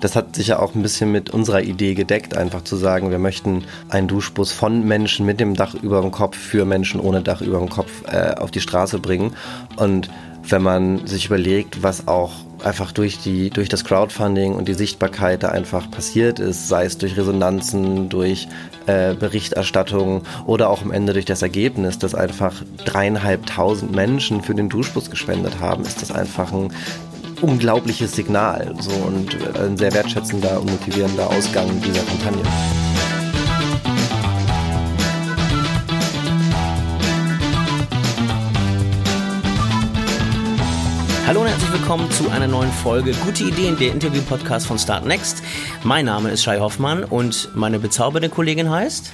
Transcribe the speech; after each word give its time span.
das 0.00 0.16
hat 0.16 0.36
sich 0.36 0.48
ja 0.48 0.58
auch 0.58 0.74
ein 0.74 0.82
bisschen 0.82 1.10
mit 1.10 1.30
unserer 1.30 1.62
Idee 1.62 1.94
gedeckt, 1.94 2.36
einfach 2.36 2.62
zu 2.62 2.76
sagen, 2.76 3.10
wir 3.10 3.18
möchten 3.18 3.64
einen 3.88 4.08
Duschbus 4.08 4.52
von 4.52 4.86
Menschen 4.86 5.26
mit 5.26 5.40
dem 5.40 5.54
Dach 5.54 5.74
über 5.74 6.00
dem 6.00 6.10
Kopf 6.10 6.36
für 6.36 6.64
Menschen 6.64 7.00
ohne 7.00 7.22
Dach 7.22 7.40
über 7.40 7.58
dem 7.58 7.68
Kopf 7.68 7.90
äh, 8.06 8.34
auf 8.34 8.50
die 8.50 8.60
Straße 8.60 8.98
bringen. 8.98 9.34
Und 9.76 10.08
wenn 10.50 10.62
man 10.62 11.06
sich 11.06 11.26
überlegt, 11.26 11.82
was 11.82 12.08
auch 12.08 12.32
einfach 12.64 12.92
durch 12.92 13.18
die 13.18 13.50
durch 13.50 13.68
das 13.68 13.84
Crowdfunding 13.84 14.54
und 14.54 14.66
die 14.66 14.74
Sichtbarkeit 14.74 15.42
da 15.42 15.50
einfach 15.50 15.90
passiert 15.90 16.38
ist, 16.38 16.68
sei 16.68 16.84
es 16.84 16.98
durch 16.98 17.16
Resonanzen, 17.16 18.08
durch 18.08 18.48
äh, 18.86 19.14
Berichterstattung 19.14 20.22
oder 20.46 20.70
auch 20.70 20.82
am 20.82 20.90
Ende 20.90 21.12
durch 21.12 21.24
das 21.24 21.42
Ergebnis, 21.42 21.98
dass 21.98 22.14
einfach 22.14 22.62
dreieinhalbtausend 22.84 23.94
Menschen 23.94 24.42
für 24.42 24.54
den 24.54 24.68
Duschbus 24.68 25.10
gespendet 25.10 25.60
haben, 25.60 25.82
ist 25.82 26.02
das 26.02 26.10
einfach 26.10 26.52
ein 26.52 26.72
unglaubliches 27.42 28.12
Signal 28.12 28.74
so 28.80 28.90
und 28.90 29.36
ein 29.58 29.76
sehr 29.76 29.92
wertschätzender 29.92 30.60
und 30.60 30.70
motivierender 30.70 31.28
Ausgang 31.28 31.68
dieser 31.80 32.02
Kampagne. 32.02 32.42
Hallo 41.26 41.42
und 41.42 41.48
herzlich 41.48 41.72
willkommen 41.72 42.10
zu 42.10 42.30
einer 42.30 42.48
neuen 42.48 42.72
Folge 42.72 43.12
Gute 43.24 43.44
Ideen, 43.44 43.78
der 43.78 43.92
Interview-Podcast 43.92 44.66
von 44.66 44.78
Start 44.78 45.04
Next. 45.04 45.42
Mein 45.84 46.06
Name 46.06 46.30
ist 46.30 46.42
Shai 46.42 46.58
Hoffmann 46.58 47.04
und 47.04 47.50
meine 47.54 47.78
bezaubernde 47.78 48.30
Kollegin 48.30 48.70
heißt 48.70 49.12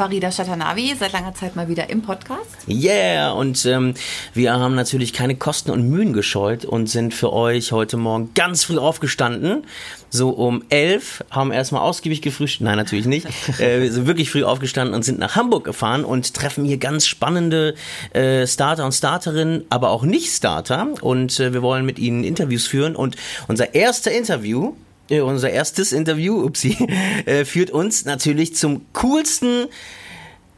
Farida 0.00 0.32
Shatanavi, 0.32 0.94
seit 0.98 1.12
langer 1.12 1.34
Zeit 1.34 1.56
mal 1.56 1.68
wieder 1.68 1.90
im 1.90 2.00
Podcast. 2.00 2.66
Yeah, 2.66 3.32
und 3.32 3.66
ähm, 3.66 3.92
wir 4.32 4.54
haben 4.54 4.74
natürlich 4.74 5.12
keine 5.12 5.36
Kosten 5.36 5.70
und 5.70 5.90
Mühen 5.90 6.14
gescheut 6.14 6.64
und 6.64 6.88
sind 6.88 7.12
für 7.12 7.34
euch 7.34 7.72
heute 7.72 7.98
Morgen 7.98 8.30
ganz 8.34 8.64
früh 8.64 8.78
aufgestanden. 8.78 9.64
So 10.08 10.30
um 10.30 10.64
elf, 10.70 11.22
haben 11.30 11.52
erstmal 11.52 11.82
ausgiebig 11.82 12.22
gefrühstückt. 12.22 12.64
Nein, 12.64 12.78
natürlich 12.78 13.04
nicht. 13.04 13.26
äh, 13.60 13.82
wir 13.82 13.92
sind 13.92 14.06
wirklich 14.06 14.30
früh 14.30 14.42
aufgestanden 14.42 14.94
und 14.94 15.02
sind 15.02 15.18
nach 15.18 15.36
Hamburg 15.36 15.64
gefahren 15.64 16.06
und 16.06 16.32
treffen 16.32 16.64
hier 16.64 16.78
ganz 16.78 17.06
spannende 17.06 17.74
äh, 18.14 18.46
Starter 18.46 18.86
und 18.86 18.92
Starterinnen, 18.92 19.66
aber 19.68 19.90
auch 19.90 20.04
Nicht-Starter. 20.04 20.94
Und 21.02 21.38
äh, 21.40 21.52
wir 21.52 21.60
wollen 21.60 21.84
mit 21.84 21.98
ihnen 21.98 22.24
Interviews 22.24 22.66
führen. 22.66 22.96
Und 22.96 23.16
unser 23.48 23.74
erster 23.74 24.10
Interview 24.12 24.72
unser 25.18 25.50
erstes 25.50 25.92
Interview, 25.92 26.42
upsie, 26.44 26.76
äh, 27.26 27.44
führt 27.44 27.70
uns 27.70 28.04
natürlich 28.04 28.54
zum 28.54 28.86
coolsten 28.92 29.66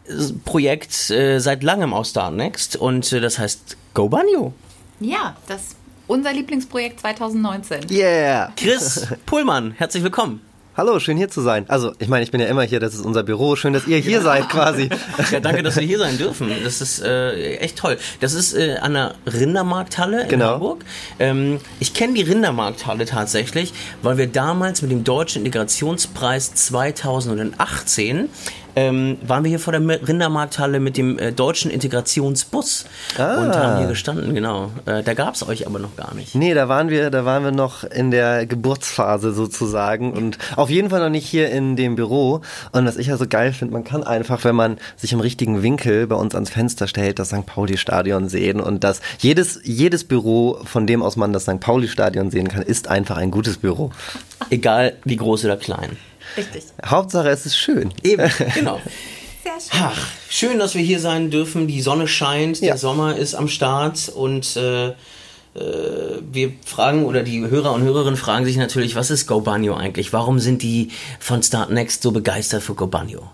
äh, 0.07 0.13
Projekt 0.45 1.11
äh, 1.11 1.39
seit 1.39 1.63
langem 1.63 1.95
aus 1.95 2.11
Startnext 2.11 2.77
und 2.77 3.11
äh, 3.13 3.21
das 3.21 3.39
heißt 3.39 3.77
Go 3.95 4.09
Banjo. 4.09 4.53
Ja, 5.01 5.37
das 5.49 5.77
unser 6.07 6.33
Lieblingsprojekt 6.33 7.01
2019. 7.01 7.91
Yeah! 7.91 8.53
Chris 8.57 9.07
Pullmann, 9.27 9.73
herzlich 9.73 10.03
willkommen. 10.03 10.41
Hallo, 10.75 10.99
schön 11.01 11.19
hier 11.19 11.29
zu 11.29 11.43
sein. 11.43 11.67
Also, 11.69 11.93
ich 11.99 12.09
meine, 12.09 12.25
ich 12.25 12.31
bin 12.31 12.41
ja 12.41 12.47
immer 12.47 12.63
hier, 12.63 12.81
das 12.81 12.95
ist 12.95 13.05
unser 13.05 13.23
Büro. 13.23 13.57
Schön, 13.57 13.75
dass 13.75 13.87
ihr 13.87 13.99
hier 13.99 14.19
ja. 14.19 14.21
seid 14.23 14.49
quasi. 14.49 14.89
Ja, 15.31 15.41
danke, 15.41 15.63
dass 15.63 15.77
wir 15.77 15.83
hier 15.83 15.99
sein 15.99 16.17
dürfen. 16.17 16.51
Das 16.65 16.81
ist 16.81 17.03
äh, 17.03 17.57
echt 17.57 17.77
toll. 17.77 17.99
Das 18.21 18.33
ist 18.33 18.55
äh, 18.55 18.77
an 18.81 18.95
der 18.95 19.15
Rindermarkthalle 19.27 20.23
in 20.23 20.29
genau. 20.29 20.55
Hamburg. 20.55 20.85
Ähm, 21.19 21.59
ich 21.79 21.93
kenne 21.93 22.15
die 22.15 22.23
Rindermarkthalle 22.23 23.05
tatsächlich, 23.05 23.73
weil 24.03 24.17
wir 24.17 24.27
damals 24.27 24.81
mit 24.83 24.91
dem 24.91 25.05
Deutschen 25.05 25.45
Integrationspreis 25.45 26.55
2018 26.55 28.31
ähm, 28.77 29.19
waren 29.23 29.45
wir 29.45 29.49
hier 29.51 29.59
vor 29.59 29.73
der 29.73 29.83
Rindermarkthalle 30.09 30.81
mit 30.81 30.97
dem 30.97 31.19
äh, 31.19 31.33
deutschen 31.33 31.71
Integrationsbus 31.71 32.87
ah. 33.19 33.43
und 33.43 33.55
haben 33.55 33.79
hier 33.79 33.89
gestanden, 33.89 34.35
genau. 34.35 34.71
Äh, 34.87 35.03
da 35.03 35.15
gab 35.15 35.35
es 35.35 35.47
euch 35.47 35.67
aber 35.67 35.79
noch 35.79 35.97
gar 35.97 36.15
nicht. 36.15 36.35
Nee, 36.35 36.55
da 36.55 36.69
waren 36.69 36.89
wir, 36.89 37.11
da 37.11 37.25
waren 37.25 37.45
wir 37.45 37.53
noch 37.53 37.85
in 37.85 38.11
der 38.11 38.47
Geburtsphase 38.47 39.33
sozusagen 39.33 40.13
und 40.13 40.39
auf 40.57 40.71
jeden 40.71 40.91
Fall 40.91 41.01
noch 41.01 41.11
nicht 41.11 41.27
hier 41.27 41.51
in 41.51 41.77
dem 41.77 41.97
Büro. 41.97 42.41
Und 42.73 42.87
was 42.87 42.97
ich 42.97 43.09
ja 43.09 43.17
so 43.17 43.27
geil 43.27 43.53
finde, 43.53 43.75
man 43.75 43.85
kann 43.85 44.03
einfach, 44.03 44.45
wenn 44.45 44.57
man 44.57 44.79
sich 44.97 45.13
im 45.13 45.21
richtigen 45.21 45.63
Winkel 45.63 46.07
bei 46.07 46.17
uns 46.17 46.35
ans 46.35 46.51
Fenster 46.51 46.87
stellt, 46.87 47.19
das 47.19 47.29
St. 47.29 47.47
Pauli-Stadion 47.47 48.29
sehen 48.29 48.61
und 48.61 48.85
das 48.85 49.01
jedes, 49.19 49.61
jedes 49.65 50.05
Büro, 50.05 50.59
von 50.65 50.87
dem 50.87 51.03
aus 51.03 51.17
man 51.17 51.33
das 51.33 51.43
St. 51.43 51.61
Pauli-Stadion 51.61 52.31
sehen 52.31 52.49
kann, 52.49 52.63
ist 52.63 52.89
einfach 52.89 53.17
ein 53.17 53.31
gutes 53.31 53.59
Büro. 53.59 53.91
Egal 54.51 54.95
wie 55.05 55.17
groß 55.17 55.45
oder 55.45 55.57
klein. 55.57 55.97
Richtig. 56.37 56.65
Hauptsache, 56.85 57.29
es 57.29 57.47
ist 57.47 57.57
schön. 57.57 57.93
Eben, 58.03 58.31
genau. 58.55 58.81
Sehr 59.43 59.53
schön. 59.53 59.81
Ach, 59.83 60.07
schön, 60.29 60.59
dass 60.59 60.75
wir 60.75 60.83
hier 60.83 61.01
sein 61.01 61.31
dürfen. 61.31 61.67
Die 61.67 61.81
Sonne 61.81 62.09
scheint, 62.09 62.61
ja. 62.61 62.69
der 62.69 62.79
Sommer 62.79 63.17
ist 63.17 63.35
am 63.35 63.49
Start 63.49 64.09
und 64.09 64.57
äh, 64.57 64.89
äh, 64.89 64.95
wir 66.33 66.53
fragen 66.65 67.05
oder 67.05 67.23
die 67.23 67.41
Hörer 67.41 67.73
und 67.73 67.83
Hörerinnen 67.83 68.17
fragen 68.17 68.45
sich 68.45 68.57
natürlich, 68.57 68.95
was 68.95 69.11
ist 69.11 69.27
Go 69.27 69.41
Banjo 69.41 69.75
eigentlich? 69.75 70.13
Warum 70.13 70.39
sind 70.39 70.63
die 70.63 70.91
von 71.19 71.43
Start 71.43 71.71
Next 71.71 72.03
so 72.03 72.13
begeistert 72.13 72.63
für 72.63 72.75
Go 72.75 72.87
Banjo? 72.87 73.29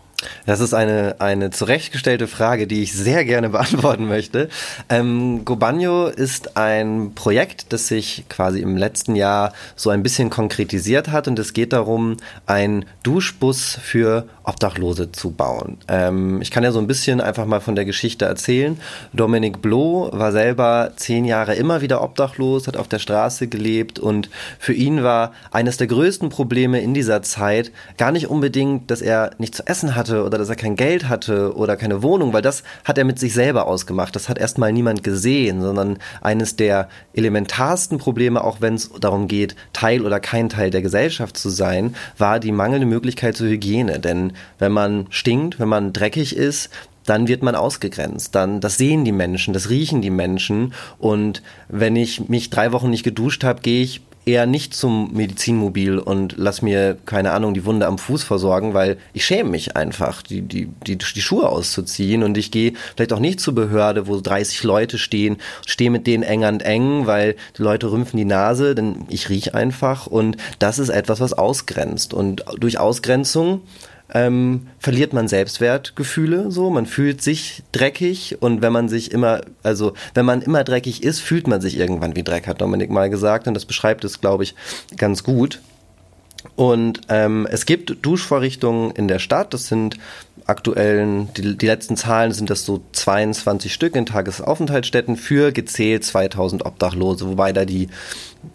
Das 0.46 0.58
ist 0.58 0.74
eine, 0.74 1.16
eine 1.20 1.50
zurechtgestellte 1.50 2.26
Frage, 2.26 2.66
die 2.66 2.82
ich 2.82 2.92
sehr 2.92 3.24
gerne 3.24 3.48
beantworten 3.50 4.08
möchte. 4.08 4.48
Ähm, 4.88 5.44
Gobanyo 5.44 6.06
ist 6.06 6.56
ein 6.56 7.12
Projekt, 7.14 7.72
das 7.72 7.86
sich 7.86 8.24
quasi 8.28 8.60
im 8.60 8.76
letzten 8.76 9.14
Jahr 9.14 9.52
so 9.76 9.90
ein 9.90 10.02
bisschen 10.02 10.28
konkretisiert 10.30 11.08
hat 11.08 11.28
und 11.28 11.38
es 11.38 11.52
geht 11.52 11.72
darum, 11.72 12.16
ein 12.46 12.84
Duschbus 13.04 13.78
für 13.80 14.26
Obdachlose 14.42 15.12
zu 15.12 15.30
bauen. 15.30 15.78
Ähm, 15.86 16.42
ich 16.42 16.50
kann 16.50 16.64
ja 16.64 16.72
so 16.72 16.80
ein 16.80 16.86
bisschen 16.86 17.20
einfach 17.20 17.46
mal 17.46 17.60
von 17.60 17.76
der 17.76 17.84
Geschichte 17.84 18.24
erzählen. 18.24 18.80
Dominik 19.12 19.62
Bloh 19.62 20.10
war 20.12 20.32
selber 20.32 20.92
zehn 20.96 21.26
Jahre 21.26 21.54
immer 21.54 21.80
wieder 21.80 22.02
obdachlos, 22.02 22.66
hat 22.66 22.76
auf 22.76 22.88
der 22.88 22.98
Straße 22.98 23.46
gelebt 23.46 23.98
und 23.98 24.30
für 24.58 24.72
ihn 24.72 25.04
war 25.04 25.32
eines 25.52 25.76
der 25.76 25.86
größten 25.86 26.28
Probleme 26.30 26.80
in 26.80 26.94
dieser 26.94 27.22
Zeit 27.22 27.70
gar 27.98 28.10
nicht 28.10 28.28
unbedingt, 28.28 28.90
dass 28.90 29.00
er 29.00 29.30
nichts 29.38 29.58
zu 29.58 29.66
essen 29.66 29.94
hatte 29.94 30.07
oder 30.10 30.38
dass 30.38 30.48
er 30.48 30.56
kein 30.56 30.76
Geld 30.76 31.08
hatte 31.08 31.56
oder 31.56 31.76
keine 31.76 32.02
Wohnung, 32.02 32.32
weil 32.32 32.42
das 32.42 32.62
hat 32.84 32.98
er 32.98 33.04
mit 33.04 33.18
sich 33.18 33.34
selber 33.34 33.66
ausgemacht. 33.66 34.14
Das 34.14 34.28
hat 34.28 34.38
erstmal 34.38 34.72
niemand 34.72 35.02
gesehen, 35.02 35.60
sondern 35.60 35.98
eines 36.20 36.56
der 36.56 36.88
elementarsten 37.14 37.98
Probleme, 37.98 38.42
auch 38.42 38.60
wenn 38.60 38.74
es 38.74 38.90
darum 39.00 39.28
geht, 39.28 39.56
Teil 39.72 40.04
oder 40.04 40.20
kein 40.20 40.48
Teil 40.48 40.70
der 40.70 40.82
Gesellschaft 40.82 41.36
zu 41.36 41.50
sein, 41.50 41.94
war 42.16 42.40
die 42.40 42.52
mangelnde 42.52 42.86
Möglichkeit 42.86 43.36
zur 43.36 43.48
Hygiene. 43.48 44.00
Denn 44.00 44.32
wenn 44.58 44.72
man 44.72 45.06
stinkt, 45.10 45.58
wenn 45.60 45.68
man 45.68 45.92
dreckig 45.92 46.36
ist, 46.36 46.70
dann 47.08 47.26
wird 47.26 47.42
man 47.42 47.54
ausgegrenzt. 47.54 48.34
Dann, 48.34 48.60
das 48.60 48.76
sehen 48.76 49.04
die 49.04 49.12
Menschen, 49.12 49.54
das 49.54 49.70
riechen 49.70 50.02
die 50.02 50.10
Menschen. 50.10 50.74
Und 50.98 51.42
wenn 51.68 51.96
ich 51.96 52.28
mich 52.28 52.50
drei 52.50 52.72
Wochen 52.72 52.90
nicht 52.90 53.02
geduscht 53.02 53.44
habe, 53.44 53.62
gehe 53.62 53.82
ich 53.82 54.02
eher 54.28 54.44
nicht 54.44 54.74
zum 54.74 55.10
Medizinmobil 55.14 55.98
und 55.98 56.34
lass 56.36 56.60
mir, 56.60 56.98
keine 57.06 57.32
Ahnung, 57.32 57.54
die 57.54 57.64
Wunde 57.64 57.86
am 57.86 57.96
Fuß 57.96 58.24
versorgen, 58.24 58.74
weil 58.74 58.98
ich 59.14 59.24
schäme 59.24 59.48
mich 59.48 59.74
einfach, 59.74 60.20
die, 60.20 60.42
die, 60.42 60.68
die, 60.86 60.98
die 60.98 61.22
Schuhe 61.22 61.48
auszuziehen. 61.48 62.22
Und 62.22 62.36
ich 62.36 62.50
gehe 62.50 62.74
vielleicht 62.94 63.14
auch 63.14 63.20
nicht 63.20 63.40
zur 63.40 63.54
Behörde, 63.54 64.06
wo 64.06 64.20
30 64.20 64.62
Leute 64.64 64.98
stehen, 64.98 65.38
stehe 65.66 65.90
mit 65.90 66.06
denen 66.06 66.22
eng 66.22 66.44
an 66.44 66.60
eng, 66.60 67.06
weil 67.06 67.36
die 67.56 67.62
Leute 67.62 67.90
rümpfen 67.90 68.18
die 68.18 68.26
Nase, 68.26 68.74
denn 68.74 69.06
ich 69.08 69.30
riech 69.30 69.54
einfach. 69.54 70.06
Und 70.06 70.36
das 70.58 70.78
ist 70.78 70.90
etwas, 70.90 71.20
was 71.20 71.32
ausgrenzt. 71.32 72.12
Und 72.12 72.44
durch 72.58 72.78
Ausgrenzung 72.78 73.62
ähm, 74.14 74.68
verliert 74.78 75.12
man 75.12 75.28
Selbstwertgefühle 75.28 76.50
so, 76.50 76.70
man 76.70 76.86
fühlt 76.86 77.22
sich 77.22 77.62
dreckig 77.72 78.38
und 78.40 78.62
wenn 78.62 78.72
man 78.72 78.88
sich 78.88 79.12
immer, 79.12 79.42
also 79.62 79.92
wenn 80.14 80.24
man 80.24 80.42
immer 80.42 80.64
dreckig 80.64 81.02
ist, 81.02 81.20
fühlt 81.20 81.46
man 81.46 81.60
sich 81.60 81.76
irgendwann 81.78 82.16
wie 82.16 82.22
Dreck, 82.22 82.46
hat 82.46 82.60
Dominik 82.60 82.90
mal 82.90 83.10
gesagt 83.10 83.46
und 83.48 83.54
das 83.54 83.66
beschreibt 83.66 84.04
es, 84.04 84.20
glaube 84.20 84.44
ich, 84.44 84.54
ganz 84.96 85.24
gut. 85.24 85.60
Und 86.56 87.00
ähm, 87.08 87.46
es 87.50 87.66
gibt 87.66 87.96
Duschvorrichtungen 88.02 88.92
in 88.92 89.08
der 89.08 89.18
Stadt. 89.18 89.52
Das 89.54 89.66
sind 89.66 89.98
aktuellen, 90.48 91.32
die, 91.34 91.56
die 91.56 91.66
letzten 91.66 91.96
Zahlen 91.96 92.32
sind 92.32 92.50
das 92.50 92.64
so 92.64 92.82
22 92.92 93.72
Stück 93.72 93.94
in 93.94 94.06
Tagesaufenthaltsstätten 94.06 95.16
für 95.16 95.52
gezählt 95.52 96.04
2000 96.04 96.64
Obdachlose, 96.64 97.28
wobei 97.28 97.52
da 97.52 97.64
die 97.64 97.88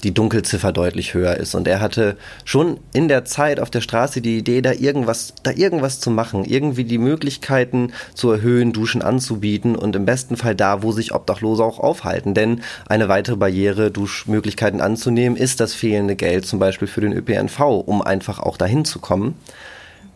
die 0.04 0.14
Dunkelziffer 0.14 0.72
deutlich 0.72 1.14
höher 1.14 1.36
ist. 1.36 1.56
Und 1.56 1.68
er 1.68 1.82
hatte 1.82 2.18
schon 2.46 2.80
in 2.94 3.08
der 3.08 3.26
Zeit 3.26 3.60
auf 3.60 3.70
der 3.70 3.82
Straße 3.82 4.22
die 4.22 4.38
Idee, 4.38 4.62
da 4.62 4.72
irgendwas, 4.72 5.34
da 5.44 5.52
irgendwas 5.52 6.00
zu 6.00 6.10
machen, 6.10 6.46
irgendwie 6.46 6.86
die 6.86 6.98
Möglichkeiten 6.98 7.92
zu 8.14 8.32
erhöhen, 8.32 8.74
Duschen 8.74 9.02
anzubieten 9.02 9.76
und 9.76 9.96
im 9.96 10.06
besten 10.06 10.38
Fall 10.38 10.56
da, 10.56 10.84
wo 10.84 10.92
sich 10.92 11.14
Obdachlose 11.14 11.64
auch 11.64 11.80
aufhalten. 11.80 12.34
Denn 12.34 12.62
eine 12.88 13.10
weitere 13.10 13.36
Barriere, 13.36 13.92
Duschmöglichkeiten 13.92 14.82
anzunehmen, 14.82 15.38
ist 15.38 15.60
das 15.60 15.74
fehlende 15.74 16.16
Geld 16.16 16.46
zum 16.46 16.60
Beispiel 16.60 16.88
für 16.88 17.02
den 17.02 17.14
ÖPNV, 17.14 17.60
um 17.60 18.02
einfach 18.02 18.40
auch 18.40 18.58
dahin 18.58 18.86
zu 18.86 19.00
kommen. 19.00 19.36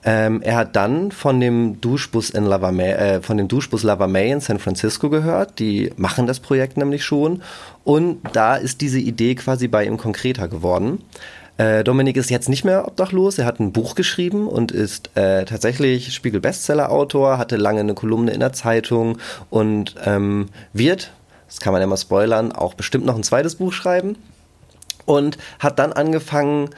Ähm, 0.04 0.42
er 0.42 0.56
hat 0.56 0.76
dann 0.76 1.12
von 1.12 1.40
dem 1.40 1.82
Duschbus 1.82 2.30
in 2.30 2.46
Lava 2.46 2.72
May, 2.72 2.92
äh, 2.92 3.22
von 3.22 3.38
dem 3.38 3.48
Duschbus 3.48 3.84
Lava 3.84 4.08
May 4.08 4.32
in 4.32 4.40
San 4.40 4.60
Francisco 4.60 5.10
gehört. 5.10 5.60
Die 5.60 5.92
machen 5.98 6.28
das 6.28 6.40
Projekt 6.40 6.78
nämlich 6.78 7.04
schon. 7.04 7.42
Und 7.84 8.20
da 8.34 8.56
ist 8.56 8.82
diese 8.82 9.00
Idee 9.00 9.36
quasi 9.36 9.68
bei 9.68 9.86
ihm 9.86 9.98
konkreter 9.98 10.48
geworden. 10.48 11.00
Äh, 11.58 11.84
Dominik 11.84 12.18
ist 12.18 12.30
jetzt 12.30 12.50
nicht 12.50 12.64
mehr 12.64 12.88
obdachlos. 12.88 13.40
Er 13.40 13.46
hat 13.46 13.60
ein 13.60 13.72
Buch 13.72 13.96
geschrieben 13.96 14.48
und 14.48 14.72
ist 14.72 15.10
äh, 15.16 15.44
tatsächlich 15.46 16.14
Spiegel-Bestseller-Autor, 16.14 17.40
hatte 17.40 17.58
lange 17.58 17.80
eine 17.80 17.96
Kolumne 17.96 18.32
in 18.32 18.40
der 18.40 18.54
Zeitung 18.54 19.18
und 19.50 19.96
ähm, 20.06 20.50
wird, 20.74 21.12
das 21.48 21.60
kann 21.60 21.74
man 21.74 21.82
ja 21.82 21.88
mal 21.88 21.98
spoilern, 21.98 22.52
auch 22.52 22.76
bestimmt 22.76 23.06
noch 23.06 23.16
ein 23.16 23.24
zweites 23.24 23.56
Buch 23.56 23.74
schreiben. 23.74 24.18
Und 25.06 25.38
hat 25.60 25.80
dann 25.80 25.94
angefangen, 25.94 26.70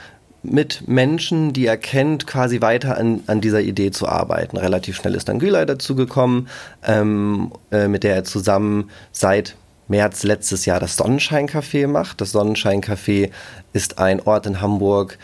mit 0.44 0.88
Menschen, 0.88 1.54
die 1.54 1.66
er 1.66 1.78
kennt, 1.78 2.28
quasi 2.28 2.62
weiter 2.62 2.98
an, 2.98 3.22
an 3.28 3.42
dieser 3.42 3.62
Idee 3.62 3.92
zu 3.92 4.08
arbeiten. 4.08 4.58
Relativ 4.58 4.96
schnell 4.96 5.16
ist 5.16 5.28
dann 5.28 5.40
Gülay 5.40 5.66
dazugekommen, 5.66 6.48
ähm, 6.86 7.52
äh, 7.72 7.88
mit 7.88 8.04
der 8.04 8.16
er 8.16 8.24
zusammen 8.24 8.90
seit 9.12 9.56
März 9.90 10.24
letztes 10.24 10.66
Jahr 10.66 10.80
das 10.80 10.96
Sonnenschein-Café 10.98 11.88
macht. 11.88 12.22
Das 12.22 12.32
Sonnenschein-Café 12.32 13.32
ist 13.74 13.98
ein 13.98 14.22
Ort 14.22 14.46
in 14.46 14.62
Hamburg, 14.62 15.18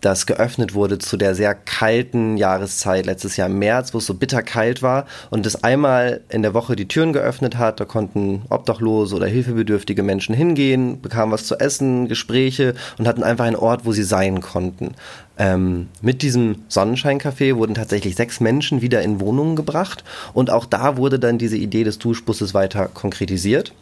das 0.00 0.26
geöffnet 0.26 0.74
wurde 0.74 0.98
zu 0.98 1.16
der 1.16 1.34
sehr 1.34 1.54
kalten 1.54 2.36
Jahreszeit 2.36 3.06
letztes 3.06 3.36
Jahr 3.36 3.48
im 3.48 3.58
März, 3.58 3.94
wo 3.94 3.98
es 3.98 4.06
so 4.06 4.14
bitterkalt 4.14 4.82
war 4.82 5.06
und 5.30 5.44
das 5.44 5.64
einmal 5.64 6.20
in 6.28 6.42
der 6.42 6.54
Woche 6.54 6.76
die 6.76 6.86
Türen 6.86 7.12
geöffnet 7.12 7.58
hat. 7.58 7.80
Da 7.80 7.84
konnten 7.84 8.42
Obdachlose 8.48 9.16
oder 9.16 9.26
hilfebedürftige 9.26 10.02
Menschen 10.02 10.34
hingehen, 10.34 11.00
bekamen 11.00 11.32
was 11.32 11.46
zu 11.46 11.58
essen, 11.58 12.08
Gespräche 12.08 12.74
und 12.98 13.08
hatten 13.08 13.24
einfach 13.24 13.44
einen 13.44 13.56
Ort, 13.56 13.84
wo 13.84 13.92
sie 13.92 14.04
sein 14.04 14.40
konnten. 14.40 14.94
Ähm, 15.36 15.88
mit 16.00 16.22
diesem 16.22 16.64
Sonnenscheincafé 16.68 17.56
wurden 17.56 17.74
tatsächlich 17.74 18.16
sechs 18.16 18.40
Menschen 18.40 18.82
wieder 18.82 19.02
in 19.02 19.20
Wohnungen 19.20 19.56
gebracht 19.56 20.04
und 20.32 20.50
auch 20.50 20.66
da 20.66 20.96
wurde 20.96 21.18
dann 21.18 21.38
diese 21.38 21.56
Idee 21.56 21.84
des 21.84 21.98
Duschbusses 21.98 22.54
weiter 22.54 22.88
konkretisiert. 22.88 23.72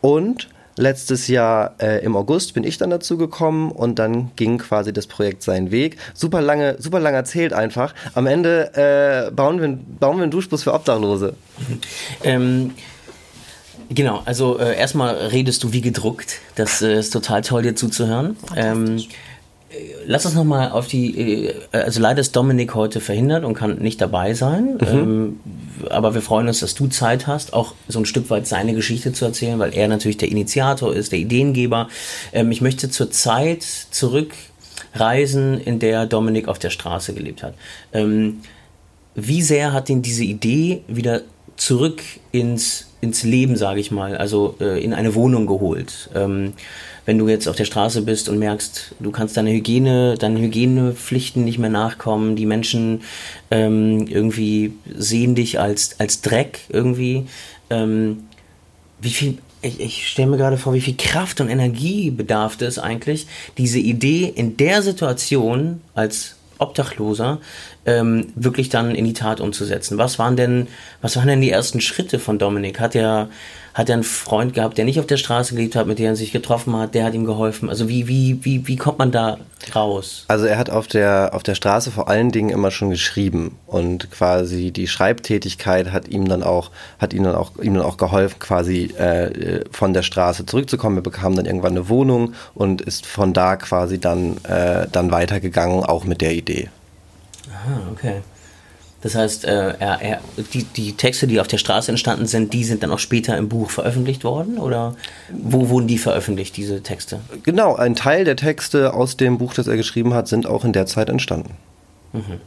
Und 0.00 0.48
Letztes 0.76 1.28
Jahr 1.28 1.74
äh, 1.80 2.02
im 2.04 2.16
August 2.16 2.54
bin 2.54 2.64
ich 2.64 2.78
dann 2.78 2.90
dazu 2.90 3.18
gekommen 3.18 3.70
und 3.70 3.98
dann 3.98 4.30
ging 4.36 4.58
quasi 4.58 4.92
das 4.92 5.06
Projekt 5.06 5.42
seinen 5.42 5.70
Weg. 5.70 5.98
Super 6.14 6.40
lange, 6.40 6.76
super 6.78 6.98
lang 6.98 7.14
erzählt 7.14 7.52
einfach. 7.52 7.94
Am 8.14 8.26
Ende 8.26 8.72
äh, 9.28 9.30
bauen, 9.30 9.60
wir, 9.60 9.78
bauen 10.00 10.16
wir 10.16 10.22
einen 10.22 10.30
Duschbus 10.30 10.62
für 10.62 10.72
Obdachlose. 10.74 11.34
Ähm, 12.24 12.72
genau, 13.88 14.22
also 14.24 14.58
äh, 14.58 14.76
erstmal 14.76 15.14
redest 15.14 15.62
du 15.64 15.72
wie 15.72 15.80
gedruckt. 15.80 16.40
Das 16.54 16.82
äh, 16.82 16.98
ist 16.98 17.10
total 17.12 17.42
toll, 17.42 17.62
dir 17.62 17.74
zuzuhören. 17.74 18.36
Ähm, 18.56 19.02
Lass 20.06 20.26
uns 20.26 20.34
nochmal 20.34 20.70
auf 20.70 20.86
die, 20.88 21.46
äh, 21.46 21.54
also 21.72 22.00
leider 22.00 22.20
ist 22.20 22.34
Dominik 22.36 22.74
heute 22.74 23.00
verhindert 23.00 23.44
und 23.44 23.54
kann 23.54 23.78
nicht 23.78 24.00
dabei 24.00 24.34
sein, 24.34 24.78
mhm. 24.80 24.86
ähm, 24.88 25.40
aber 25.90 26.14
wir 26.14 26.22
freuen 26.22 26.48
uns, 26.48 26.60
dass 26.60 26.74
du 26.74 26.88
Zeit 26.88 27.26
hast, 27.26 27.52
auch 27.54 27.74
so 27.88 27.98
ein 27.98 28.06
Stück 28.06 28.28
weit 28.30 28.46
seine 28.46 28.74
Geschichte 28.74 29.12
zu 29.12 29.24
erzählen, 29.24 29.58
weil 29.58 29.74
er 29.74 29.88
natürlich 29.88 30.16
der 30.16 30.28
Initiator 30.28 30.94
ist, 30.94 31.12
der 31.12 31.18
Ideengeber. 31.20 31.88
Ähm, 32.32 32.50
ich 32.50 32.60
möchte 32.60 32.90
zur 32.90 33.10
Zeit 33.10 33.62
zurückreisen, 33.62 35.60
in 35.60 35.78
der 35.78 36.06
Dominik 36.06 36.48
auf 36.48 36.58
der 36.58 36.70
Straße 36.70 37.14
gelebt 37.14 37.42
hat. 37.42 37.54
Ähm, 37.92 38.40
wie 39.14 39.42
sehr 39.42 39.72
hat 39.72 39.88
ihn 39.88 40.02
diese 40.02 40.24
Idee 40.24 40.82
wieder 40.88 41.22
zurück 41.56 42.02
ins, 42.32 42.88
ins 43.00 43.22
Leben, 43.22 43.56
sage 43.56 43.80
ich 43.80 43.90
mal, 43.90 44.16
also 44.16 44.56
äh, 44.60 44.82
in 44.82 44.94
eine 44.94 45.14
Wohnung 45.14 45.46
geholt? 45.46 46.10
Wenn 47.04 47.18
du 47.18 47.28
jetzt 47.28 47.48
auf 47.48 47.56
der 47.56 47.64
Straße 47.64 48.02
bist 48.02 48.28
und 48.28 48.38
merkst, 48.38 48.94
du 49.00 49.10
kannst 49.10 49.36
deine 49.36 49.50
Hygiene, 49.50 50.16
deine 50.18 50.40
Hygienepflichten 50.40 51.44
nicht 51.44 51.58
mehr 51.58 51.70
nachkommen, 51.70 52.36
die 52.36 52.46
Menschen 52.46 53.02
ähm, 53.50 54.06
irgendwie 54.06 54.74
sehen 54.94 55.34
dich 55.34 55.58
als, 55.58 55.98
als 55.98 56.20
Dreck 56.20 56.60
irgendwie. 56.68 57.26
Ähm, 57.70 58.24
wie 59.00 59.10
viel, 59.10 59.38
ich, 59.62 59.80
ich 59.80 60.08
stelle 60.08 60.28
mir 60.28 60.36
gerade 60.36 60.58
vor, 60.58 60.74
wie 60.74 60.80
viel 60.80 60.96
Kraft 60.96 61.40
und 61.40 61.48
Energie 61.48 62.10
bedarf 62.10 62.60
es 62.60 62.78
eigentlich, 62.78 63.26
diese 63.58 63.80
Idee 63.80 64.32
in 64.32 64.56
der 64.56 64.82
Situation 64.82 65.80
als 65.94 66.36
Obdachloser 66.58 67.40
ähm, 67.84 68.28
wirklich 68.36 68.68
dann 68.68 68.94
in 68.94 69.04
die 69.04 69.12
Tat 69.12 69.40
umzusetzen. 69.40 69.98
Was 69.98 70.18
waren 70.18 70.36
denn, 70.36 70.68
was 71.00 71.16
waren 71.16 71.26
denn 71.26 71.40
die 71.40 71.50
ersten 71.50 71.80
Schritte 71.80 72.20
von 72.20 72.38
Dominik? 72.38 72.78
Hat 72.78 72.94
er 72.94 73.28
hat 73.74 73.88
er 73.88 73.94
einen 73.94 74.04
Freund 74.04 74.54
gehabt, 74.54 74.78
der 74.78 74.84
nicht 74.84 75.00
auf 75.00 75.06
der 75.06 75.16
Straße 75.16 75.54
gelebt 75.54 75.76
hat, 75.76 75.86
mit 75.86 75.98
dem 75.98 76.06
er 76.06 76.16
sich 76.16 76.32
getroffen 76.32 76.76
hat, 76.76 76.94
der 76.94 77.04
hat 77.04 77.14
ihm 77.14 77.24
geholfen. 77.24 77.70
Also 77.70 77.88
wie, 77.88 78.06
wie, 78.08 78.38
wie, 78.44 78.66
wie 78.66 78.76
kommt 78.76 78.98
man 78.98 79.12
da 79.12 79.38
raus? 79.74 80.24
Also 80.28 80.46
er 80.46 80.58
hat 80.58 80.70
auf 80.70 80.86
der, 80.86 81.30
auf 81.32 81.42
der 81.42 81.54
Straße 81.54 81.90
vor 81.90 82.08
allen 82.08 82.30
Dingen 82.32 82.50
immer 82.50 82.70
schon 82.70 82.90
geschrieben 82.90 83.56
und 83.66 84.10
quasi 84.10 84.72
die 84.72 84.88
Schreibtätigkeit 84.88 85.92
hat 85.92 86.08
ihm 86.08 86.28
dann 86.28 86.42
auch, 86.42 86.70
hat 86.98 87.14
ihm 87.14 87.22
dann 87.24 87.34
auch, 87.34 87.52
ihm 87.62 87.74
dann 87.74 87.84
auch 87.84 87.96
geholfen, 87.96 88.38
quasi 88.38 88.84
äh, 88.96 89.64
von 89.70 89.94
der 89.94 90.02
Straße 90.02 90.44
zurückzukommen. 90.46 90.98
Er 90.98 91.02
bekam 91.02 91.34
dann 91.34 91.46
irgendwann 91.46 91.72
eine 91.72 91.88
Wohnung 91.88 92.34
und 92.54 92.82
ist 92.82 93.06
von 93.06 93.32
da 93.32 93.56
quasi 93.56 93.98
dann, 93.98 94.36
äh, 94.44 94.86
dann 94.90 95.10
weitergegangen, 95.10 95.84
auch 95.84 96.04
mit 96.04 96.20
der 96.20 96.34
Idee. 96.34 96.68
Aha, 97.48 97.80
okay. 97.92 98.22
Das 99.02 99.16
heißt, 99.16 99.44
äh, 99.44 99.74
er, 99.78 100.00
er, 100.00 100.20
die, 100.54 100.62
die 100.62 100.92
Texte, 100.92 101.26
die 101.26 101.40
auf 101.40 101.48
der 101.48 101.58
Straße 101.58 101.90
entstanden 101.90 102.26
sind, 102.26 102.52
die 102.52 102.64
sind 102.64 102.84
dann 102.84 102.92
auch 102.92 103.00
später 103.00 103.36
im 103.36 103.48
Buch 103.48 103.70
veröffentlicht 103.70 104.22
worden? 104.22 104.58
Oder 104.58 104.94
wo 105.32 105.68
wurden 105.68 105.88
die 105.88 105.98
veröffentlicht, 105.98 106.56
diese 106.56 106.82
Texte? 106.82 107.20
Genau, 107.42 107.74
ein 107.74 107.96
Teil 107.96 108.24
der 108.24 108.36
Texte 108.36 108.94
aus 108.94 109.16
dem 109.16 109.38
Buch, 109.38 109.54
das 109.54 109.66
er 109.66 109.76
geschrieben 109.76 110.14
hat, 110.14 110.28
sind 110.28 110.46
auch 110.46 110.64
in 110.64 110.72
der 110.72 110.86
Zeit 110.86 111.08
entstanden. 111.08 111.56
Mhm. 112.12 112.40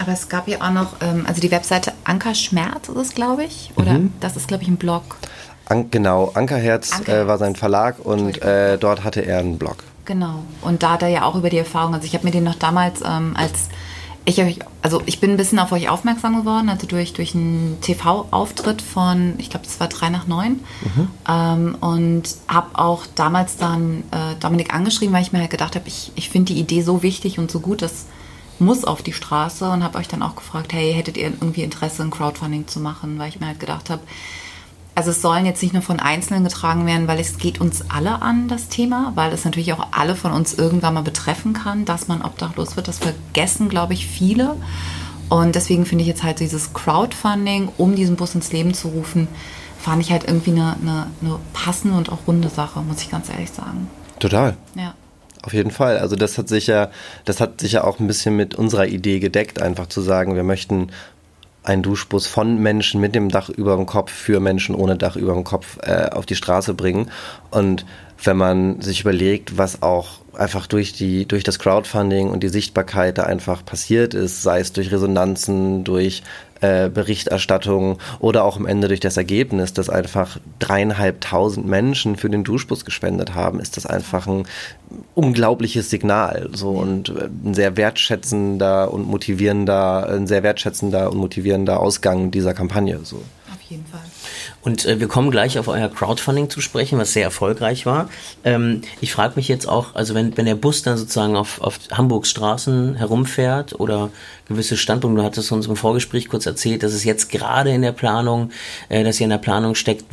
Aber 0.00 0.12
es 0.12 0.28
gab 0.30 0.48
ja 0.48 0.56
auch 0.62 0.72
noch, 0.72 0.94
ähm, 1.02 1.26
also 1.28 1.42
die 1.42 1.50
Webseite 1.50 1.92
Anker 2.04 2.34
Schmerz 2.34 2.88
ist 2.88 2.96
es, 2.96 3.14
glaube 3.14 3.44
ich. 3.44 3.72
Oder 3.76 3.92
mhm. 3.92 4.12
das 4.20 4.36
ist, 4.36 4.48
glaube 4.48 4.62
ich, 4.62 4.68
ein 4.68 4.78
Blog. 4.78 5.18
An, 5.66 5.90
genau, 5.90 6.32
Ankerherz, 6.34 6.92
Ankerherz. 6.92 7.24
Äh, 7.24 7.28
war 7.28 7.36
sein 7.36 7.56
Verlag 7.56 7.96
und 8.02 8.40
äh, 8.42 8.78
dort 8.78 9.04
hatte 9.04 9.20
er 9.20 9.40
einen 9.40 9.58
Blog. 9.58 9.84
Genau. 10.06 10.42
Und 10.62 10.82
da 10.82 10.92
hat 10.92 11.02
er 11.02 11.08
ja 11.08 11.24
auch 11.24 11.36
über 11.36 11.50
die 11.50 11.58
Erfahrung, 11.58 11.94
also 11.94 12.06
ich 12.06 12.14
habe 12.14 12.24
mir 12.24 12.32
den 12.32 12.42
noch 12.42 12.56
damals 12.56 13.02
ähm, 13.02 13.36
als 13.36 13.68
ich, 14.24 14.60
also 14.82 15.02
ich 15.06 15.20
bin 15.20 15.32
ein 15.32 15.36
bisschen 15.36 15.58
auf 15.58 15.72
euch 15.72 15.88
aufmerksam 15.88 16.36
geworden, 16.36 16.68
also 16.68 16.86
durch, 16.86 17.12
durch 17.12 17.34
einen 17.34 17.78
TV-Auftritt 17.80 18.80
von, 18.80 19.34
ich 19.38 19.50
glaube, 19.50 19.66
das 19.66 19.80
war 19.80 19.88
3 19.88 20.10
nach 20.10 20.26
9. 20.26 20.52
Mhm. 20.52 21.08
Ähm, 21.28 21.76
und 21.80 22.22
habe 22.46 22.78
auch 22.78 23.04
damals 23.14 23.56
dann 23.56 24.04
äh, 24.12 24.36
Dominik 24.38 24.72
angeschrieben, 24.74 25.12
weil 25.12 25.22
ich 25.22 25.32
mir 25.32 25.40
halt 25.40 25.50
gedacht 25.50 25.74
habe, 25.74 25.88
ich, 25.88 26.12
ich 26.14 26.30
finde 26.30 26.54
die 26.54 26.60
Idee 26.60 26.82
so 26.82 27.02
wichtig 27.02 27.38
und 27.38 27.50
so 27.50 27.60
gut, 27.60 27.82
das 27.82 28.06
muss 28.58 28.84
auf 28.84 29.02
die 29.02 29.12
Straße 29.12 29.68
und 29.68 29.82
habe 29.82 29.98
euch 29.98 30.08
dann 30.08 30.22
auch 30.22 30.36
gefragt, 30.36 30.72
hey, 30.72 30.92
hättet 30.94 31.16
ihr 31.16 31.24
irgendwie 31.24 31.62
Interesse, 31.62 32.02
ein 32.02 32.10
Crowdfunding 32.10 32.68
zu 32.68 32.78
machen, 32.78 33.18
weil 33.18 33.28
ich 33.28 33.40
mir 33.40 33.48
halt 33.48 33.60
gedacht 33.60 33.90
habe, 33.90 34.02
also 34.94 35.10
es 35.10 35.22
sollen 35.22 35.46
jetzt 35.46 35.62
nicht 35.62 35.72
nur 35.72 35.82
von 35.82 36.00
Einzelnen 36.00 36.44
getragen 36.44 36.86
werden, 36.86 37.08
weil 37.08 37.18
es 37.18 37.38
geht 37.38 37.60
uns 37.60 37.84
alle 37.90 38.20
an, 38.20 38.48
das 38.48 38.68
Thema, 38.68 39.12
weil 39.14 39.32
es 39.32 39.44
natürlich 39.44 39.72
auch 39.72 39.86
alle 39.90 40.14
von 40.14 40.32
uns 40.32 40.54
irgendwann 40.54 40.94
mal 40.94 41.02
betreffen 41.02 41.54
kann, 41.54 41.84
dass 41.84 42.08
man 42.08 42.22
obdachlos 42.22 42.76
wird. 42.76 42.88
Das 42.88 42.98
vergessen, 42.98 43.68
glaube 43.68 43.94
ich, 43.94 44.06
viele. 44.06 44.56
Und 45.30 45.54
deswegen 45.54 45.86
finde 45.86 46.02
ich 46.02 46.08
jetzt 46.08 46.22
halt 46.22 46.40
dieses 46.40 46.74
Crowdfunding, 46.74 47.70
um 47.78 47.96
diesen 47.96 48.16
Bus 48.16 48.34
ins 48.34 48.52
Leben 48.52 48.74
zu 48.74 48.88
rufen, 48.88 49.28
fand 49.78 50.02
ich 50.02 50.12
halt 50.12 50.24
irgendwie 50.24 50.50
eine, 50.50 50.76
eine, 50.80 51.06
eine 51.22 51.38
passende 51.54 51.96
und 51.96 52.12
auch 52.12 52.26
runde 52.26 52.50
Sache, 52.50 52.80
muss 52.80 53.00
ich 53.00 53.10
ganz 53.10 53.30
ehrlich 53.30 53.50
sagen. 53.50 53.88
Total. 54.18 54.56
Ja. 54.74 54.94
Auf 55.42 55.54
jeden 55.54 55.72
Fall. 55.72 55.98
Also 55.98 56.14
das 56.14 56.38
hat 56.38 56.48
sich 56.48 56.68
ja, 56.68 56.90
das 57.24 57.40
hat 57.40 57.60
sich 57.60 57.72
ja 57.72 57.82
auch 57.82 57.98
ein 57.98 58.06
bisschen 58.06 58.36
mit 58.36 58.54
unserer 58.54 58.86
Idee 58.86 59.18
gedeckt, 59.18 59.60
einfach 59.60 59.86
zu 59.88 60.00
sagen, 60.00 60.36
wir 60.36 60.44
möchten 60.44 60.88
ein 61.64 61.82
Duschbus 61.82 62.26
von 62.26 62.58
Menschen 62.58 63.00
mit 63.00 63.14
dem 63.14 63.28
Dach 63.28 63.48
über 63.48 63.76
dem 63.76 63.86
Kopf 63.86 64.10
für 64.10 64.40
Menschen 64.40 64.74
ohne 64.74 64.96
Dach 64.96 65.16
über 65.16 65.32
dem 65.34 65.44
Kopf 65.44 65.78
äh, 65.82 66.08
auf 66.10 66.26
die 66.26 66.34
Straße 66.34 66.74
bringen. 66.74 67.10
Und 67.50 67.86
wenn 68.22 68.36
man 68.36 68.80
sich 68.80 69.02
überlegt, 69.02 69.58
was 69.58 69.82
auch 69.82 70.20
einfach 70.34 70.66
durch 70.66 70.92
die 70.92 71.26
durch 71.26 71.44
das 71.44 71.58
Crowdfunding 71.58 72.30
und 72.30 72.42
die 72.42 72.48
Sichtbarkeit 72.48 73.18
da 73.18 73.24
einfach 73.24 73.64
passiert 73.64 74.14
ist, 74.14 74.42
sei 74.42 74.60
es 74.60 74.72
durch 74.72 74.90
Resonanzen, 74.90 75.84
durch 75.84 76.22
äh, 76.62 76.88
Berichterstattung 76.88 77.98
oder 78.20 78.44
auch 78.44 78.56
am 78.56 78.66
Ende 78.66 78.88
durch 78.88 79.00
das 79.00 79.16
Ergebnis, 79.16 79.72
dass 79.72 79.90
einfach 79.90 80.38
dreieinhalbtausend 80.58 81.66
Menschen 81.66 82.16
für 82.16 82.30
den 82.30 82.44
Duschbus 82.44 82.84
gespendet 82.84 83.34
haben, 83.34 83.60
ist 83.60 83.76
das 83.76 83.84
einfach 83.84 84.26
ein 84.26 84.44
unglaubliches 85.14 85.90
Signal 85.90 86.48
so 86.52 86.70
und 86.70 87.10
äh, 87.10 87.28
ein 87.44 87.54
sehr 87.54 87.76
wertschätzender 87.76 88.92
und 88.92 89.06
motivierender, 89.06 90.08
ein 90.08 90.26
sehr 90.26 90.42
wertschätzender 90.42 91.10
und 91.10 91.18
motivierender 91.18 91.80
Ausgang 91.80 92.30
dieser 92.30 92.54
Kampagne 92.54 93.00
so. 93.02 93.16
Auf 93.52 93.62
jeden 93.68 93.84
Fall. 93.86 94.00
Und 94.62 94.84
äh, 94.86 95.00
wir 95.00 95.08
kommen 95.08 95.30
gleich 95.30 95.58
auf 95.58 95.68
euer 95.68 95.88
Crowdfunding 95.88 96.50
zu 96.50 96.60
sprechen, 96.60 96.98
was 96.98 97.12
sehr 97.12 97.24
erfolgreich 97.24 97.86
war. 97.86 98.08
Ähm, 98.44 98.82
ich 99.00 99.12
frage 99.12 99.34
mich 99.36 99.48
jetzt 99.48 99.68
auch, 99.68 99.94
also 99.94 100.14
wenn, 100.14 100.36
wenn 100.36 100.46
der 100.46 100.54
Bus 100.54 100.82
dann 100.82 100.96
sozusagen 100.96 101.36
auf, 101.36 101.60
auf 101.60 101.78
Hamburgs 101.90 102.30
Straßen 102.30 102.94
herumfährt 102.94 103.78
oder 103.78 104.10
gewisse 104.48 104.76
Standpunkte, 104.76 105.20
du 105.20 105.26
hattest 105.26 105.52
uns 105.52 105.66
im 105.66 105.76
Vorgespräch 105.76 106.28
kurz 106.28 106.46
erzählt, 106.46 106.82
dass 106.82 106.92
es 106.92 107.04
jetzt 107.04 107.30
gerade 107.30 107.70
in 107.70 107.82
der 107.82 107.92
Planung, 107.92 108.50
äh, 108.88 109.04
dass 109.04 109.20
ihr 109.20 109.24
in 109.24 109.30
der 109.30 109.38
Planung 109.38 109.74
steckt, 109.74 110.04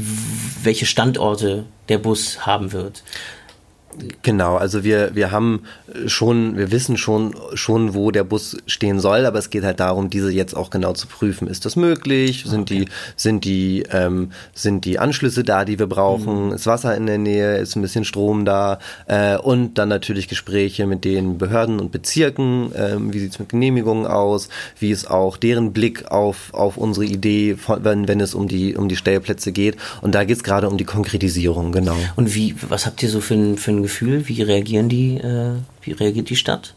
welche 0.63 0.85
Standorte 0.85 1.65
der 1.89 1.97
Bus 1.97 2.45
haben 2.45 2.71
wird. 2.71 3.03
Genau, 4.21 4.55
also 4.55 4.83
wir, 4.83 5.15
wir 5.15 5.31
haben 5.31 5.63
schon, 6.05 6.57
wir 6.57 6.71
wissen 6.71 6.97
schon, 6.97 7.35
schon, 7.53 7.93
wo 7.93 8.11
der 8.11 8.23
Bus 8.23 8.57
stehen 8.65 8.99
soll, 8.99 9.25
aber 9.25 9.39
es 9.39 9.49
geht 9.49 9.63
halt 9.63 9.79
darum, 9.79 10.09
diese 10.09 10.31
jetzt 10.31 10.55
auch 10.55 10.69
genau 10.69 10.93
zu 10.93 11.07
prüfen. 11.07 11.47
Ist 11.47 11.65
das 11.65 11.75
möglich? 11.75 12.43
Sind 12.45 12.71
okay. 12.71 12.85
die, 12.85 12.91
sind 13.15 13.45
die, 13.45 13.83
ähm, 13.91 14.31
sind 14.53 14.85
die 14.85 14.99
Anschlüsse 14.99 15.43
da, 15.43 15.65
die 15.65 15.79
wir 15.79 15.87
brauchen? 15.87 16.47
Mhm. 16.47 16.53
Ist 16.53 16.67
Wasser 16.67 16.95
in 16.95 17.07
der 17.07 17.17
Nähe? 17.17 17.57
Ist 17.57 17.75
ein 17.75 17.81
bisschen 17.81 18.05
Strom 18.05 18.45
da? 18.45 18.79
Äh, 19.07 19.37
und 19.37 19.77
dann 19.77 19.89
natürlich 19.89 20.27
Gespräche 20.27 20.85
mit 20.85 21.03
den 21.03 21.37
Behörden 21.37 21.79
und 21.79 21.91
Bezirken. 21.91 22.71
Ähm, 22.75 23.13
wie 23.13 23.19
sieht's 23.19 23.39
mit 23.39 23.49
Genehmigungen 23.49 24.05
aus? 24.05 24.49
Wie 24.79 24.91
ist 24.91 25.09
auch 25.09 25.35
deren 25.35 25.73
Blick 25.73 26.11
auf, 26.11 26.53
auf 26.53 26.77
unsere 26.77 27.05
Idee, 27.05 27.55
von, 27.55 27.83
wenn, 27.83 28.07
wenn 28.07 28.21
es 28.21 28.33
um 28.33 28.47
die, 28.47 28.75
um 28.75 28.87
die 28.87 28.95
Stellplätze 28.95 29.51
geht? 29.51 29.77
Und 30.01 30.15
da 30.15 30.23
geht's 30.23 30.43
gerade 30.43 30.69
um 30.69 30.77
die 30.77 30.85
Konkretisierung, 30.85 31.71
genau. 31.71 31.97
Und 32.15 32.35
wie, 32.35 32.55
was 32.67 32.85
habt 32.85 33.01
ihr 33.03 33.09
so 33.09 33.19
für 33.19 33.33
ein, 33.33 33.57
für 33.57 33.71
ein 33.71 33.78
ein 33.79 33.83
Gefühl? 33.83 34.27
Wie 34.27 34.41
reagieren 34.41 34.89
die, 34.89 35.17
äh, 35.17 35.55
wie 35.81 35.91
reagiert 35.91 36.29
die 36.29 36.35
Stadt? 36.35 36.75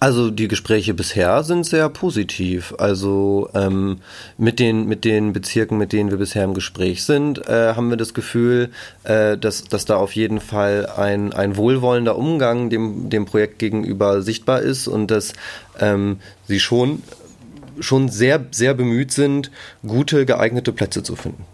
Also 0.00 0.30
die 0.30 0.48
Gespräche 0.48 0.94
bisher 0.94 1.44
sind 1.44 1.64
sehr 1.64 1.88
positiv. 1.88 2.74
Also 2.78 3.48
ähm, 3.54 3.98
mit, 4.36 4.58
den, 4.58 4.86
mit 4.86 5.04
den 5.04 5.32
Bezirken, 5.32 5.78
mit 5.78 5.92
denen 5.92 6.10
wir 6.10 6.18
bisher 6.18 6.44
im 6.44 6.54
Gespräch 6.54 7.04
sind, 7.04 7.46
äh, 7.48 7.74
haben 7.74 7.88
wir 7.88 7.96
das 7.96 8.14
Gefühl, 8.14 8.70
äh, 9.04 9.38
dass, 9.38 9.64
dass 9.64 9.84
da 9.84 9.96
auf 9.96 10.14
jeden 10.14 10.40
Fall 10.40 10.86
ein, 10.86 11.32
ein 11.32 11.56
wohlwollender 11.56 12.16
Umgang 12.16 12.68
dem, 12.68 13.10
dem 13.10 13.24
Projekt 13.26 13.58
gegenüber 13.58 14.22
sichtbar 14.22 14.60
ist 14.60 14.88
und 14.88 15.10
dass 15.10 15.32
ähm, 15.80 16.18
sie 16.48 16.60
schon, 16.60 17.02
schon 17.80 18.08
sehr, 18.08 18.44
sehr 18.50 18.74
bemüht 18.74 19.12
sind, 19.12 19.50
gute, 19.86 20.26
geeignete 20.26 20.72
Plätze 20.72 21.02
zu 21.02 21.16
finden. 21.16 21.44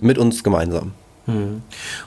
Mit 0.00 0.18
uns 0.18 0.42
gemeinsam. 0.42 0.92
Hm. 1.26 1.62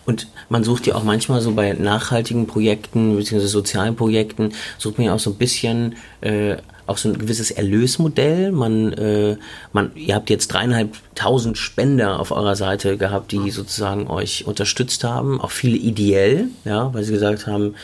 Und 0.06 0.28
man 0.50 0.64
sucht 0.64 0.88
ja 0.88 0.96
auch 0.96 1.04
manchmal 1.04 1.42
so 1.42 1.54
bei 1.54 1.74
nachhaltigen 1.74 2.48
Projekten 2.48 3.16
bzw. 3.16 3.46
sozialen 3.48 3.96
Projekten, 3.96 4.52
sucht 4.78 4.98
man 4.98 5.08
ja 5.08 5.14
auch 5.14 5.20
so 5.20 5.32
ein 5.32 5.38
bisschen 5.38 5.96
äh, 6.22 6.58
auch 6.88 6.98
so 6.98 7.10
ein 7.10 7.18
gewisses 7.18 7.52
Erlösmodell. 7.52 8.52
Man, 8.52 8.94
äh, 8.94 9.38
man, 9.74 9.92
ihr 9.96 10.16
habt 10.16 10.30
jetzt 10.30 10.48
dreieinhalbtausend 10.50 11.58
Spender 11.58 12.20
auf 12.20 12.32
eurer 12.32 12.56
Seite 12.56 12.98
gehabt, 12.98 13.32
die 13.32 13.50
sozusagen 13.52 14.08
euch 14.08 14.46
unterstützt 14.46 15.04
haben, 15.04 15.42
auch 15.42 15.52
viele 15.52 15.78
ideell, 15.78 16.50
ja, 16.64 16.94
weil 16.94 17.04
sie 17.04 17.14
gesagt 17.14 17.48
haben, 17.48 17.76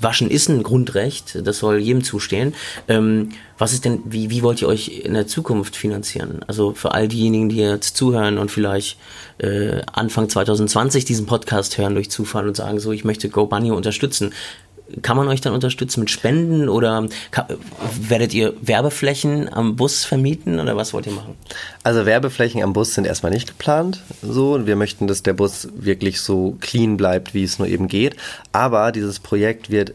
Waschen 0.00 0.30
ist 0.30 0.48
ein 0.48 0.62
Grundrecht, 0.62 1.38
das 1.44 1.58
soll 1.58 1.78
jedem 1.78 2.04
zustehen. 2.04 2.54
Ähm, 2.88 3.30
was 3.58 3.72
ist 3.72 3.84
denn, 3.84 4.02
wie, 4.04 4.30
wie 4.30 4.42
wollt 4.42 4.60
ihr 4.60 4.68
euch 4.68 5.00
in 5.04 5.14
der 5.14 5.26
Zukunft 5.26 5.76
finanzieren? 5.76 6.40
Also 6.46 6.72
für 6.74 6.92
all 6.92 7.08
diejenigen, 7.08 7.48
die 7.48 7.56
jetzt 7.56 7.96
zuhören 7.96 8.38
und 8.38 8.50
vielleicht 8.50 8.98
äh, 9.38 9.80
Anfang 9.92 10.28
2020 10.28 11.04
diesen 11.04 11.26
Podcast 11.26 11.78
hören 11.78 11.94
durch 11.94 12.10
Zufall 12.10 12.46
und 12.46 12.56
sagen 12.56 12.78
so, 12.78 12.92
ich 12.92 13.04
möchte 13.04 13.28
Go 13.30 13.46
Bunny 13.46 13.70
unterstützen. 13.70 14.32
Kann 15.02 15.16
man 15.16 15.28
euch 15.28 15.40
dann 15.40 15.52
unterstützen 15.52 16.00
mit 16.00 16.10
Spenden 16.10 16.68
oder 16.68 17.08
kann, 17.30 17.46
werdet 18.00 18.32
ihr 18.34 18.54
Werbeflächen 18.60 19.52
am 19.52 19.76
Bus 19.76 20.04
vermieten 20.04 20.60
oder 20.60 20.76
was 20.76 20.92
wollt 20.92 21.06
ihr 21.06 21.12
machen? 21.12 21.34
Also 21.82 22.06
Werbeflächen 22.06 22.62
am 22.62 22.72
Bus 22.72 22.94
sind 22.94 23.06
erstmal 23.06 23.32
nicht 23.32 23.48
geplant. 23.48 24.02
So, 24.22 24.66
wir 24.66 24.76
möchten, 24.76 25.06
dass 25.06 25.22
der 25.22 25.32
Bus 25.32 25.68
wirklich 25.74 26.20
so 26.20 26.56
clean 26.60 26.96
bleibt, 26.96 27.34
wie 27.34 27.42
es 27.42 27.58
nur 27.58 27.68
eben 27.68 27.88
geht. 27.88 28.16
Aber 28.52 28.92
dieses 28.92 29.18
Projekt 29.18 29.70
wird 29.70 29.92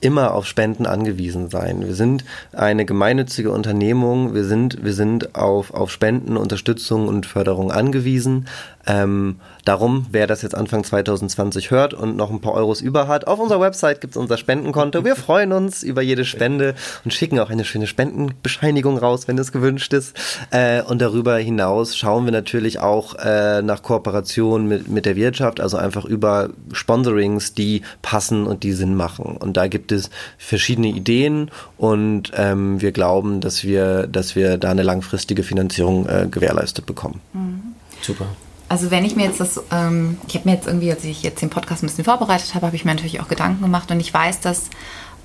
immer 0.00 0.34
auf 0.34 0.46
Spenden 0.46 0.86
angewiesen 0.86 1.48
sein. 1.48 1.86
Wir 1.86 1.94
sind 1.94 2.24
eine 2.52 2.84
gemeinnützige 2.84 3.50
Unternehmung. 3.50 4.34
Wir 4.34 4.44
sind, 4.44 4.84
wir 4.84 4.92
sind 4.92 5.34
auf, 5.34 5.72
auf 5.72 5.90
Spenden, 5.90 6.36
Unterstützung 6.36 7.08
und 7.08 7.26
Förderung 7.26 7.72
angewiesen. 7.72 8.46
Ähm, 8.86 9.36
darum, 9.64 10.06
wer 10.12 10.28
das 10.28 10.42
jetzt 10.42 10.54
Anfang 10.54 10.84
2020 10.84 11.72
hört 11.72 11.92
und 11.92 12.16
noch 12.16 12.30
ein 12.30 12.40
paar 12.40 12.54
Euros 12.54 12.80
über 12.80 13.08
hat, 13.08 13.26
auf 13.26 13.40
unserer 13.40 13.60
Website 13.60 14.00
gibt 14.00 14.12
es 14.12 14.16
unser 14.16 14.36
Spendenkonto. 14.36 15.04
Wir 15.04 15.16
freuen 15.16 15.52
uns 15.52 15.82
über 15.82 16.02
jede 16.02 16.24
Spende 16.24 16.76
und 17.04 17.12
schicken 17.12 17.40
auch 17.40 17.50
eine 17.50 17.64
schöne 17.64 17.88
Spendenbescheinigung 17.88 18.96
raus, 18.96 19.26
wenn 19.26 19.38
es 19.38 19.50
gewünscht 19.50 19.92
ist. 19.92 20.16
Äh, 20.50 20.82
und 20.82 21.00
darüber 21.02 21.36
hinaus 21.36 21.96
schauen 21.96 22.26
wir 22.26 22.32
natürlich 22.32 22.78
auch 22.78 23.16
äh, 23.16 23.60
nach 23.60 23.82
Kooperationen 23.82 24.68
mit, 24.68 24.88
mit 24.88 25.04
der 25.04 25.16
Wirtschaft, 25.16 25.60
also 25.60 25.76
einfach 25.76 26.04
über 26.04 26.50
Sponsorings, 26.72 27.54
die 27.54 27.82
passen 28.02 28.46
und 28.46 28.62
die 28.62 28.72
Sinn 28.72 28.94
machen. 28.94 29.36
Und 29.36 29.56
da 29.56 29.66
gibt 29.66 29.90
es 29.90 30.10
verschiedene 30.38 30.88
Ideen 30.88 31.50
und 31.76 32.30
ähm, 32.36 32.80
wir 32.80 32.92
glauben, 32.92 33.40
dass 33.40 33.64
wir, 33.64 34.06
dass 34.06 34.36
wir 34.36 34.58
da 34.58 34.70
eine 34.70 34.84
langfristige 34.84 35.42
Finanzierung 35.42 36.06
äh, 36.06 36.28
gewährleistet 36.30 36.86
bekommen. 36.86 37.20
Mhm. 37.32 37.62
Super 38.00 38.26
also 38.68 38.90
wenn 38.90 39.04
ich 39.04 39.14
mir 39.14 39.24
jetzt 39.24 39.40
das, 39.40 39.60
ähm, 39.70 40.18
ich 40.26 40.34
habe 40.34 40.48
mir 40.48 40.56
jetzt 40.56 40.66
irgendwie, 40.66 40.90
als 40.90 41.04
ich 41.04 41.22
jetzt 41.22 41.40
den 41.42 41.50
Podcast 41.50 41.82
ein 41.82 41.86
bisschen 41.86 42.04
vorbereitet 42.04 42.54
habe, 42.54 42.66
habe 42.66 42.76
ich 42.76 42.84
mir 42.84 42.94
natürlich 42.94 43.20
auch 43.20 43.28
Gedanken 43.28 43.62
gemacht 43.62 43.90
und 43.90 44.00
ich 44.00 44.12
weiß, 44.12 44.40
dass, 44.40 44.70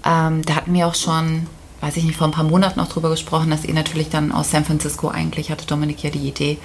ähm, 0.05 0.43
da 0.43 0.55
hatten 0.55 0.73
wir 0.73 0.87
auch 0.87 0.95
schon, 0.95 1.47
weiß 1.81 1.97
ich 1.97 2.03
nicht, 2.03 2.17
vor 2.17 2.27
ein 2.27 2.33
paar 2.33 2.43
Monaten 2.43 2.79
noch 2.79 2.89
drüber 2.89 3.09
gesprochen, 3.09 3.49
dass 3.49 3.65
ihr 3.65 3.73
natürlich 3.73 4.09
dann 4.09 4.31
aus 4.31 4.51
San 4.51 4.65
Francisco 4.65 5.09
eigentlich 5.09 5.49
hatte 5.49 5.65
Dominik 5.65 6.03
ja 6.03 6.11
die 6.11 6.27
Idee 6.27 6.59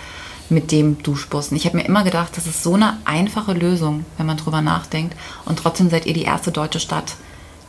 mit 0.48 0.70
dem 0.70 1.02
Duschbus. 1.02 1.50
Und 1.50 1.56
ich 1.56 1.64
habe 1.64 1.76
mir 1.76 1.84
immer 1.84 2.04
gedacht, 2.04 2.36
das 2.36 2.46
ist 2.46 2.62
so 2.62 2.74
eine 2.74 2.98
einfache 3.04 3.52
Lösung, 3.52 4.04
wenn 4.18 4.26
man 4.26 4.36
drüber 4.36 4.60
nachdenkt 4.60 5.16
und 5.44 5.58
trotzdem 5.58 5.88
seid 5.88 6.06
ihr 6.06 6.14
die 6.14 6.22
erste 6.22 6.52
deutsche 6.52 6.80
Stadt, 6.80 7.16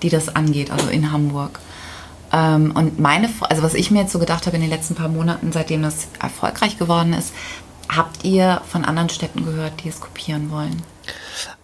die 0.03 0.09
das 0.09 0.35
angeht, 0.35 0.69
also 0.69 0.89
in 0.89 1.11
Hamburg. 1.11 1.59
Ähm, 2.31 2.71
und 2.75 2.99
meine, 2.99 3.29
also 3.41 3.63
was 3.63 3.73
ich 3.73 3.89
mir 3.89 4.01
jetzt 4.01 4.11
so 4.11 4.19
gedacht 4.19 4.45
habe 4.45 4.57
in 4.57 4.61
den 4.61 4.69
letzten 4.69 4.95
paar 4.95 5.07
Monaten, 5.07 5.51
seitdem 5.53 5.81
das 5.81 6.07
erfolgreich 6.19 6.77
geworden 6.77 7.13
ist, 7.13 7.31
Habt 7.89 8.23
ihr 8.23 8.61
von 8.67 8.85
anderen 8.85 9.09
Städten 9.09 9.45
gehört, 9.45 9.83
die 9.83 9.89
es 9.89 9.99
kopieren 9.99 10.51
wollen? 10.51 10.83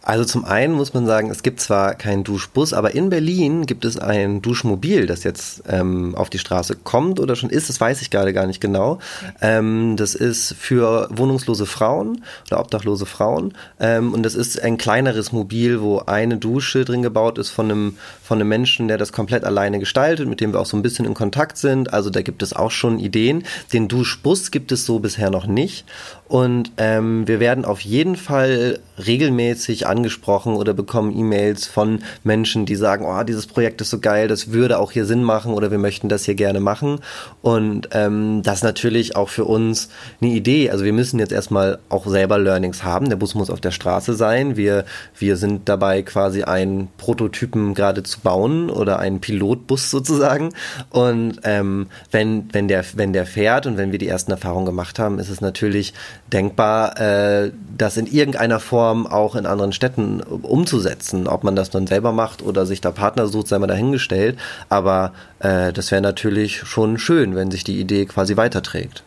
Also 0.05 0.25
zum 0.25 0.43
einen 0.43 0.74
muss 0.74 0.93
man 0.93 1.05
sagen, 1.05 1.31
es 1.31 1.43
gibt 1.43 1.62
zwar 1.62 1.95
keinen 1.95 2.25
Duschbus, 2.25 2.74
aber 2.74 2.93
in 2.93 3.10
Berlin 3.10 3.65
gibt 3.65 3.86
es 3.86 3.98
ein 3.98 4.41
Duschmobil, 4.41 5.05
das 5.05 5.24
jetzt 5.24 5.63
ähm, 5.69 6.13
auf 6.15 6.29
die 6.29 6.39
Straße 6.39 6.75
kommt 6.75 7.22
oder 7.22 7.38
schon 7.38 7.50
ist, 7.50 7.69
das 7.69 7.79
weiß 7.79 8.01
ich 8.01 8.10
gerade 8.10 8.33
gar 8.33 8.45
nicht 8.45 8.60
genau. 8.60 9.00
Ähm, 9.41 9.95
das 9.95 10.13
ist 10.13 10.55
für 10.60 11.07
wohnungslose 11.10 11.65
Frauen 11.65 12.22
oder 12.48 12.60
obdachlose 12.60 13.05
Frauen 13.05 13.53
ähm, 13.79 14.13
und 14.13 14.24
das 14.24 14.36
ist 14.36 14.62
ein 14.62 14.77
kleineres 14.77 15.31
Mobil, 15.31 15.79
wo 15.79 16.00
eine 16.00 16.36
Dusche 16.36 16.83
drin 16.83 17.01
gebaut 17.01 17.38
ist 17.38 17.51
von 17.51 17.72
einem, 17.72 17.98
von 18.22 18.39
einem 18.39 18.50
Menschen, 18.50 18.89
der 18.89 18.98
das 18.98 19.13
komplett 19.13 19.45
alleine 19.45 19.79
gestaltet, 19.79 20.27
mit 20.27 20.41
dem 20.41 20.51
wir 20.51 20.60
auch 20.60 20.65
so 20.65 20.75
ein 20.75 20.83
bisschen 20.83 21.05
in 21.05 21.13
Kontakt 21.13 21.57
sind. 21.57 21.93
Also 21.93 22.10
da 22.10 22.22
gibt 22.22 22.43
es 22.43 22.51
auch 22.51 22.72
schon 22.72 23.00
Ideen. 23.00 23.45
Den 23.72 23.88
Duschbus 23.88 24.51
gibt 24.51 24.74
es 24.74 24.86
so 24.86 25.00
bisher 25.00 25.29
noch 25.29 25.48
nicht 25.48 25.86
und 26.27 26.72
ähm, 26.75 27.27
wir 27.27 27.39
werden 27.39 27.63
auf 27.63 27.81
jeden 27.81 28.15
Fall 28.17 28.79
regelmäßig 28.98 29.88
angesprochen 29.93 30.55
oder 30.55 30.73
bekommen 30.73 31.15
E-Mails 31.15 31.67
von 31.67 32.00
Menschen, 32.23 32.65
die 32.65 32.75
sagen, 32.75 33.05
oh, 33.05 33.23
dieses 33.23 33.45
Projekt 33.45 33.79
ist 33.81 33.91
so 33.91 34.00
geil, 34.00 34.27
das 34.27 34.51
würde 34.51 34.79
auch 34.79 34.91
hier 34.91 35.05
Sinn 35.05 35.23
machen 35.23 35.53
oder 35.53 35.69
wir 35.69 35.77
möchten 35.77 36.09
das 36.09 36.25
hier 36.25 36.35
gerne 36.35 36.59
machen. 36.59 37.00
Und 37.41 37.89
ähm, 37.91 38.41
das 38.43 38.57
ist 38.57 38.63
natürlich 38.63 39.15
auch 39.15 39.29
für 39.29 39.45
uns 39.45 39.89
eine 40.19 40.31
Idee. 40.31 40.71
Also 40.71 40.83
wir 40.83 40.93
müssen 40.93 41.19
jetzt 41.19 41.31
erstmal 41.31 41.77
auch 41.89 42.07
selber 42.07 42.39
Learnings 42.39 42.83
haben. 42.83 43.09
Der 43.09 43.17
Bus 43.17 43.35
muss 43.35 43.51
auf 43.51 43.62
der 43.62 43.71
Straße 43.71 44.15
sein. 44.15 44.57
Wir, 44.57 44.85
wir 45.19 45.38
sind 45.38 45.69
dabei 45.69 46.01
quasi 46.01 46.43
einen 46.43 46.88
Prototypen 46.97 47.75
gerade 47.75 48.01
zu 48.01 48.19
bauen 48.21 48.71
oder 48.71 48.97
einen 49.00 49.19
Pilotbus 49.19 49.91
sozusagen. 49.91 50.50
Und 50.89 51.39
ähm, 51.43 51.88
wenn, 52.09 52.50
wenn, 52.51 52.67
der, 52.67 52.83
wenn 52.95 53.13
der 53.13 53.27
fährt 53.27 53.67
und 53.67 53.77
wenn 53.77 53.91
wir 53.91 54.00
die 54.00 54.07
ersten 54.07 54.31
Erfahrungen 54.31 54.65
gemacht 54.65 54.97
haben, 54.97 55.19
ist 55.19 55.29
es 55.29 55.41
natürlich 55.41 55.93
denkbar, 56.31 57.00
äh, 57.00 57.51
das 57.77 57.97
in 57.97 58.07
irgendeiner 58.07 58.59
Form 58.59 59.05
auch 59.05 59.35
in 59.35 59.45
anderen 59.45 59.71
Städten 59.71 59.83
umzusetzen. 59.98 61.28
Ob 61.28 61.44
man 61.44 61.56
das 61.56 61.70
dann 61.70 61.88
selber 61.88 62.12
macht 62.12 62.42
oder 62.42 62.66
sich 62.66 62.82
da 62.82 62.92
Partner 62.92 63.28
sucht, 63.28 63.48
sei 63.48 63.60
mal 63.60 63.68
dahingestellt. 63.68 64.38
Aber 64.70 65.13
äh, 65.40 65.74
das 65.74 65.92
wäre 65.92 66.02
natürlich 66.02 66.60
schon 66.60 66.98
schön, 66.98 67.36
wenn 67.36 67.52
sich 67.52 67.63
die 67.63 67.80
Idee 67.80 68.06
quasi 68.06 68.38
weiterträgt. 68.38 69.04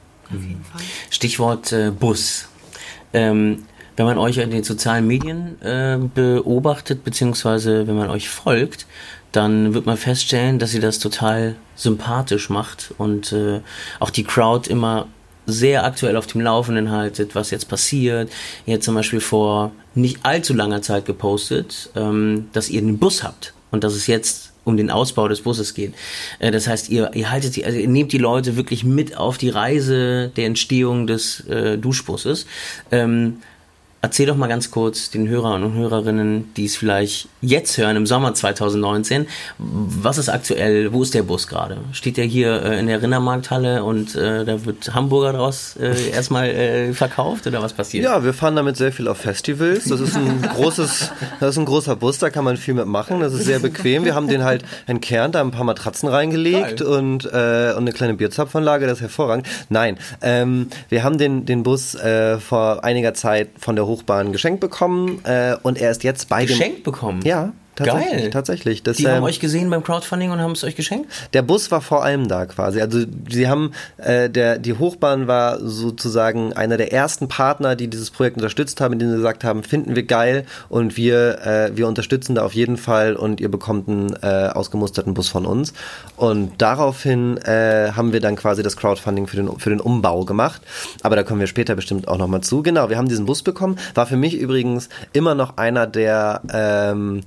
Stichwort 1.11 1.73
äh, 1.73 1.91
Bus. 1.91 2.49
Ähm, 3.13 3.65
wenn 3.97 4.07
man 4.07 4.19
euch 4.19 4.37
in 4.39 4.51
den 4.51 4.65
sozialen 4.65 5.07
Medien 5.07 5.61
äh, 5.63 5.99
beobachtet, 5.99 7.03
beziehungsweise 7.05 7.87
wenn 7.87 7.97
man 7.97 8.11
euch 8.11 8.29
folgt, 8.29 8.87
dann 9.33 9.75
wird 9.75 9.87
man 9.87 9.97
feststellen, 9.97 10.59
dass 10.59 10.75
ihr 10.75 10.81
das 10.81 10.99
total 10.99 11.57
sympathisch 11.75 12.51
macht 12.51 12.95
und 12.99 13.33
äh, 13.33 13.61
auch 14.01 14.11
die 14.11 14.25
Crowd 14.25 14.71
immer 14.71 15.09
sehr 15.47 15.85
aktuell 15.85 16.17
auf 16.17 16.27
dem 16.27 16.41
Laufenden 16.41 16.91
haltet, 16.91 17.35
was 17.35 17.51
jetzt 17.51 17.69
passiert. 17.69 18.31
Ihr 18.67 18.75
habt 18.75 18.85
zum 18.85 18.95
Beispiel 18.95 19.21
vor 19.21 19.73
nicht 19.95 20.19
allzu 20.23 20.55
langer 20.55 20.83
Zeit 20.83 21.07
gepostet, 21.07 21.91
ähm, 21.97 22.49
dass 22.53 22.69
ihr 22.69 22.81
einen 22.81 22.99
Bus 22.99 23.23
habt 23.23 23.55
und 23.71 23.85
dass 23.85 23.95
es 23.95 24.07
jetzt 24.07 24.53
um 24.65 24.77
den 24.77 24.91
Ausbau 24.91 25.29
des 25.29 25.43
Busses 25.43 25.75
geht. 25.75 25.95
Äh, 26.41 26.51
das 26.51 26.67
heißt, 26.67 26.91
ihr, 26.91 27.13
ihr 27.15 27.31
haltet 27.31 27.57
die, 27.57 27.65
also 27.65 27.79
ihr 27.79 27.89
nehmt 27.89 28.13
die 28.13 28.19
Leute 28.19 28.57
wirklich 28.57 28.85
mit 28.85 29.17
auf 29.17 29.39
die 29.39 29.49
Reise 29.49 30.31
der 30.37 30.47
Entstehung 30.47 31.07
des 31.07 31.41
äh, 31.49 31.79
Duschbusses. 31.79 32.47
Ähm, 32.91 33.39
Erzähl 34.03 34.27
doch 34.27 34.37
mal 34.37 34.47
ganz 34.47 34.71
kurz 34.71 35.11
den 35.11 35.27
Hörern 35.27 35.65
und 35.65 35.75
Hörerinnen, 35.75 36.53
die 36.55 36.67
es 36.67 36.77
vielleicht 36.77 37.29
jetzt 37.41 37.79
hören, 37.79 37.97
im 37.97 38.07
Sommer 38.07 38.35
2019, 38.35 39.27
was 39.59 40.19
ist 40.19 40.29
aktuell, 40.29 40.93
wo 40.93 41.03
ist 41.03 41.15
der 41.15 41.23
Bus 41.23 41.49
gerade? 41.49 41.79
Steht 41.93 42.19
der 42.19 42.27
hier 42.27 42.63
äh, 42.63 42.79
in 42.79 42.89
der 42.89 43.03
Rindermarkthalle 43.03 43.83
und 43.83 44.15
äh, 44.15 44.45
da 44.45 44.65
wird 44.67 44.95
Hamburger 44.95 45.33
draus 45.33 45.77
äh, 45.81 46.11
erstmal 46.11 46.49
äh, 46.49 46.93
verkauft 46.93 47.47
oder 47.47 47.63
was 47.63 47.73
passiert? 47.73 48.05
Ja, 48.05 48.23
wir 48.23 48.35
fahren 48.35 48.55
damit 48.55 48.77
sehr 48.77 48.93
viel 48.93 49.09
auf 49.09 49.17
Festivals. 49.17 49.85
Das 49.85 49.99
ist 49.99 50.15
ein 50.15 50.43
großes, 50.55 51.11
das 51.41 51.51
ist 51.51 51.59
ein 51.59 51.65
großer 51.65 51.97
Bus, 51.97 52.19
da 52.19 52.29
kann 52.29 52.45
man 52.45 52.59
viel 52.59 52.75
mitmachen. 52.75 53.21
Das 53.21 53.33
ist 53.33 53.47
sehr 53.47 53.61
bequem. 53.61 54.05
Wir 54.05 54.15
haben 54.15 54.29
den 54.29 54.45
halt 54.45 54.63
entkernt, 54.87 55.35
da 55.35 55.41
ein 55.41 55.53
paar 55.53 55.65
Matratzen 55.65 56.09
reingelegt 56.09 56.83
und, 56.83 57.25
äh, 57.25 57.73
und 57.73 57.79
eine 57.79 57.93
kleine 57.93 58.15
Bierzapfanlage, 58.15 58.87
das 58.87 58.99
ist 58.99 59.03
hervorragend. 59.03 59.49
Nein, 59.71 59.97
ähm, 60.21 60.69
wir 60.91 61.03
haben 61.03 61.17
den, 61.17 61.47
den 61.47 61.63
Bus 61.63 61.95
äh, 61.95 62.39
vor 62.39 62.85
einiger 62.85 63.15
Zeit 63.15 63.49
von 63.59 63.75
der 63.75 63.86
Hochbahn 63.87 64.33
geschenkt 64.33 64.61
bekommen 64.61 65.25
äh, 65.25 65.57
und 65.63 65.79
er 65.79 65.91
ist 65.91 66.05
jetzt 66.05 66.29
bei 66.29 66.43
geschenkt 66.43 66.51
dem... 66.51 66.59
Geschenkt 66.59 66.85
bekommen? 66.85 67.23
Ja. 67.25 67.53
Tatsächlich, 67.77 68.23
Geil. 68.23 68.31
tatsächlich. 68.31 68.83
Das, 68.83 68.97
Die 68.97 69.07
haben 69.07 69.19
ähm, 69.19 69.25
euch 69.25 69.39
gesehen 69.39 69.69
beim 69.69 69.85
Crowdfunding 69.85 70.31
und 70.31 70.41
haben 70.41 70.53
es 70.53 70.65
euch 70.65 70.77
geschenkt? 70.77 71.13
Der 71.35 71.43
Bus 71.43 71.71
war 71.71 71.83
vor 71.83 72.03
allem 72.03 72.27
da 72.27 72.47
quasi. 72.47 72.81
Also 72.81 73.05
sie 73.29 73.49
haben 73.49 73.73
äh, 73.99 74.31
der 74.31 74.59
die 74.59 74.73
Hochbahn 74.73 75.27
war 75.27 75.61
sozusagen 75.61 76.55
einer 76.55 76.79
der 76.79 76.95
ersten 76.95 77.29
Partner, 77.29 77.77
die 77.77 77.89
dieses 77.89 78.11
Projekt 78.11 78.37
unterstützt 78.37 78.81
haben, 78.81 78.95
indem 78.95 79.11
sie 79.11 79.17
gesagt 79.17 79.45
haben, 79.45 79.63
finden 79.63 79.95
wir 79.95 80.05
geil 80.05 80.47
und 80.71 80.97
wir 80.97 81.45
äh, 81.45 81.77
wir 81.77 81.87
unterstützen 81.87 82.35
da 82.35 82.45
auf 82.47 82.55
jeden 82.55 82.79
Fall 82.79 83.15
und 83.15 83.41
ihr 83.43 83.51
bekommt 83.51 83.89
einen 83.89 84.17
äh, 84.23 84.49
ausgemusterten 84.55 85.13
Bus 85.13 85.29
von 85.29 85.45
uns. 85.45 85.75
Und 86.17 86.53
daraufhin 86.63 87.37
äh, 87.37 87.93
haben 87.95 88.15
wir 88.15 88.21
dann 88.21 88.37
quasi 88.37 88.63
das 88.63 88.79
Crowdfunding 88.79 89.27
für 89.27 89.37
den 89.37 89.59
für 89.59 89.69
den 89.69 89.81
Umbau 89.81 90.25
gemacht. 90.25 90.63
Aber 91.03 91.15
da 91.15 91.25
kommen 91.25 91.41
wir 91.41 91.47
später 91.47 91.75
bestimmt 91.75 92.09
auch 92.09 92.17
noch 92.17 92.27
mal 92.27 92.41
zu. 92.41 92.63
Genau, 92.63 92.89
wir 92.89 92.97
haben 92.97 93.09
diesen 93.09 93.27
Bus 93.27 93.43
bekommen. 93.43 93.79
War 93.95 94.07
für 94.07 94.17
mich 94.17 94.35
übrigens 94.35 94.89
immer 95.13 95.35
noch 95.35 95.59
einer 95.59 95.87
der 95.87 96.41
ähm, 96.51 97.21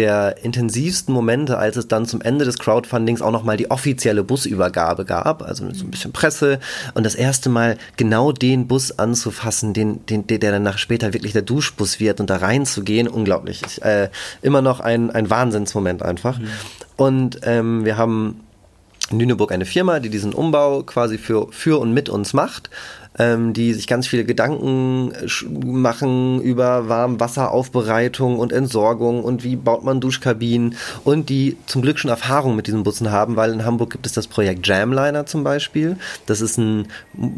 der 0.00 0.36
intensivsten 0.42 1.12
Momente, 1.12 1.58
als 1.58 1.76
es 1.76 1.86
dann 1.86 2.06
zum 2.06 2.22
Ende 2.22 2.46
des 2.46 2.58
Crowdfundings 2.58 3.20
auch 3.20 3.32
nochmal 3.32 3.58
die 3.58 3.70
offizielle 3.70 4.24
Busübergabe 4.24 5.04
gab, 5.04 5.42
also 5.42 5.62
mit 5.62 5.76
so 5.76 5.84
ein 5.84 5.90
bisschen 5.90 6.12
Presse 6.12 6.58
und 6.94 7.04
das 7.04 7.14
erste 7.14 7.50
Mal 7.50 7.76
genau 7.98 8.32
den 8.32 8.66
Bus 8.66 8.98
anzufassen, 8.98 9.74
den, 9.74 10.06
den, 10.06 10.26
der 10.26 10.38
dann 10.38 10.62
nach 10.62 10.78
später 10.78 11.12
wirklich 11.12 11.34
der 11.34 11.42
Duschbus 11.42 12.00
wird 12.00 12.18
und 12.18 12.30
da 12.30 12.36
reinzugehen, 12.36 13.08
unglaublich. 13.08 13.60
Ich, 13.66 13.82
äh, 13.82 14.08
immer 14.40 14.62
noch 14.62 14.80
ein, 14.80 15.10
ein 15.10 15.28
Wahnsinnsmoment 15.28 16.02
einfach. 16.02 16.38
Mhm. 16.38 16.48
Und 16.96 17.40
ähm, 17.42 17.84
wir 17.84 17.98
haben 17.98 18.40
in 19.10 19.18
Lüneburg 19.18 19.52
eine 19.52 19.66
Firma, 19.66 20.00
die 20.00 20.08
diesen 20.08 20.32
Umbau 20.32 20.82
quasi 20.82 21.18
für, 21.18 21.48
für 21.50 21.78
und 21.78 21.92
mit 21.92 22.08
uns 22.08 22.32
macht 22.32 22.70
ähm, 23.20 23.52
die 23.52 23.74
sich 23.74 23.86
ganz 23.86 24.06
viele 24.06 24.24
Gedanken 24.24 25.12
machen 25.62 26.40
über 26.40 26.88
Warmwasseraufbereitung 26.88 28.38
und 28.38 28.50
Entsorgung 28.50 29.22
und 29.22 29.44
wie 29.44 29.56
baut 29.56 29.84
man 29.84 30.00
Duschkabinen 30.00 30.76
und 31.04 31.28
die 31.28 31.58
zum 31.66 31.82
Glück 31.82 31.98
schon 31.98 32.10
Erfahrung 32.10 32.56
mit 32.56 32.66
diesen 32.66 32.82
Bussen 32.82 33.10
haben, 33.10 33.36
weil 33.36 33.52
in 33.52 33.64
Hamburg 33.64 33.90
gibt 33.90 34.06
es 34.06 34.12
das 34.12 34.26
Projekt 34.26 34.66
Jamliner 34.66 35.26
zum 35.26 35.44
Beispiel. 35.44 35.96
Das 36.24 36.40
ist 36.40 36.56
ein 36.56 36.88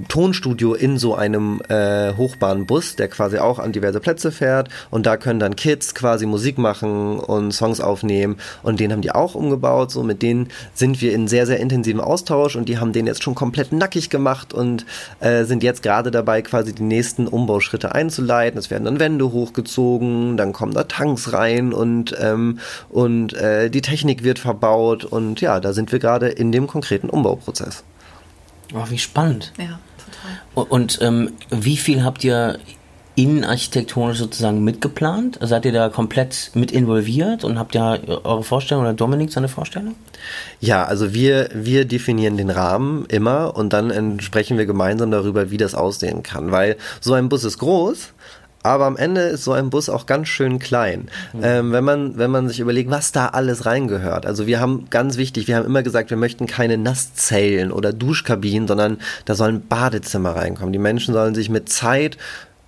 Tonstudio 0.06 0.74
in 0.74 0.98
so 0.98 1.16
einem 1.16 1.60
äh, 1.68 2.14
Hochbahnbus, 2.14 2.94
der 2.94 3.08
quasi 3.08 3.38
auch 3.38 3.58
an 3.58 3.72
diverse 3.72 3.98
Plätze 3.98 4.30
fährt 4.30 4.68
und 4.90 5.04
da 5.04 5.16
können 5.16 5.40
dann 5.40 5.56
Kids 5.56 5.96
quasi 5.96 6.26
Musik 6.26 6.58
machen 6.58 7.18
und 7.18 7.50
Songs 7.50 7.80
aufnehmen 7.80 8.36
und 8.62 8.78
den 8.78 8.92
haben 8.92 9.02
die 9.02 9.10
auch 9.10 9.34
umgebaut. 9.34 9.90
So 9.90 10.04
mit 10.04 10.22
denen 10.22 10.48
sind 10.74 11.00
wir 11.00 11.12
in 11.12 11.26
sehr, 11.26 11.46
sehr 11.46 11.58
intensiven 11.58 12.00
Austausch 12.00 12.54
und 12.54 12.68
die 12.68 12.78
haben 12.78 12.92
den 12.92 13.08
jetzt 13.08 13.24
schon 13.24 13.34
komplett 13.34 13.72
nackig 13.72 14.10
gemacht 14.10 14.54
und 14.54 14.86
äh, 15.18 15.42
sind 15.42 15.64
jetzt 15.64 15.71
gerade 15.80 16.10
dabei, 16.10 16.42
quasi 16.42 16.74
die 16.74 16.82
nächsten 16.82 17.26
Umbauschritte 17.26 17.94
einzuleiten. 17.94 18.58
Es 18.58 18.70
werden 18.70 18.84
dann 18.84 19.00
Wände 19.00 19.32
hochgezogen, 19.32 20.36
dann 20.36 20.52
kommen 20.52 20.74
da 20.74 20.84
Tanks 20.84 21.32
rein 21.32 21.72
und, 21.72 22.14
ähm, 22.20 22.58
und 22.90 23.32
äh, 23.32 23.70
die 23.70 23.80
Technik 23.80 24.22
wird 24.24 24.38
verbaut 24.38 25.04
und 25.04 25.40
ja, 25.40 25.60
da 25.60 25.72
sind 25.72 25.92
wir 25.92 26.00
gerade 26.00 26.28
in 26.28 26.52
dem 26.52 26.66
konkreten 26.66 27.08
Umbauprozess. 27.08 27.84
Oh, 28.74 28.84
wie 28.88 28.98
spannend. 28.98 29.52
Ja, 29.56 29.78
total. 30.04 30.40
Und, 30.54 30.70
und 30.70 30.98
ähm, 31.00 31.32
wie 31.50 31.76
viel 31.76 32.04
habt 32.04 32.24
ihr 32.24 32.58
innenarchitektonisch 33.14 34.18
sozusagen 34.18 34.64
mitgeplant? 34.64 35.38
Seid 35.40 35.64
ihr 35.64 35.72
da 35.72 35.88
komplett 35.88 36.50
mit 36.54 36.72
involviert 36.72 37.44
und 37.44 37.58
habt 37.58 37.74
ihr 37.74 38.00
eure 38.24 38.42
Vorstellung 38.42 38.84
oder 38.84 38.94
Dominik 38.94 39.32
seine 39.32 39.48
Vorstellung? 39.48 39.94
Ja, 40.60 40.84
also 40.84 41.12
wir, 41.12 41.48
wir 41.52 41.84
definieren 41.84 42.36
den 42.36 42.50
Rahmen 42.50 43.04
immer 43.06 43.56
und 43.56 43.72
dann 43.72 44.20
sprechen 44.20 44.58
wir 44.58 44.66
gemeinsam 44.66 45.10
darüber, 45.10 45.50
wie 45.50 45.56
das 45.56 45.74
aussehen 45.74 46.22
kann. 46.22 46.52
Weil 46.52 46.76
so 47.00 47.14
ein 47.14 47.28
Bus 47.28 47.44
ist 47.44 47.58
groß, 47.58 48.12
aber 48.62 48.86
am 48.86 48.96
Ende 48.96 49.22
ist 49.22 49.44
so 49.44 49.52
ein 49.52 49.70
Bus 49.70 49.88
auch 49.88 50.06
ganz 50.06 50.28
schön 50.28 50.58
klein. 50.58 51.08
Mhm. 51.32 51.40
Ähm, 51.42 51.72
wenn 51.72 51.84
man, 51.84 52.18
wenn 52.18 52.30
man 52.30 52.48
sich 52.48 52.60
überlegt, 52.60 52.90
was 52.90 53.12
da 53.12 53.28
alles 53.28 53.66
reingehört. 53.66 54.24
Also 54.24 54.46
wir 54.46 54.60
haben 54.60 54.86
ganz 54.90 55.16
wichtig, 55.16 55.48
wir 55.48 55.56
haben 55.56 55.66
immer 55.66 55.82
gesagt, 55.82 56.10
wir 56.10 56.16
möchten 56.16 56.46
keine 56.46 56.78
Nasszellen 56.78 57.72
oder 57.72 57.92
Duschkabinen, 57.92 58.68
sondern 58.68 58.98
da 59.24 59.34
sollen 59.34 59.66
Badezimmer 59.66 60.36
reinkommen. 60.36 60.72
Die 60.72 60.78
Menschen 60.78 61.12
sollen 61.12 61.34
sich 61.34 61.50
mit 61.50 61.68
Zeit 61.68 62.16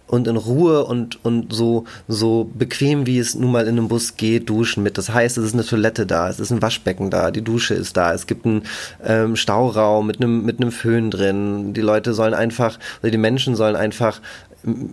und 0.06 0.28
in 0.28 0.36
Ruhe 0.36 0.84
und, 0.84 1.24
und 1.24 1.52
so, 1.52 1.84
so 2.08 2.50
bequem, 2.54 3.06
wie 3.06 3.18
es 3.18 3.34
nun 3.34 3.52
mal 3.52 3.66
in 3.66 3.78
einem 3.78 3.88
Bus 3.88 4.16
geht, 4.16 4.48
duschen 4.48 4.82
mit. 4.82 4.98
Das 4.98 5.12
heißt, 5.12 5.38
es 5.38 5.44
ist 5.44 5.54
eine 5.54 5.64
Toilette 5.64 6.06
da, 6.06 6.28
es 6.28 6.40
ist 6.40 6.50
ein 6.50 6.62
Waschbecken 6.62 7.10
da, 7.10 7.30
die 7.30 7.42
Dusche 7.42 7.74
ist 7.74 7.96
da, 7.96 8.12
es 8.12 8.26
gibt 8.26 8.44
einen 8.46 8.62
ähm, 9.04 9.36
Stauraum 9.36 10.06
mit 10.06 10.20
einem, 10.20 10.44
mit 10.44 10.60
einem 10.60 10.72
Föhn 10.72 11.10
drin. 11.10 11.72
Die 11.74 11.80
Leute 11.80 12.14
sollen 12.14 12.34
einfach, 12.34 12.78
oder 13.02 13.10
die 13.10 13.18
Menschen 13.18 13.56
sollen 13.56 13.76
einfach 13.76 14.20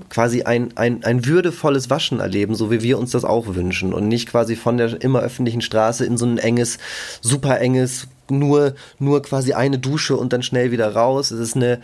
quasi 0.10 0.43
ein, 0.43 0.76
ein, 0.76 1.04
ein 1.04 1.26
würdevolles 1.26 1.89
Waschen 1.89 2.19
erleben, 2.19 2.56
so 2.56 2.71
wie 2.71 2.82
wir 2.82 2.97
uns 2.97 3.12
das 3.12 3.24
auch 3.24 3.56
wünschen 3.56 3.93
und 3.93 4.08
nicht 4.08 4.30
quasi 4.30 4.56
von 4.56 4.78
der 4.78 5.02
immer 5.02 5.21
öffentlichen 5.21 5.62
Straße 5.62 6.06
in 6.06 6.17
so 6.17 6.26
ein 6.26 6.38
enges, 6.38 6.78
super 7.21 7.60
enges 7.60 8.08
nur, 8.32 8.76
nur 9.00 9.22
quasi 9.22 9.54
eine 9.54 9.80
Dusche 9.80 10.15
und 10.15 10.34
dann 10.34 10.44
schnell 10.44 10.72
wieder 10.72 10.94
raus. 10.94 11.32
Es 11.32 11.39
ist 11.39 11.56
eine 11.56 11.80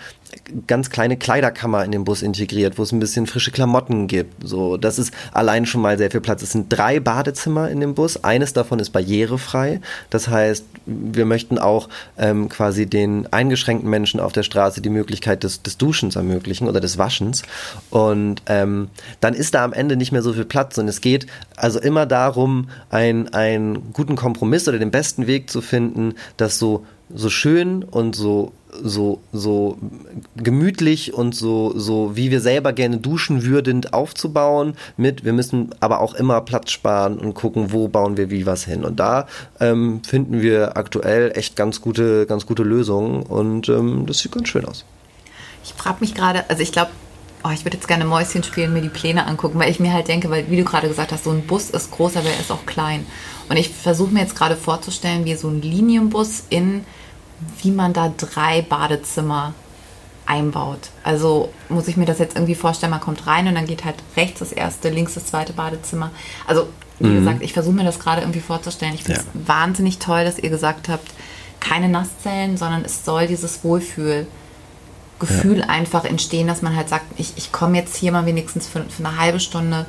ganz 0.65 0.89
kleine 0.89 1.17
Kleiderkammer 1.17 1.83
in 1.83 1.91
den 1.91 2.03
Bus 2.03 2.21
integriert, 2.21 2.77
wo 2.77 2.83
es 2.83 2.91
ein 2.91 2.99
bisschen 2.99 3.27
frische 3.27 3.51
Klamotten 3.51 4.07
gibt. 4.07 4.47
So, 4.47 4.77
das 4.77 4.99
ist 4.99 5.13
allein 5.31 5.65
schon 5.65 5.81
mal 5.81 5.97
sehr 5.97 6.12
viel 6.12 6.21
Platz. 6.21 6.41
Es 6.41 6.51
sind 6.51 6.67
drei 6.69 6.99
Badezimmer 6.99 7.69
in 7.69 7.79
dem 7.79 7.95
Bus. 7.95 8.23
Eines 8.23 8.53
davon 8.53 8.79
ist 8.79 8.91
barrierefrei. 8.91 9.81
Das 10.10 10.27
heißt, 10.27 10.65
wir 10.86 11.25
möchten 11.25 11.57
auch 11.57 11.89
ähm, 12.17 12.49
quasi 12.49 12.86
den 12.86 13.31
eingeschränkten 13.31 13.89
Menschen 13.89 14.19
auf 14.19 14.31
der 14.31 14.43
Straße 14.43 14.81
die 14.81 14.89
Möglichkeit 14.89 15.43
des, 15.43 15.62
des 15.62 15.77
Duschens 15.77 16.15
ermöglichen 16.15 16.67
oder 16.67 16.79
des 16.79 16.97
Waschens. 16.97 17.43
Und 17.89 18.41
ähm, 18.47 18.89
dann 19.19 19.33
ist 19.33 19.53
da 19.53 19.63
am 19.63 19.73
Ende 19.73 19.95
nicht 19.95 20.12
mehr 20.12 20.21
so 20.21 20.33
viel 20.33 20.45
Platz. 20.45 20.77
Und 20.77 20.88
es 20.88 21.01
geht 21.01 21.27
also 21.55 21.79
immer 21.79 22.05
darum, 22.05 22.69
ein, 22.89 23.33
einen 23.33 23.93
guten 23.93 24.15
Kompromiss 24.15 24.67
oder 24.67 24.79
den 24.79 24.91
besten 24.91 25.27
Weg 25.27 25.49
zu 25.49 25.62
finden, 25.62 26.15
das 26.38 26.60
so, 26.60 26.86
so 27.13 27.30
schön 27.30 27.84
und 27.84 28.15
so 28.15 28.52
so, 28.84 29.21
so 29.32 29.78
gemütlich 30.36 31.13
und 31.13 31.36
so, 31.36 31.73
so 31.78 32.15
wie 32.15 32.32
wir 32.32 32.41
selber 32.41 32.73
gerne 32.73 32.97
duschen 32.97 33.43
würden, 33.43 33.86
aufzubauen 33.91 34.76
mit, 34.97 35.23
wir 35.23 35.34
müssen 35.34 35.73
aber 35.80 36.00
auch 36.02 36.13
immer 36.13 36.41
Platz 36.41 36.71
sparen 36.71 37.17
und 37.17 37.34
gucken, 37.34 37.71
wo 37.71 37.88
bauen 37.88 38.17
wir 38.17 38.30
wie 38.30 38.45
was 38.45 38.63
hin. 38.65 38.84
Und 38.84 39.00
da 39.00 39.28
ähm, 39.60 40.02
finden 40.04 40.41
wir 40.41 40.78
aktuell 40.78 41.32
echt 41.36 41.56
ganz 41.56 41.82
gute, 41.82 42.26
ganz 42.26 42.45
gute 42.45 42.63
Lösungen 42.63 43.23
und 43.23 43.69
ähm, 43.69 44.06
das 44.06 44.19
sieht 44.19 44.32
ganz 44.32 44.50
schön 44.50 44.65
aus. 44.65 44.86
Ich 45.63 45.73
frage 45.73 45.97
mich 46.02 46.13
gerade, 46.13 46.50
also 46.50 46.62
ich 46.62 46.71
glaube, 46.71 46.91
oh, 47.43 47.50
ich 47.54 47.65
würde 47.65 47.78
jetzt 47.78 47.88
gerne 47.88 48.06
Mäuschen 48.06 48.43
spielen, 48.43 48.73
mir 48.73 48.82
die 48.82 48.89
Pläne 48.89 49.26
angucken, 49.26 49.60
weil 49.60 49.71
ich 49.71 49.80
mir 49.80 49.93
halt 49.93 50.08
denke, 50.08 50.30
weil 50.30 50.50
wie 50.50 50.58
du 50.58 50.63
gerade 50.63 50.88
gesagt 50.88 51.12
hast, 51.12 51.26
so 51.26 51.32
ein 51.32 51.45
Bus 51.45 51.69
ist 51.69 51.91
groß, 51.91 52.17
aber 52.17 52.30
er 52.30 52.39
ist 52.39 52.52
auch 52.52 52.65
klein. 52.65 53.06
Und 53.49 53.57
ich 53.57 53.69
versuche 53.69 54.12
mir 54.13 54.21
jetzt 54.21 54.36
gerade 54.36 54.55
vorzustellen, 54.55 55.25
wie 55.25 55.36
so 55.36 55.47
ein 55.47 55.62
Linienbus 55.62 56.43
in, 56.49 56.86
wie 57.62 57.71
man 57.71 57.93
da 57.93 58.13
drei 58.15 58.62
Badezimmer 58.62 59.53
einbaut. 60.25 60.89
Also 61.03 61.53
muss 61.69 61.88
ich 61.88 61.95
mir 61.95 62.05
das 62.05 62.19
jetzt 62.19 62.36
irgendwie 62.36 62.55
vorstellen, 62.55 62.89
man 62.89 62.99
kommt 62.99 63.27
rein 63.27 63.47
und 63.47 63.55
dann 63.55 63.65
geht 63.65 63.86
halt 63.86 63.95
rechts 64.17 64.39
das 64.39 64.51
erste, 64.51 64.89
links 64.89 65.13
das 65.13 65.25
zweite 65.25 65.53
Badezimmer. 65.53 66.12
Also 66.45 66.67
wie 66.99 67.07
mhm. 67.07 67.19
gesagt, 67.19 67.41
ich 67.41 67.53
versuche 67.53 67.75
mir 67.75 67.86
das 67.86 67.99
gerade 67.99 68.21
irgendwie 68.21 68.41
vorzustellen. 68.41 68.93
Ich 68.93 69.03
finde 69.03 69.21
es 69.21 69.25
ja. 69.25 69.47
wahnsinnig 69.47 69.99
toll, 69.99 70.25
dass 70.25 70.39
ihr 70.39 70.49
gesagt 70.49 70.89
habt, 70.89 71.07
keine 71.60 71.89
Nasszellen, 71.89 72.57
sondern 72.57 72.83
es 72.83 73.05
soll 73.05 73.27
dieses 73.27 73.63
Wohlfühl 73.63 74.27
Gefühl 75.19 75.60
ja. 75.60 75.65
einfach 75.65 76.05
entstehen, 76.05 76.47
dass 76.47 76.62
man 76.62 76.75
halt 76.75 76.89
sagt, 76.89 77.05
ich, 77.17 77.33
ich 77.38 77.51
komme 77.51 77.75
jetzt 77.75 77.95
hier 77.95 78.12
mal 78.12 78.27
wenigstens 78.27 78.67
für, 78.67 78.83
für 78.83 79.03
eine 79.03 79.17
halbe 79.17 79.39
Stunde 79.39 79.88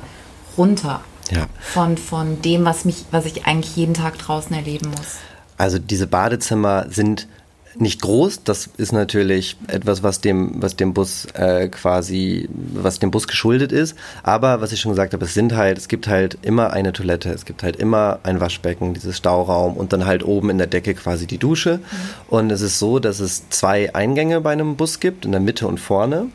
runter 0.57 1.01
ja. 1.31 1.47
von, 1.61 1.97
von 1.97 2.41
dem, 2.41 2.65
was, 2.65 2.85
mich, 2.85 3.05
was 3.11 3.25
ich 3.25 3.45
eigentlich 3.45 3.75
jeden 3.75 3.93
Tag 3.93 4.17
draußen 4.17 4.55
erleben 4.55 4.89
muss. 4.89 5.17
Also 5.57 5.77
diese 5.77 6.07
Badezimmer 6.07 6.85
sind 6.89 7.27
nicht 7.75 8.01
groß. 8.01 8.43
Das 8.43 8.69
ist 8.77 8.91
natürlich 8.91 9.57
etwas, 9.67 10.03
was 10.03 10.21
dem, 10.21 10.61
was 10.61 10.75
dem 10.75 10.93
Bus 10.93 11.27
äh, 11.33 11.67
quasi, 11.69 12.49
was 12.73 12.99
dem 12.99 13.11
Bus 13.11 13.27
geschuldet 13.27 13.71
ist. 13.71 13.95
Aber 14.23 14.61
was 14.61 14.71
ich 14.71 14.79
schon 14.81 14.91
gesagt 14.91 15.13
habe, 15.13 15.25
es 15.25 15.33
sind 15.33 15.55
halt, 15.55 15.77
es 15.77 15.87
gibt 15.87 16.07
halt 16.07 16.37
immer 16.41 16.73
eine 16.73 16.93
Toilette, 16.93 17.29
es 17.31 17.45
gibt 17.45 17.63
halt 17.63 17.75
immer 17.75 18.19
ein 18.23 18.39
Waschbecken, 18.39 18.93
dieses 18.93 19.17
Stauraum 19.17 19.77
und 19.77 19.93
dann 19.93 20.05
halt 20.05 20.23
oben 20.23 20.49
in 20.49 20.57
der 20.57 20.67
Decke 20.67 20.93
quasi 20.93 21.27
die 21.27 21.37
Dusche. 21.37 21.77
Mhm. 21.77 21.83
Und 22.27 22.51
es 22.51 22.61
ist 22.61 22.79
so, 22.79 22.99
dass 22.99 23.19
es 23.19 23.49
zwei 23.49 23.93
Eingänge 23.93 24.41
bei 24.41 24.51
einem 24.51 24.75
Bus 24.75 24.99
gibt, 24.99 25.25
in 25.25 25.31
der 25.31 25.41
Mitte 25.41 25.67
und 25.67 25.79
vorne. 25.79 26.27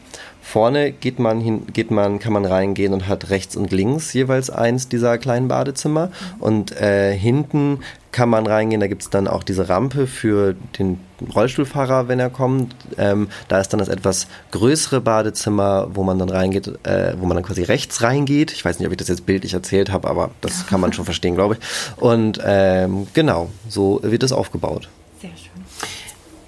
Vorne 0.45 0.93
geht 0.93 1.19
man 1.19 1.41
hin, 1.41 1.67
geht 1.73 1.91
man, 1.91 2.19
kann 2.19 2.35
man 2.35 2.45
reingehen 2.45 2.93
und 2.93 3.09
hat 3.09 3.31
rechts 3.31 3.57
und 3.57 3.73
links 3.73 4.13
jeweils 4.13 4.51
eins 4.51 4.89
dieser 4.89 5.17
kleinen 5.17 5.49
Badezimmer. 5.49 6.11
Und 6.39 6.71
äh, 6.79 7.17
hinten 7.17 7.81
kann 8.13 8.29
man 8.29 8.47
reingehen. 8.47 8.81
Da 8.81 8.87
gibt 8.87 9.03
es 9.03 9.11
dann 9.11 9.27
auch 9.27 9.43
diese 9.43 9.71
Rampe 9.71 10.07
für 10.07 10.55
den 10.79 11.01
Rollstuhlfahrer, 11.35 12.09
wenn 12.09 12.21
er 12.21 12.29
kommt. 12.29 12.77
Ähm, 12.99 13.29
da 13.49 13.59
ist 13.59 13.73
dann 13.73 13.81
das 13.81 13.89
etwas 13.89 14.29
größere 14.51 15.01
Badezimmer, 15.01 15.89
wo 15.95 16.05
man 16.05 16.19
dann 16.19 16.29
reingeht, 16.29 16.69
äh, 16.87 17.15
wo 17.19 17.25
man 17.25 17.37
dann 17.37 17.45
quasi 17.45 17.63
rechts 17.63 18.03
reingeht. 18.03 18.53
Ich 18.53 18.65
weiß 18.67 18.79
nicht, 18.79 18.87
ob 18.87 18.93
ich 18.93 18.99
das 18.99 19.09
jetzt 19.09 19.25
bildlich 19.25 19.55
erzählt 19.55 19.91
habe, 19.91 20.09
aber 20.09 20.31
das 20.43 20.67
kann 20.67 20.81
man 20.81 20.93
schon 20.93 21.05
verstehen, 21.07 21.37
glaube 21.37 21.57
ich. 21.59 22.01
Und 22.01 22.39
ähm, 22.45 23.07
genau, 23.15 23.49
so 23.69 23.99
wird 24.03 24.23
es 24.23 24.31
aufgebaut. 24.31 24.91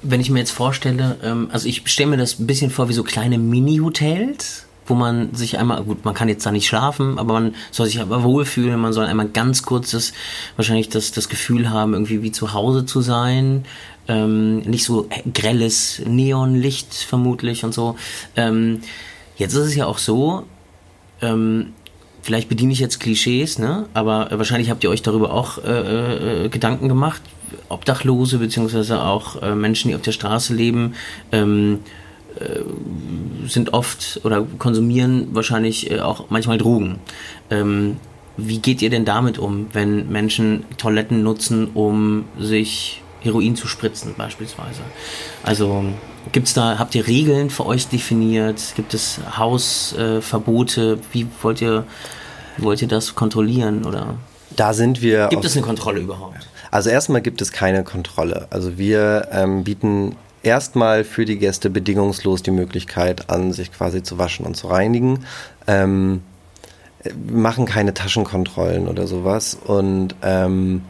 Wenn 0.09 0.21
ich 0.21 0.31
mir 0.31 0.38
jetzt 0.38 0.53
vorstelle, 0.53 1.16
ähm, 1.23 1.49
also 1.53 1.69
ich 1.69 1.83
stelle 1.87 2.11
mir 2.11 2.16
das 2.16 2.38
ein 2.38 2.47
bisschen 2.47 2.71
vor 2.71 2.88
wie 2.88 2.92
so 2.92 3.03
kleine 3.03 3.38
Mini-Hotels. 3.38 4.66
wo 4.88 4.95
man 4.95 5.35
sich 5.35 5.59
einmal, 5.59 5.83
gut, 5.83 6.05
man 6.05 6.14
kann 6.14 6.29
jetzt 6.29 6.47
da 6.47 6.53
nicht 6.53 6.69
schlafen, 6.69 7.19
aber 7.19 7.33
man 7.33 7.57
soll 7.73 7.87
sich 7.87 8.01
aber 8.01 8.23
wohlfühlen, 8.23 8.79
man 8.79 8.92
soll 8.92 9.07
einmal 9.07 9.29
ganz 9.29 9.64
kurzes, 9.64 10.12
wahrscheinlich 10.55 10.88
das, 10.88 11.11
das 11.11 11.29
Gefühl 11.29 11.71
haben, 11.71 11.92
irgendwie 11.92 12.23
wie 12.23 12.31
zu 12.31 12.53
Hause 12.53 12.87
zu 12.87 13.01
sein. 13.01 13.64
Ähm, 14.07 14.59
nicht 14.61 14.85
so 14.85 15.09
grelles 15.35 16.03
Neonlicht 16.07 16.95
vermutlich 16.95 17.64
und 17.64 17.75
so. 17.75 17.97
Ähm, 18.37 18.81
jetzt 19.37 19.55
ist 19.55 19.66
es 19.66 19.75
ja 19.75 19.87
auch 19.87 19.99
so, 19.99 20.45
ähm, 21.21 21.73
vielleicht 22.23 22.49
bediene 22.49 22.73
ich 22.73 22.79
jetzt 22.79 23.01
Klischees, 23.01 23.59
ne? 23.59 23.87
aber 23.95 24.29
wahrscheinlich 24.33 24.71
habt 24.71 24.85
ihr 24.85 24.90
euch 24.90 25.03
darüber 25.03 25.33
auch 25.33 25.59
äh, 25.64 26.45
äh, 26.45 26.49
Gedanken 26.49 26.88
gemacht. 26.88 27.23
Obdachlose 27.69 28.38
beziehungsweise 28.38 29.03
auch 29.03 29.42
äh, 29.42 29.55
Menschen, 29.55 29.88
die 29.88 29.95
auf 29.95 30.03
der 30.03 30.12
Straße 30.12 30.55
leben, 30.55 30.95
ähm, 31.33 31.81
äh, 32.38 32.61
sind 33.49 33.73
oft 33.73 34.21
oder 34.25 34.47
konsumieren 34.59 35.29
wahrscheinlich 35.33 35.90
äh, 35.90 36.01
auch 36.01 36.27
manchmal 36.29 36.59
Drogen. 36.59 36.99
Ähm, 37.51 37.97
wie 38.37 38.59
geht 38.59 38.83
ihr 38.83 38.90
denn 38.90 39.05
damit 39.05 39.38
um, 39.38 39.69
wenn 39.73 40.11
Menschen 40.11 40.64
Toiletten 40.77 41.23
nutzen, 41.23 41.69
um 41.73 42.27
sich 42.38 43.03
Heroin 43.21 43.57
zu 43.57 43.66
spritzen 43.66 44.14
beispielsweise? 44.16 44.83
Also 45.42 45.85
gibt's 46.33 46.53
da, 46.53 46.79
habt 46.79 46.95
ihr 46.95 47.07
Regeln 47.07 47.49
für 47.49 47.64
euch 47.64 47.88
definiert? 47.88 48.75
Gibt 48.77 48.92
es 48.92 49.21
Hausverbote? 49.37 50.99
Wie 51.12 51.27
wollt 51.40 51.62
ihr, 51.62 51.85
wollt 52.59 52.83
ihr 52.83 52.88
das 52.88 53.14
kontrollieren 53.14 53.85
oder? 53.85 54.16
Da 54.55 54.75
sind 54.75 55.03
wir. 55.03 55.29
Gibt 55.29 55.45
es 55.45 55.57
eine 55.57 55.64
Kontrolle 55.64 56.01
überhaupt? 56.01 56.49
Also 56.71 56.91
erstmal 56.91 57.23
gibt 57.23 57.41
es 57.41 57.53
keine 57.53 57.85
Kontrolle. 57.85 58.47
Also 58.51 58.79
wir 58.79 59.29
ähm, 59.33 59.65
bieten 59.65 60.17
erstmal 60.43 61.05
für 61.05 61.25
die 61.25 61.39
Gäste 61.39 61.71
bedingungslos 61.71 62.43
die 62.43 62.51
Möglichkeit 62.51 63.31
an, 63.31 63.53
sich 63.53 63.73
quasi 63.73 64.03
zu 64.03 64.19
waschen 64.19 64.47
und 64.47 64.57
zu 64.57 64.69
reinigen. 64.69 65.25
Ähm, 65.67 66.23
machen 67.31 67.67
keine 67.67 67.95
Taschenkontrollen 67.95 68.89
oder 68.89 69.07
sowas 69.07 69.55
und 69.55 70.15
ähm, 70.23 70.83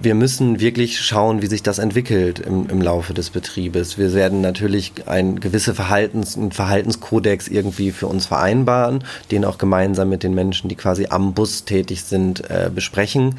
wir 0.00 0.14
müssen 0.14 0.60
wirklich 0.60 0.98
schauen, 1.00 1.42
wie 1.42 1.46
sich 1.46 1.62
das 1.62 1.78
entwickelt 1.78 2.40
im, 2.40 2.68
im 2.68 2.80
Laufe 2.80 3.14
des 3.14 3.30
Betriebes. 3.30 3.98
Wir 3.98 4.12
werden 4.14 4.40
natürlich 4.40 4.92
ein 5.06 5.40
gewisse 5.40 5.74
Verhaltens, 5.74 6.36
einen 6.36 6.52
Verhaltenskodex 6.52 7.48
irgendwie 7.48 7.92
für 7.92 8.06
uns 8.06 8.26
vereinbaren, 8.26 9.04
den 9.30 9.44
auch 9.44 9.58
gemeinsam 9.58 10.08
mit 10.08 10.22
den 10.22 10.34
Menschen, 10.34 10.68
die 10.68 10.74
quasi 10.74 11.06
am 11.10 11.34
Bus 11.34 11.64
tätig 11.64 12.02
sind, 12.04 12.48
äh, 12.50 12.70
besprechen. 12.74 13.36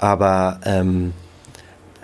Aber 0.00 0.60
ähm, 0.64 1.12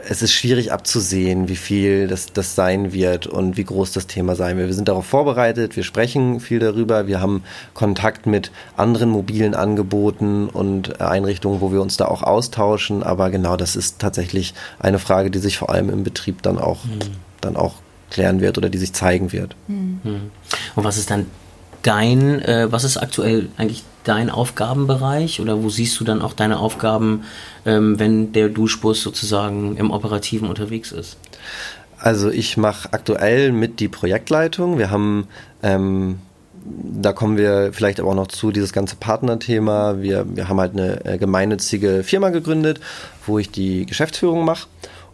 es 0.06 0.20
ist 0.20 0.32
schwierig 0.32 0.70
abzusehen, 0.70 1.48
wie 1.48 1.56
viel 1.56 2.08
das, 2.08 2.30
das 2.30 2.54
sein 2.54 2.92
wird 2.92 3.26
und 3.26 3.56
wie 3.56 3.64
groß 3.64 3.92
das 3.92 4.06
Thema 4.06 4.36
sein 4.36 4.58
wird. 4.58 4.68
Wir 4.68 4.74
sind 4.74 4.88
darauf 4.88 5.06
vorbereitet, 5.06 5.76
wir 5.76 5.82
sprechen 5.82 6.38
viel 6.40 6.58
darüber, 6.58 7.06
wir 7.06 7.22
haben 7.22 7.42
Kontakt 7.72 8.26
mit 8.26 8.52
anderen 8.76 9.08
mobilen 9.08 9.54
Angeboten 9.54 10.46
und 10.50 11.00
Einrichtungen, 11.00 11.62
wo 11.62 11.72
wir 11.72 11.80
uns 11.80 11.96
da 11.96 12.04
auch 12.04 12.22
austauschen. 12.22 13.02
Aber 13.02 13.30
genau, 13.30 13.56
das 13.56 13.76
ist 13.76 13.98
tatsächlich 13.98 14.52
eine 14.78 14.98
Frage, 14.98 15.30
die 15.30 15.38
sich 15.38 15.56
vor 15.56 15.70
allem 15.70 15.88
im 15.88 16.04
Betrieb 16.04 16.42
dann 16.42 16.58
auch, 16.58 16.84
mhm. 16.84 16.98
dann 17.40 17.56
auch 17.56 17.76
klären 18.10 18.42
wird 18.42 18.58
oder 18.58 18.68
die 18.68 18.78
sich 18.78 18.92
zeigen 18.92 19.32
wird. 19.32 19.56
Mhm. 19.68 20.30
Und 20.74 20.84
was 20.84 20.98
ist 20.98 21.10
dann 21.10 21.24
dein, 21.86 22.40
äh, 22.42 22.70
was 22.70 22.84
ist 22.84 22.96
aktuell 22.96 23.48
eigentlich 23.56 23.84
dein 24.04 24.30
Aufgabenbereich 24.30 25.40
oder 25.40 25.62
wo 25.62 25.68
siehst 25.68 25.98
du 26.00 26.04
dann 26.04 26.22
auch 26.22 26.32
deine 26.32 26.58
Aufgaben, 26.58 27.24
ähm, 27.64 27.98
wenn 27.98 28.32
der 28.32 28.48
Duschbus 28.48 29.02
sozusagen 29.02 29.76
im 29.76 29.90
Operativen 29.90 30.48
unterwegs 30.48 30.92
ist? 30.92 31.16
Also 31.98 32.30
ich 32.30 32.56
mache 32.56 32.92
aktuell 32.92 33.52
mit 33.52 33.80
die 33.80 33.88
Projektleitung. 33.88 34.78
Wir 34.78 34.90
haben 34.90 35.28
ähm, 35.62 36.18
da 36.68 37.12
kommen 37.12 37.36
wir 37.36 37.72
vielleicht 37.72 38.00
aber 38.00 38.10
auch 38.10 38.14
noch 38.14 38.26
zu, 38.28 38.50
dieses 38.50 38.72
ganze 38.72 38.96
Partnerthema. 38.96 40.00
Wir, 40.00 40.26
wir 40.28 40.48
haben 40.48 40.60
halt 40.60 40.72
eine 40.72 41.04
äh, 41.04 41.18
gemeinnützige 41.18 42.02
Firma 42.02 42.30
gegründet, 42.30 42.80
wo 43.26 43.38
ich 43.38 43.50
die 43.50 43.86
Geschäftsführung 43.86 44.44
mache. 44.44 44.66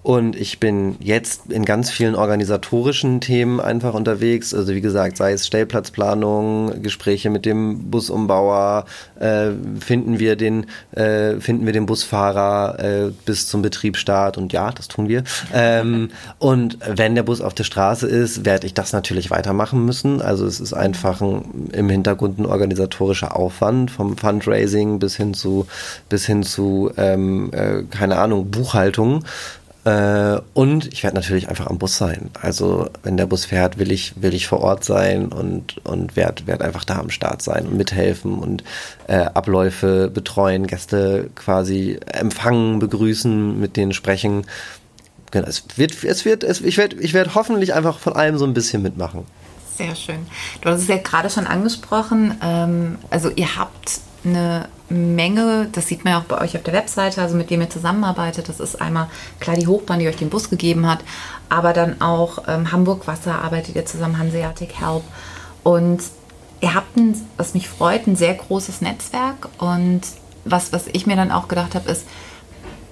Und 0.02 0.34
ich 0.34 0.58
bin 0.58 0.96
jetzt 0.98 1.52
in 1.52 1.64
ganz 1.64 1.90
vielen 1.90 2.16
organisatorischen 2.16 3.20
Themen 3.20 3.60
einfach 3.60 3.94
unterwegs. 3.94 4.52
Also 4.52 4.74
wie 4.74 4.80
gesagt, 4.80 5.16
sei 5.16 5.32
es 5.32 5.46
Stellplatzplanung, 5.46 6.82
Gespräche 6.82 7.30
mit 7.30 7.46
dem 7.46 7.90
Busumbauer, 7.90 8.86
äh, 9.20 9.50
finden 9.78 10.18
wir 10.18 10.34
den, 10.34 10.66
äh, 10.90 11.38
finden 11.38 11.66
wir 11.66 11.72
den 11.72 11.86
Busfahrer 11.86 12.78
äh, 12.80 13.10
bis 13.24 13.46
zum 13.46 13.62
Betriebsstart 13.62 14.38
und 14.38 14.52
ja, 14.52 14.72
das 14.72 14.88
tun 14.88 15.08
wir. 15.08 15.22
Ähm, 15.54 16.10
und 16.40 16.78
wenn 16.84 17.14
der 17.14 17.22
Bus 17.22 17.40
auf 17.40 17.54
der 17.54 17.64
Straße 17.64 18.08
ist, 18.08 18.44
werde 18.44 18.66
ich 18.66 18.74
das 18.74 18.92
natürlich 18.92 19.30
weitermachen 19.30 19.86
müssen. 19.86 20.20
Also 20.20 20.46
es 20.46 20.58
ist 20.58 20.72
einfach 20.72 21.20
ein, 21.20 21.70
im 21.72 21.88
Hintergrund 21.88 22.40
ein 22.40 22.46
organisatorischer 22.46 23.36
Aufwand 23.36 23.92
vom 23.92 24.16
Fundraising 24.16 24.98
bis 24.98 25.14
hin 25.14 25.32
zu 25.32 25.66
bis 26.08 26.26
hin 26.26 26.42
zu 26.42 26.90
ähm, 26.96 27.52
äh, 27.52 27.84
keine 27.84 28.18
Ahnung 28.18 28.50
Buchhaltung. 28.50 29.22
Äh, 29.84 30.40
und 30.54 30.92
ich 30.92 31.02
werde 31.02 31.16
natürlich 31.16 31.48
einfach 31.48 31.66
am 31.66 31.78
Bus 31.78 31.96
sein. 31.96 32.30
Also 32.40 32.88
wenn 33.02 33.16
der 33.16 33.26
Bus 33.26 33.46
fährt, 33.46 33.78
will 33.78 33.90
ich, 33.90 34.14
will 34.22 34.32
ich 34.32 34.46
vor 34.46 34.60
Ort 34.60 34.84
sein 34.84 35.28
und, 35.28 35.84
und 35.84 36.14
werde 36.14 36.46
werd 36.46 36.62
einfach 36.62 36.84
da 36.84 37.00
am 37.00 37.10
Start 37.10 37.42
sein 37.42 37.66
und 37.66 37.76
mithelfen 37.76 38.38
und 38.38 38.62
äh, 39.08 39.16
Abläufe 39.16 40.08
betreuen, 40.08 40.68
Gäste 40.68 41.30
quasi 41.34 41.98
empfangen, 42.06 42.78
begrüßen, 42.78 43.58
mit 43.58 43.76
denen 43.76 43.92
sprechen. 43.92 44.46
Genau, 45.32 45.48
es 45.48 45.64
wird, 45.76 46.04
es 46.04 46.24
wird, 46.24 46.44
es, 46.44 46.60
ich 46.60 46.76
werde 46.76 46.96
ich 47.00 47.12
werd 47.12 47.34
hoffentlich 47.34 47.74
einfach 47.74 47.98
von 47.98 48.12
allem 48.12 48.38
so 48.38 48.44
ein 48.44 48.54
bisschen 48.54 48.82
mitmachen. 48.82 49.24
Sehr 49.76 49.96
schön. 49.96 50.26
Du 50.60 50.68
hast 50.68 50.82
es 50.82 50.88
ja 50.88 50.98
gerade 50.98 51.28
schon 51.28 51.46
angesprochen. 51.46 52.38
Ähm, 52.42 52.98
also 53.10 53.30
ihr 53.30 53.56
habt 53.56 54.00
eine 54.24 54.68
Menge, 54.88 55.68
das 55.72 55.86
sieht 55.86 56.04
man 56.04 56.14
ja 56.14 56.20
auch 56.20 56.24
bei 56.24 56.40
euch 56.40 56.56
auf 56.56 56.62
der 56.62 56.74
Webseite, 56.74 57.22
also 57.22 57.36
mit 57.36 57.50
dem 57.50 57.60
ihr 57.60 57.70
zusammenarbeitet. 57.70 58.48
Das 58.48 58.60
ist 58.60 58.80
einmal 58.80 59.08
klar 59.40 59.56
die 59.56 59.66
Hochbahn, 59.66 59.98
die 59.98 60.08
euch 60.08 60.16
den 60.16 60.30
Bus 60.30 60.50
gegeben 60.50 60.88
hat, 60.88 61.00
aber 61.48 61.72
dann 61.72 62.00
auch 62.00 62.44
ähm, 62.46 62.72
Hamburg 62.72 63.06
Wasser 63.06 63.42
arbeitet 63.42 63.76
ihr 63.76 63.86
zusammen, 63.86 64.18
Hanseatic 64.18 64.80
Help. 64.80 65.02
Und 65.62 66.02
ihr 66.60 66.74
habt, 66.74 66.96
ein, 66.96 67.20
was 67.36 67.54
mich 67.54 67.68
freut, 67.68 68.06
ein 68.06 68.16
sehr 68.16 68.34
großes 68.34 68.80
Netzwerk. 68.80 69.48
Und 69.58 70.02
was, 70.44 70.72
was 70.72 70.86
ich 70.92 71.06
mir 71.06 71.16
dann 71.16 71.32
auch 71.32 71.48
gedacht 71.48 71.74
habe, 71.74 71.90
ist, 71.90 72.06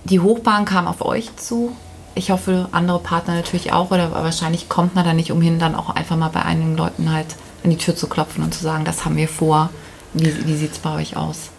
die 0.05 0.21
Hochbahn 0.21 0.65
kam 0.65 0.87
auf 0.87 1.05
euch 1.05 1.35
zu. 1.37 1.77
Ich 2.15 2.31
hoffe, 2.31 2.69
andere 2.73 2.99
Partner 2.99 3.35
natürlich 3.35 3.73
auch, 3.73 3.91
oder 3.91 4.13
wahrscheinlich 4.13 4.69
kommt 4.69 4.95
man 4.95 5.05
da 5.05 5.13
nicht 5.13 5.31
umhin, 5.31 5.59
dann 5.59 5.75
auch 5.75 5.91
einfach 5.91 6.17
mal 6.17 6.29
bei 6.29 6.43
einigen 6.43 6.77
Leuten 6.77 7.13
halt 7.13 7.37
an 7.63 7.71
die 7.71 7.77
Tür 7.77 7.95
zu 7.95 8.09
klopfen 8.09 8.43
und 8.43 8.55
zu 8.55 8.63
sagen, 8.63 8.85
das 8.85 9.05
haben 9.05 9.17
wir 9.17 9.29
vor. 9.29 9.71
Wie, 10.15 10.47
wie 10.47 10.57
sieht 10.57 10.73
es 10.73 10.79
bei 10.79 10.95
euch 10.97 11.17
aus? 11.17 11.51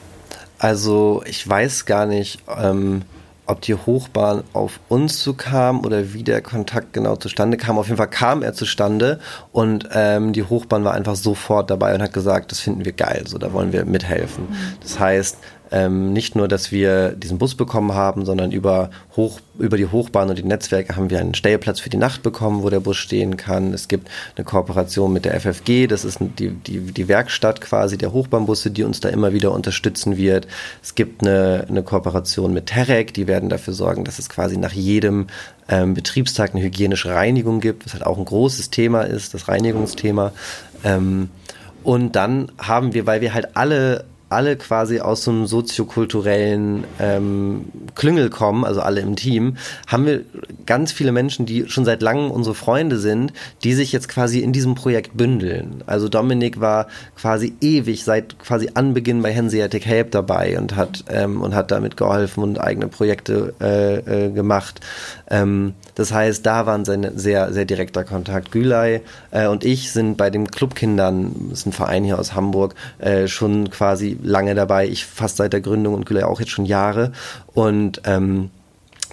Also 0.60 1.24
ich 1.26 1.48
weiß 1.48 1.86
gar 1.86 2.06
nicht, 2.06 2.40
ähm, 2.58 3.04
ob 3.48 3.62
die 3.62 3.74
Hochbahn 3.74 4.44
auf 4.54 4.80
uns 4.88 5.22
zu 5.22 5.34
kam 5.34 5.86
oder 5.86 6.14
wie 6.14 6.24
der 6.24 6.42
Kontakt 6.42 6.94
genau 6.94 7.16
zustande 7.16 7.58
kam. 7.58 7.78
Auf 7.78 7.88
jeden 7.88 7.98
Fall 7.98 8.10
kam 8.10 8.44
er 8.44 8.54
zustande 8.54 9.20
und 9.52 9.90
ähm, 9.94 10.34
die 10.34 10.44
Hochbahn 10.44 10.84
war 10.84 10.94
einfach 10.94 11.16
sofort 11.16 11.70
dabei 11.70 11.94
und 11.96 12.02
hat 12.02 12.14
gesagt, 12.14 12.52
das 12.52 12.60
finden 12.60 12.86
wir 12.86 12.94
geil, 12.94 13.24
so 13.28 13.38
da 13.38 13.52
wollen 13.52 13.74
wir 13.74 13.86
mithelfen. 13.86 14.46
Mhm. 14.50 14.56
Das 14.82 15.00
heißt, 15.00 15.38
ähm, 15.72 16.12
nicht 16.12 16.36
nur, 16.36 16.48
dass 16.48 16.72
wir 16.72 17.10
diesen 17.12 17.38
Bus 17.38 17.56
bekommen 17.56 17.94
haben, 17.94 18.26
sondern 18.26 18.52
über, 18.52 18.90
Hoch, 19.16 19.40
über 19.58 19.78
die 19.78 19.86
Hochbahn 19.86 20.30
und 20.30 20.38
die 20.38 20.44
Netzwerke 20.44 20.96
haben 20.96 21.10
wir 21.10 21.20
einen 21.20 21.34
Stellplatz 21.34 21.80
für 21.80 21.90
die 21.90 21.98
Nacht 21.98 22.24
bekommen, 22.24 22.62
wo 22.62 22.70
der 22.70 22.82
Bus 22.82 22.98
stehen 22.98 23.38
kann. 23.38 23.74
Es 23.74 23.88
gibt 23.88 24.10
eine 24.36 24.44
Kooperation 24.44 25.14
mit 25.14 25.24
der 25.24 25.40
FFG, 25.40 25.88
das 25.88 26.04
ist 26.04 26.20
die, 26.20 26.50
die, 26.50 26.80
die 26.80 27.08
Werkstatt 27.08 27.62
quasi 27.62 27.98
der 27.98 28.12
Hochbahnbusse, 28.12 28.70
die 28.72 28.84
uns 28.84 29.00
da 29.00 29.10
immer 29.10 29.32
wieder 29.32 29.54
unterstützen 29.54 30.18
wird. 30.18 30.46
Es 30.84 30.94
gibt 30.96 31.22
eine, 31.22 31.66
eine 31.70 31.84
Kooperation 31.84 32.54
mit 32.54 32.66
Terek, 32.68 33.14
die 33.14 33.28
werden 33.28 33.50
dafür 33.50 33.74
sorgen, 33.74 34.04
dass 34.04 34.20
es 34.20 34.28
quasi 34.28 34.58
nach 34.58 34.74
jedem 34.74 35.28
ähm, 35.70 35.94
Betriebstag 35.94 36.54
eine 36.54 36.64
hygienische 36.64 37.14
Reinigung 37.14 37.62
gibt, 37.62 37.86
was 37.86 37.94
halt 37.94 38.06
auch 38.06 38.18
ein 38.18 38.26
großes 38.26 38.72
Thema 38.72 39.04
ist, 39.04 39.34
das 39.34 39.48
Reinigungsthema. 39.48 40.34
Ähm, 40.84 41.30
und 41.84 42.16
dann 42.16 42.52
haben 42.60 42.94
wir, 42.94 43.08
weil 43.08 43.22
wir 43.22 43.34
halt 43.34 43.56
alle 43.56 44.06
alle 44.32 44.56
quasi 44.56 45.00
aus 45.00 45.24
so 45.24 45.32
einem 45.32 45.46
soziokulturellen 45.46 46.86
ähm, 47.00 47.66
Klüngel 47.96 48.30
kommen, 48.30 48.64
also 48.64 48.82
alle 48.82 49.02
im 49.02 49.16
Team, 49.16 49.58
haben 49.88 50.06
wir 50.06 50.22
ganz 50.66 50.92
viele 50.92 51.12
Menschen, 51.12 51.46
die 51.46 51.68
schon 51.68 51.86
seit 51.86 52.02
langem 52.02 52.32
unsere 52.32 52.56
Freunde 52.56 52.98
sind, 52.98 53.34
die 53.64 53.74
sich 53.74 53.92
jetzt 53.92 54.10
quasi 54.10 54.40
in 54.40 54.54
diesem 54.54 54.76
Projekt 54.76 55.18
bündeln. 55.18 55.84
Also 55.86 56.08
Dominik 56.10 56.60
war 56.60 56.88
quasi 57.16 57.54
ewig 57.62 58.04
seit 58.04 58.40
quasi 58.40 58.70
Anbeginn 58.74 59.22
bei 59.22 59.36
Hanseatic 59.36 59.86
Help 59.86 60.12
dabei 60.12 60.58
und 60.58 60.76
hat 60.76 61.04
ähm, 61.10 61.42
und 61.42 61.54
hat 61.54 61.72
damit 61.72 61.98
geholfen 61.98 62.44
und 62.44 62.60
eigene 62.60 62.88
Projekte 62.88 63.54
äh, 63.60 64.28
äh, 64.28 64.32
gemacht. 64.32 64.80
Ähm, 65.30 65.74
das 65.96 66.14
heißt, 66.14 66.46
da 66.46 66.66
waren 66.66 66.86
sein 66.86 67.12
sehr 67.16 67.52
sehr 67.54 67.66
direkter 67.66 68.04
Kontakt. 68.04 68.52
Gülay 68.52 69.02
äh, 69.32 69.48
und 69.48 69.66
ich 69.66 69.92
sind 69.92 70.18
bei 70.18 70.30
den 70.30 70.50
Clubkindern, 70.50 71.50
das 71.50 71.60
ist 71.60 71.66
ein 71.68 71.74
Verein 71.74 72.04
hier 72.04 72.20
aus 72.20 72.34
Hamburg, 72.34 72.76
äh, 73.00 73.28
schon 73.28 73.70
quasi 73.70 74.18
lange 74.22 74.56
dabei, 74.56 74.88
ich 74.88 75.06
fast 75.06 75.38
seit 75.38 75.54
der 75.54 75.62
Gründung 75.62 75.94
und 75.94 76.06
Gülle 76.06 76.28
auch 76.28 76.40
jetzt 76.40 76.52
schon 76.52 76.66
Jahre. 76.66 77.12
Und 77.54 78.02
ähm, 78.06 78.50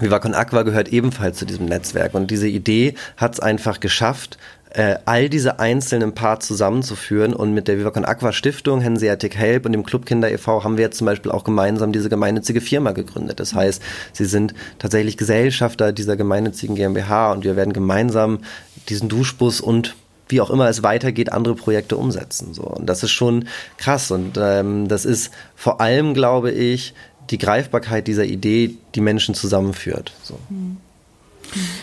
Viva 0.01 0.19
Con 0.21 0.35
Aqua 0.35 0.63
gehört 0.63 0.89
ebenfalls 0.89 1.39
zu 1.39 1.45
diesem 1.45 1.67
Netzwerk 1.67 2.15
und 2.15 2.31
diese 2.31 2.47
Idee 2.47 2.95
hat 3.17 3.35
es 3.35 3.41
einfach 3.41 3.81
geschafft, 3.81 4.39
äh, 4.71 4.97
all 5.07 5.29
diese 5.29 5.59
einzelnen 5.59 6.15
Parts 6.15 6.47
zusammenzuführen 6.47 7.33
und 7.33 7.55
mit 7.55 7.69
der 7.69 7.79
Viva 7.79 7.91
Con 7.91 8.05
Aqua 8.05 8.33
Stiftung, 8.33 8.85
Hanseatic 8.85 9.37
Help 9.37 9.67
und 9.67 9.73
dem 9.73 9.85
Club 9.85 10.07
Kinder 10.07 10.31
e.V. 10.31 10.63
haben 10.63 10.77
wir 10.77 10.85
jetzt 10.85 10.99
zum 10.99 11.07
Beispiel 11.07 11.33
auch 11.33 11.43
gemeinsam 11.43 11.93
diese 11.93 12.09
gemeinnützige 12.09 12.61
Firma 12.61 12.93
gegründet. 12.93 13.41
Das 13.41 13.55
heißt, 13.55 13.83
sie 14.13 14.27
sind 14.27 14.55
tatsächlich 14.79 15.17
Gesellschafter 15.17 15.93
dieser 15.93 16.17
gemeinnützigen 16.17 16.77
GmbH 16.77 17.33
und 17.33 17.45
wir 17.45 17.57
werden 17.57 17.73
gemeinsam 17.73 18.41
diesen 18.89 19.09
Duschbus 19.09 19.61
und 19.61 19.97
wie 20.29 20.41
auch 20.41 20.51
immer 20.51 20.69
es 20.69 20.83
weitergeht, 20.83 21.33
andere 21.33 21.55
Projekte 21.55 21.97
umsetzen. 21.97 22.55
So. 22.55 22.63
Und 22.63 22.87
das 22.87 23.03
ist 23.03 23.11
schon 23.11 23.49
krass. 23.77 24.11
Und 24.11 24.39
ähm, 24.41 24.89
das 24.89 25.05
ist 25.05 25.31
vor 25.57 25.81
allem, 25.81 26.15
glaube 26.15 26.51
ich, 26.51 26.95
die 27.31 27.39
Greifbarkeit 27.39 28.07
dieser 28.07 28.25
Idee, 28.25 28.77
die 28.95 29.01
Menschen 29.01 29.35
zusammenführt. 29.35 30.13
So. 30.23 30.39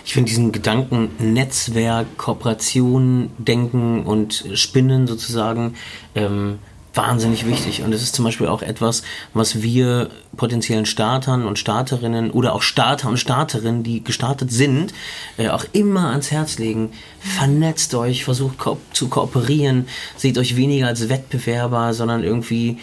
Ich 0.03 0.13
finde 0.13 0.29
diesen 0.29 0.51
Gedanken 0.51 1.09
Netzwerk, 1.19 2.17
Kooperation, 2.17 3.31
Denken 3.37 4.03
und 4.03 4.45
Spinnen 4.53 5.07
sozusagen 5.07 5.75
ähm, 6.13 6.59
wahnsinnig 6.95 7.45
wichtig. 7.45 7.83
Und 7.83 7.93
es 7.93 8.01
ist 8.01 8.15
zum 8.15 8.25
Beispiel 8.25 8.47
auch 8.47 8.61
etwas, 8.61 9.03
was 9.33 9.61
wir 9.61 10.09
potenziellen 10.37 10.85
Startern 10.85 11.45
und 11.45 11.59
Starterinnen 11.59 12.31
oder 12.31 12.53
auch 12.53 12.61
Starter 12.61 13.09
und 13.09 13.17
Starterinnen, 13.17 13.83
die 13.83 14.03
gestartet 14.03 14.51
sind, 14.51 14.93
äh, 15.37 15.49
auch 15.49 15.65
immer 15.71 16.09
ans 16.11 16.31
Herz 16.31 16.57
legen. 16.57 16.91
Vernetzt 17.19 17.93
euch, 17.95 18.23
versucht 18.23 18.57
ko 18.57 18.77
zu 18.93 19.07
kooperieren, 19.07 19.87
seht 20.17 20.37
euch 20.37 20.55
weniger 20.55 20.87
als 20.87 21.09
Wettbewerber, 21.09 21.93
sondern 21.93 22.23
irgendwie 22.23 22.77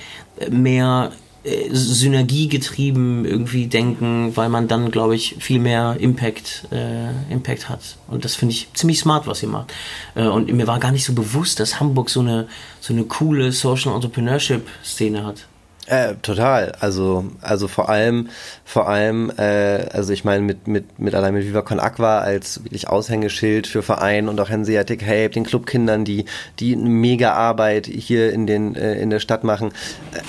mehr 0.50 1.12
äh, 1.12 1.21
synergiegetrieben 1.44 3.24
irgendwie 3.24 3.66
denken, 3.66 4.36
weil 4.36 4.48
man 4.48 4.68
dann, 4.68 4.90
glaube 4.90 5.16
ich, 5.16 5.36
viel 5.40 5.58
mehr 5.58 5.96
Impact, 5.98 6.68
äh, 6.70 7.32
Impact 7.32 7.68
hat. 7.68 7.96
Und 8.06 8.24
das 8.24 8.36
finde 8.36 8.52
ich 8.54 8.68
ziemlich 8.74 9.00
smart, 9.00 9.26
was 9.26 9.42
ihr 9.42 9.48
macht. 9.48 9.72
Äh, 10.14 10.26
und 10.26 10.52
mir 10.52 10.66
war 10.68 10.78
gar 10.78 10.92
nicht 10.92 11.04
so 11.04 11.14
bewusst, 11.14 11.58
dass 11.58 11.80
Hamburg 11.80 12.10
so 12.10 12.20
eine, 12.20 12.46
so 12.80 12.92
eine 12.92 13.04
coole 13.04 13.50
Social 13.50 13.92
Entrepreneurship-Szene 13.92 15.24
hat. 15.24 15.46
Äh, 15.86 16.14
total. 16.22 16.76
Also, 16.78 17.24
also 17.40 17.66
vor 17.66 17.88
allem, 17.88 18.28
vor 18.64 18.88
allem, 18.88 19.32
äh, 19.36 19.88
also 19.92 20.12
ich 20.12 20.24
meine, 20.24 20.42
mit, 20.42 20.68
mit, 20.68 21.00
mit 21.00 21.12
allein 21.12 21.34
mit 21.34 21.44
Viva 21.44 21.62
Con 21.62 21.80
Aqua 21.80 22.20
als 22.20 22.62
wirklich 22.62 22.88
Aushängeschild 22.88 23.66
für 23.66 23.82
Verein 23.82 24.28
und 24.28 24.38
auch 24.38 24.48
Hanseatic 24.48 25.02
Help, 25.02 25.32
den 25.32 25.42
Clubkindern, 25.42 26.04
die, 26.04 26.26
die 26.60 26.74
eine 26.74 26.88
mega 26.88 27.32
Arbeit 27.32 27.86
hier 27.86 28.32
in 28.32 28.46
den, 28.46 28.76
äh, 28.76 28.94
in 29.00 29.10
der 29.10 29.18
Stadt 29.18 29.42
machen. 29.42 29.72
Äh, 30.14 30.20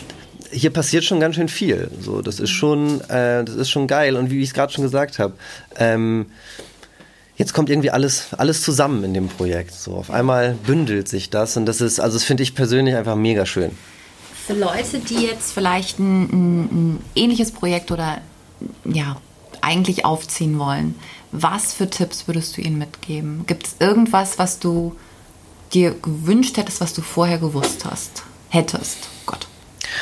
hier 0.54 0.70
passiert 0.72 1.04
schon 1.04 1.20
ganz 1.20 1.36
schön 1.36 1.50
viel. 1.50 1.90
So, 2.00 2.22
das 2.22 2.40
ist 2.40 2.52
schon, 2.52 3.02
äh, 3.10 3.44
das 3.44 3.56
ist 3.56 3.70
schon 3.70 3.88
geil. 3.88 4.16
Und 4.16 4.30
wie 4.32 4.42
ich 4.42 4.50
es 4.50 4.54
gerade 4.54 4.72
schon 4.72 4.84
gesagt 4.84 5.20
habe, 5.20 5.34
ähm, 5.78 6.28
jetzt 7.36 7.54
kommt 7.54 7.70
irgendwie 7.70 7.92
alles, 7.92 8.28
alles 8.38 8.62
zusammen 8.62 9.04
in 9.04 9.14
dem 9.14 9.28
Projekt. 9.28 9.74
So, 9.74 9.96
auf 9.96 10.12
einmal 10.12 10.54
bündelt 10.66 11.08
sich 11.08 11.30
das 11.30 11.58
und 11.58 11.66
das 11.66 11.82
ist, 11.82 12.00
also 12.00 12.18
das 12.18 12.24
finde 12.24 12.44
ich 12.44 12.56
persönlich 12.56 12.96
einfach 12.96 13.16
mega 13.16 13.46
schön. 13.46 13.72
Für 14.46 14.54
Leute, 14.54 15.00
die 15.00 15.26
jetzt 15.26 15.54
vielleicht 15.54 16.00
ein, 16.00 16.24
ein, 16.24 16.62
ein 16.64 17.00
ähnliches 17.16 17.52
Projekt 17.52 17.92
oder 17.92 18.20
ja, 18.86 19.18
eigentlich 19.62 20.06
aufziehen 20.06 20.60
wollen, 20.60 20.96
was 21.32 21.74
für 21.74 21.90
Tipps 21.90 22.28
würdest 22.28 22.58
du 22.58 22.62
ihnen 22.62 22.78
mitgeben? 22.78 23.46
Gibt 23.48 23.68
es 23.68 23.76
irgendwas, 23.80 24.38
was 24.38 24.60
du 24.60 24.96
dir 25.74 25.92
gewünscht 25.92 26.58
hättest, 26.58 26.82
was 26.82 26.94
du 26.94 27.02
vorher 27.02 27.40
gewusst 27.40 27.86
hast? 27.86 28.24
Hättest? 28.50 28.98
Gott. 29.26 29.48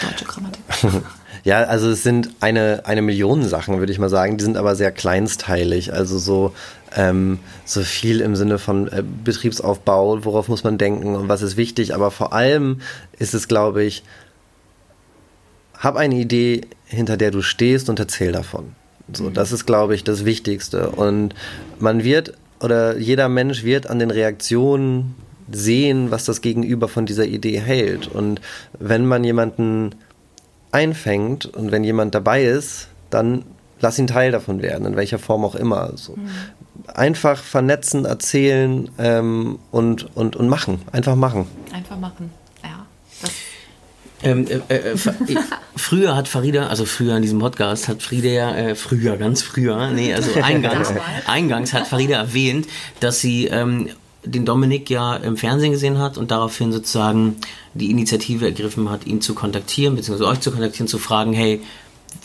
Deutsche 0.01 0.25
Grammatik. 0.25 0.61
Ja, 1.43 1.63
also 1.63 1.89
es 1.89 2.03
sind 2.03 2.29
eine, 2.39 2.83
eine 2.85 3.01
Million 3.01 3.43
Sachen, 3.43 3.79
würde 3.79 3.91
ich 3.91 3.99
mal 3.99 4.09
sagen. 4.09 4.37
Die 4.37 4.43
sind 4.43 4.57
aber 4.57 4.75
sehr 4.75 4.91
kleinsteilig. 4.91 5.91
Also 5.93 6.19
so, 6.19 6.53
ähm, 6.95 7.39
so 7.65 7.81
viel 7.81 8.21
im 8.21 8.35
Sinne 8.35 8.59
von 8.59 8.87
äh, 8.89 9.03
Betriebsaufbau, 9.23 10.23
worauf 10.23 10.47
muss 10.49 10.63
man 10.63 10.77
denken 10.77 11.15
und 11.15 11.29
was 11.29 11.41
ist 11.41 11.57
wichtig. 11.57 11.95
Aber 11.95 12.11
vor 12.11 12.33
allem 12.33 12.81
ist 13.17 13.33
es, 13.33 13.47
glaube 13.47 13.83
ich, 13.83 14.03
hab 15.79 15.95
eine 15.95 16.15
Idee, 16.15 16.61
hinter 16.85 17.17
der 17.17 17.31
du 17.31 17.41
stehst 17.41 17.89
und 17.89 17.97
erzähl 17.97 18.31
davon. 18.31 18.75
So, 19.11 19.23
mhm. 19.23 19.33
das 19.33 19.51
ist, 19.51 19.65
glaube 19.65 19.95
ich, 19.95 20.03
das 20.03 20.25
Wichtigste. 20.25 20.91
Und 20.91 21.33
man 21.79 22.03
wird, 22.03 22.33
oder 22.59 22.97
jeder 22.97 23.29
Mensch 23.29 23.63
wird 23.63 23.89
an 23.89 23.97
den 23.97 24.11
Reaktionen 24.11 25.15
sehen, 25.53 26.11
was 26.11 26.25
das 26.25 26.41
Gegenüber 26.41 26.87
von 26.87 27.05
dieser 27.05 27.25
Idee 27.25 27.59
hält. 27.59 28.07
Und 28.07 28.41
wenn 28.79 29.05
man 29.05 29.23
jemanden 29.23 29.95
einfängt 30.71 31.45
und 31.45 31.71
wenn 31.71 31.83
jemand 31.83 32.15
dabei 32.15 32.43
ist, 32.43 32.87
dann 33.09 33.43
lass 33.81 33.99
ihn 33.99 34.07
Teil 34.07 34.31
davon 34.31 34.61
werden, 34.61 34.85
in 34.85 34.95
welcher 34.95 35.19
Form 35.19 35.43
auch 35.43 35.55
immer. 35.55 35.91
So. 35.95 36.15
Mhm. 36.15 36.29
Einfach 36.93 37.43
vernetzen, 37.43 38.05
erzählen 38.05 38.89
ähm, 38.97 39.59
und, 39.71 40.15
und, 40.15 40.35
und 40.35 40.47
machen. 40.49 40.81
Einfach 40.91 41.15
machen. 41.15 41.47
Einfach 41.73 41.97
machen, 41.97 42.31
ja. 42.63 42.85
Ähm, 44.23 44.45
äh, 44.47 44.75
äh, 44.75 44.95
früher 45.75 46.15
hat 46.15 46.27
Farida, 46.27 46.67
also 46.67 46.85
früher 46.85 47.15
in 47.15 47.23
diesem 47.23 47.39
Podcast 47.39 47.87
hat 47.87 48.03
Farida 48.03 48.29
ja, 48.29 48.55
äh, 48.55 48.75
früher, 48.75 49.17
ganz 49.17 49.41
früher, 49.41 49.89
nee, 49.89 50.13
also 50.13 50.39
eingangs, 50.43 50.93
eingangs 51.25 51.73
hat 51.73 51.87
Farida 51.87 52.17
erwähnt, 52.17 52.67
dass 52.99 53.19
sie 53.19 53.47
ähm, 53.47 53.89
den 54.23 54.45
Dominik 54.45 54.89
ja 54.89 55.15
im 55.15 55.37
Fernsehen 55.37 55.71
gesehen 55.71 55.97
hat 55.97 56.17
und 56.17 56.31
daraufhin 56.31 56.71
sozusagen 56.71 57.37
die 57.73 57.89
Initiative 57.89 58.45
ergriffen 58.45 58.89
hat, 58.89 59.07
ihn 59.07 59.21
zu 59.21 59.33
kontaktieren, 59.33 59.95
beziehungsweise 59.95 60.29
euch 60.29 60.39
zu 60.41 60.51
kontaktieren, 60.51 60.87
zu 60.87 60.99
fragen, 60.99 61.33
hey, 61.33 61.61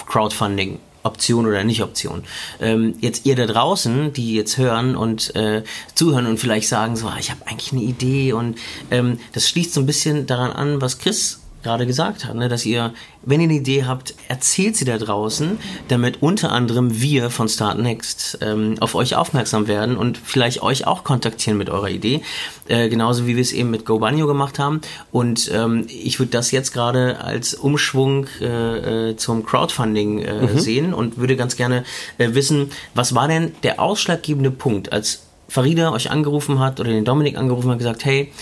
Crowdfunding, 0.07 0.79
Option 1.05 1.47
oder 1.47 1.65
nicht 1.65 1.83
Option. 1.83 2.25
Ähm, 2.61 2.95
jetzt 3.01 3.25
ihr 3.25 3.37
da 3.37 3.47
draußen, 3.47 4.13
die 4.13 4.35
jetzt 4.35 4.59
hören 4.59 4.97
und 4.97 5.35
äh, 5.37 5.63
zuhören 5.95 6.27
und 6.27 6.39
vielleicht 6.39 6.69
sagen 6.69 6.97
so, 6.97 7.07
ah, 7.07 7.17
ich 7.19 7.31
habe 7.31 7.47
eigentlich 7.47 7.73
eine 7.73 7.83
Idee 7.83 8.33
und 8.33 8.59
ähm, 8.91 9.19
das 9.33 9.49
schließt 9.49 9.73
so 9.73 9.81
ein 9.81 9.87
bisschen 9.87 10.27
daran 10.27 10.53
an, 10.53 10.81
was 10.81 10.99
Chris 10.99 11.41
gerade 11.67 11.85
gesagt 11.85 12.25
hat, 12.25 12.37
ne, 12.37 12.49
dass 12.49 12.65
ihr, 12.65 12.95
wenn 13.23 13.41
ihr 13.41 13.49
eine 13.49 13.59
Idee 13.59 13.85
habt, 13.85 14.15
erzählt 14.29 14.77
sie 14.77 14.85
da 14.85 14.99
draußen, 14.99 15.59
damit 15.89 16.23
unter 16.23 16.53
anderem 16.53 17.01
wir 17.01 17.29
von 17.29 17.49
Start 17.49 17.79
Next 17.79 18.39
ähm, 18.41 18.77
auf 18.79 18.95
euch 18.95 19.17
aufmerksam 19.17 19.67
werden 19.67 19.97
und 19.97 20.17
vielleicht 20.17 20.63
euch 20.63 20.87
auch 20.87 21.03
kontaktieren 21.03 21.59
mit 21.59 21.69
eurer 21.69 21.91
Idee, 21.91 22.23
äh, 22.69 22.89
genauso 22.89 23.27
wie 23.27 23.35
wir 23.35 23.43
es 23.43 23.53
eben 23.53 23.71
mit 23.71 23.85
GoBanyo 23.85 24.29
gemacht 24.29 24.61
haben. 24.61 24.81
Und 25.11 25.51
ähm, 25.53 25.87
ich 25.89 26.21
würde 26.21 26.31
das 26.31 26.53
jetzt 26.53 26.73
gerade 26.73 27.21
als 27.21 27.55
Umschwung 27.55 28.29
äh, 28.41 29.11
äh, 29.11 29.17
zum 29.17 29.45
Crowdfunding 29.45 30.21
äh, 30.21 30.43
mhm. 30.43 30.59
sehen 30.61 30.95
und 30.95 31.19
würde 31.19 31.35
ganz 31.35 31.57
gerne 31.57 31.83
äh, 32.19 32.35
wissen, 32.35 32.71
was 32.95 33.15
war 33.15 33.27
denn 33.27 33.53
der 33.65 33.81
ausschlaggebende 33.81 34.53
Punkt, 34.53 34.93
als 34.93 35.23
Farida 35.49 35.93
euch 35.93 36.11
angerufen 36.11 36.59
hat 36.59 36.81
oder 36.81 36.91
den 36.91 37.05
Dominik 37.05 37.37
angerufen 37.37 37.69
hat 37.69 37.75
und 37.75 37.79
gesagt, 37.79 38.05
hey, 38.05 38.33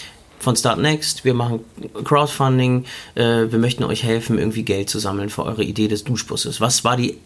von 0.45 0.55
Start 0.57 0.79
Next. 0.79 1.25
Wir 1.25 1.35
machen 1.35 1.61
Crowdfunding. 2.05 2.85
Äh, 3.15 3.51
wir 3.51 3.59
möchten 3.59 3.83
euch 3.83 4.05
helfen, 4.05 4.39
irgendwie 4.39 4.63
Geld 4.63 4.89
zu 4.89 4.99
sammeln 4.99 5.31
für 5.31 5.45
eure 5.45 5.65
Idee 5.65 5.89
des 5.89 6.05
Duschbusses. 6.05 6.61
Was 6.61 6.85
war 6.85 6.97
die 6.97 7.19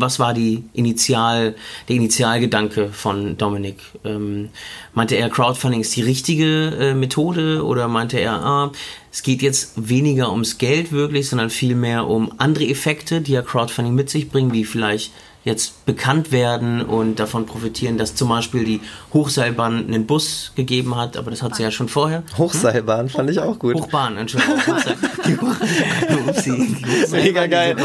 was 0.00 0.18
war 0.18 0.32
die 0.34 0.64
Initial, 0.72 1.54
der 1.88 1.96
Initialgedanke 1.96 2.88
von 2.88 3.36
Dominik? 3.36 3.76
Ähm, 4.04 4.48
meinte 4.94 5.16
er, 5.16 5.28
Crowdfunding 5.28 5.82
ist 5.82 5.94
die 5.94 6.02
richtige 6.02 6.70
äh, 6.80 6.94
Methode 6.94 7.64
oder 7.64 7.86
meinte 7.88 8.18
er, 8.18 8.32
ah, 8.32 8.72
es 9.12 9.22
geht 9.22 9.42
jetzt 9.42 9.72
weniger 9.76 10.30
ums 10.30 10.58
Geld 10.58 10.92
wirklich, 10.92 11.28
sondern 11.28 11.50
vielmehr 11.50 12.06
um 12.06 12.32
andere 12.38 12.64
Effekte, 12.64 13.20
die 13.20 13.32
ja 13.32 13.42
Crowdfunding 13.42 13.94
mit 13.94 14.08
sich 14.08 14.30
bringen, 14.30 14.52
wie 14.52 14.64
vielleicht 14.64 15.12
jetzt 15.44 15.86
bekannt 15.86 16.32
werden 16.32 16.82
und 16.82 17.18
davon 17.18 17.46
profitieren, 17.46 17.96
dass 17.96 18.14
zum 18.14 18.28
Beispiel 18.28 18.64
die 18.64 18.80
Hochseilbahn 19.14 19.86
einen 19.86 20.06
Bus 20.06 20.52
gegeben 20.54 20.96
hat, 20.96 21.16
aber 21.16 21.30
das 21.30 21.42
hat 21.42 21.54
sie 21.56 21.62
ja 21.62 21.70
schon 21.70 21.88
vorher. 21.88 22.22
Hochseilbahn 22.36 23.06
hm? 23.06 23.08
fand 23.08 23.30
ich 23.30 23.40
auch 23.40 23.58
gut. 23.58 23.74
Hochbahn, 23.74 24.18
Entschuldigung. 24.18 24.56
die, 25.26 25.36
Hoch 25.38 26.28
Upsi, 26.28 26.76
die 26.76 27.10
Mega 27.10 27.46
geil. 27.46 27.76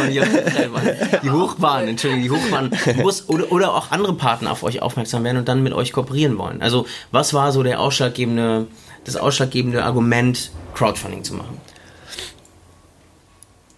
Die 1.23 1.31
Hochbahn, 1.31 1.87
Entschuldigung, 1.87 2.23
die 2.23 2.31
Hochbahn, 2.31 2.71
Bus 3.01 3.29
oder, 3.29 3.51
oder 3.51 3.73
auch 3.73 3.91
andere 3.91 4.13
Partner 4.15 4.51
auf 4.51 4.63
euch 4.63 4.81
aufmerksam 4.81 5.23
werden 5.23 5.37
und 5.37 5.47
dann 5.47 5.63
mit 5.63 5.73
euch 5.73 5.93
kooperieren 5.93 6.37
wollen. 6.37 6.61
Also 6.61 6.85
was 7.11 7.33
war 7.33 7.53
so 7.53 7.63
der 7.63 7.79
ausschlaggebende, 7.79 8.67
das 9.05 9.15
ausschlaggebende 9.15 9.83
Argument, 9.83 10.51
Crowdfunding 10.73 11.23
zu 11.23 11.35
machen? 11.35 11.57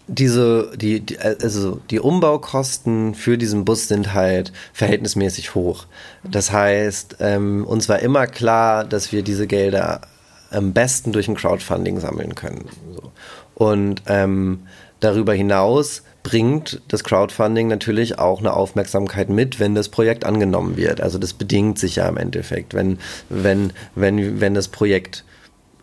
Diese, 0.08 0.72
die, 0.76 1.02
die, 1.02 1.20
also 1.20 1.80
die 1.90 2.00
Umbaukosten 2.00 3.14
für 3.14 3.38
diesen 3.38 3.66
Bus 3.66 3.88
sind 3.88 4.14
halt 4.14 4.54
verhältnismäßig 4.74 5.54
hoch. 5.54 5.86
Das 6.24 6.52
heißt, 6.52 7.18
ähm, 7.20 7.66
uns 7.66 7.90
war 7.90 8.00
immer 8.00 8.28
klar, 8.28 8.84
dass 8.86 9.12
wir 9.12 9.22
diese 9.22 9.48
Gelder 9.48 10.02
am 10.50 10.72
besten 10.72 11.12
durch 11.12 11.28
ein 11.28 11.36
Crowdfunding 11.36 12.00
sammeln 12.00 12.36
können. 12.36 12.70
So. 12.96 13.12
Und 13.56 14.04
ähm, 14.08 14.68
darüber 15.02 15.34
hinaus 15.34 16.04
bringt 16.24 16.82
das 16.88 17.04
Crowdfunding 17.04 17.68
natürlich 17.68 18.20
auch 18.20 18.40
eine 18.40 18.54
Aufmerksamkeit 18.54 19.30
mit, 19.30 19.60
wenn 19.60 19.76
das 19.76 19.90
Projekt 19.90 20.26
angenommen 20.26 20.78
wird. 20.78 21.02
Also 21.02 21.18
das 21.18 21.34
bedingt 21.34 21.80
sich 21.80 21.98
ja 21.98 22.08
im 22.08 22.18
Endeffekt. 22.18 22.74
Wenn, 22.74 23.00
wenn, 23.30 23.74
wenn, 23.96 24.40
wenn 24.40 24.54
das 24.54 24.68
Projekt 24.68 25.24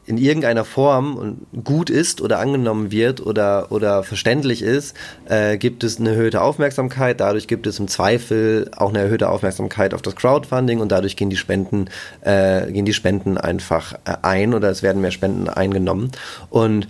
in 0.07 0.19
irgendeiner 0.19 0.64
Form 0.64 1.38
gut 1.64 1.90
ist 1.90 2.21
oder 2.21 2.38
angenommen 2.38 2.90
wird 2.90 3.25
oder, 3.25 3.73
oder 3.73 4.03
verständlich 4.03 4.62
ist, 4.62 4.95
äh, 5.27 5.57
gibt 5.57 5.83
es 5.85 5.99
eine 5.99 6.11
erhöhte 6.11 6.43
Aufmerksamkeit. 6.43 7.21
Dadurch 7.21 7.49
gibt 7.49 7.67
es 7.67 7.79
im 7.79 7.88
Zweifel 7.88 8.71
auch 8.77 8.90
eine 8.90 9.01
erhöhte 9.01 9.29
Aufmerksamkeit 9.29 9.95
auf 9.95 10.03
das 10.03 10.17
Crowdfunding 10.17 10.81
und 10.81 10.93
dadurch 10.93 11.17
gehen 11.17 11.31
die 11.31 11.37
Spenden, 11.37 11.87
äh, 12.21 12.71
gehen 12.71 12.85
die 12.85 12.93
Spenden 12.93 13.38
einfach 13.38 13.95
äh, 14.05 14.17
ein 14.23 14.55
oder 14.55 14.71
es 14.71 14.83
werden 14.83 15.01
mehr 15.01 15.11
Spenden 15.11 15.49
eingenommen. 15.49 16.11
Und 16.51 16.85
äh, 16.85 16.88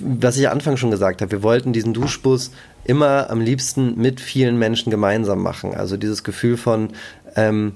was 0.00 0.36
ich 0.36 0.48
am 0.48 0.54
Anfang 0.54 0.76
schon 0.76 0.90
gesagt 0.90 1.20
habe, 1.20 1.32
wir 1.32 1.42
wollten 1.42 1.72
diesen 1.72 1.92
Duschbus 1.92 2.52
immer 2.84 3.30
am 3.30 3.40
liebsten 3.40 3.96
mit 4.00 4.20
vielen 4.20 4.58
Menschen 4.58 4.90
gemeinsam 4.90 5.42
machen. 5.42 5.74
Also 5.74 5.96
dieses 5.96 6.24
Gefühl 6.24 6.56
von, 6.56 6.90
ähm, 7.34 7.72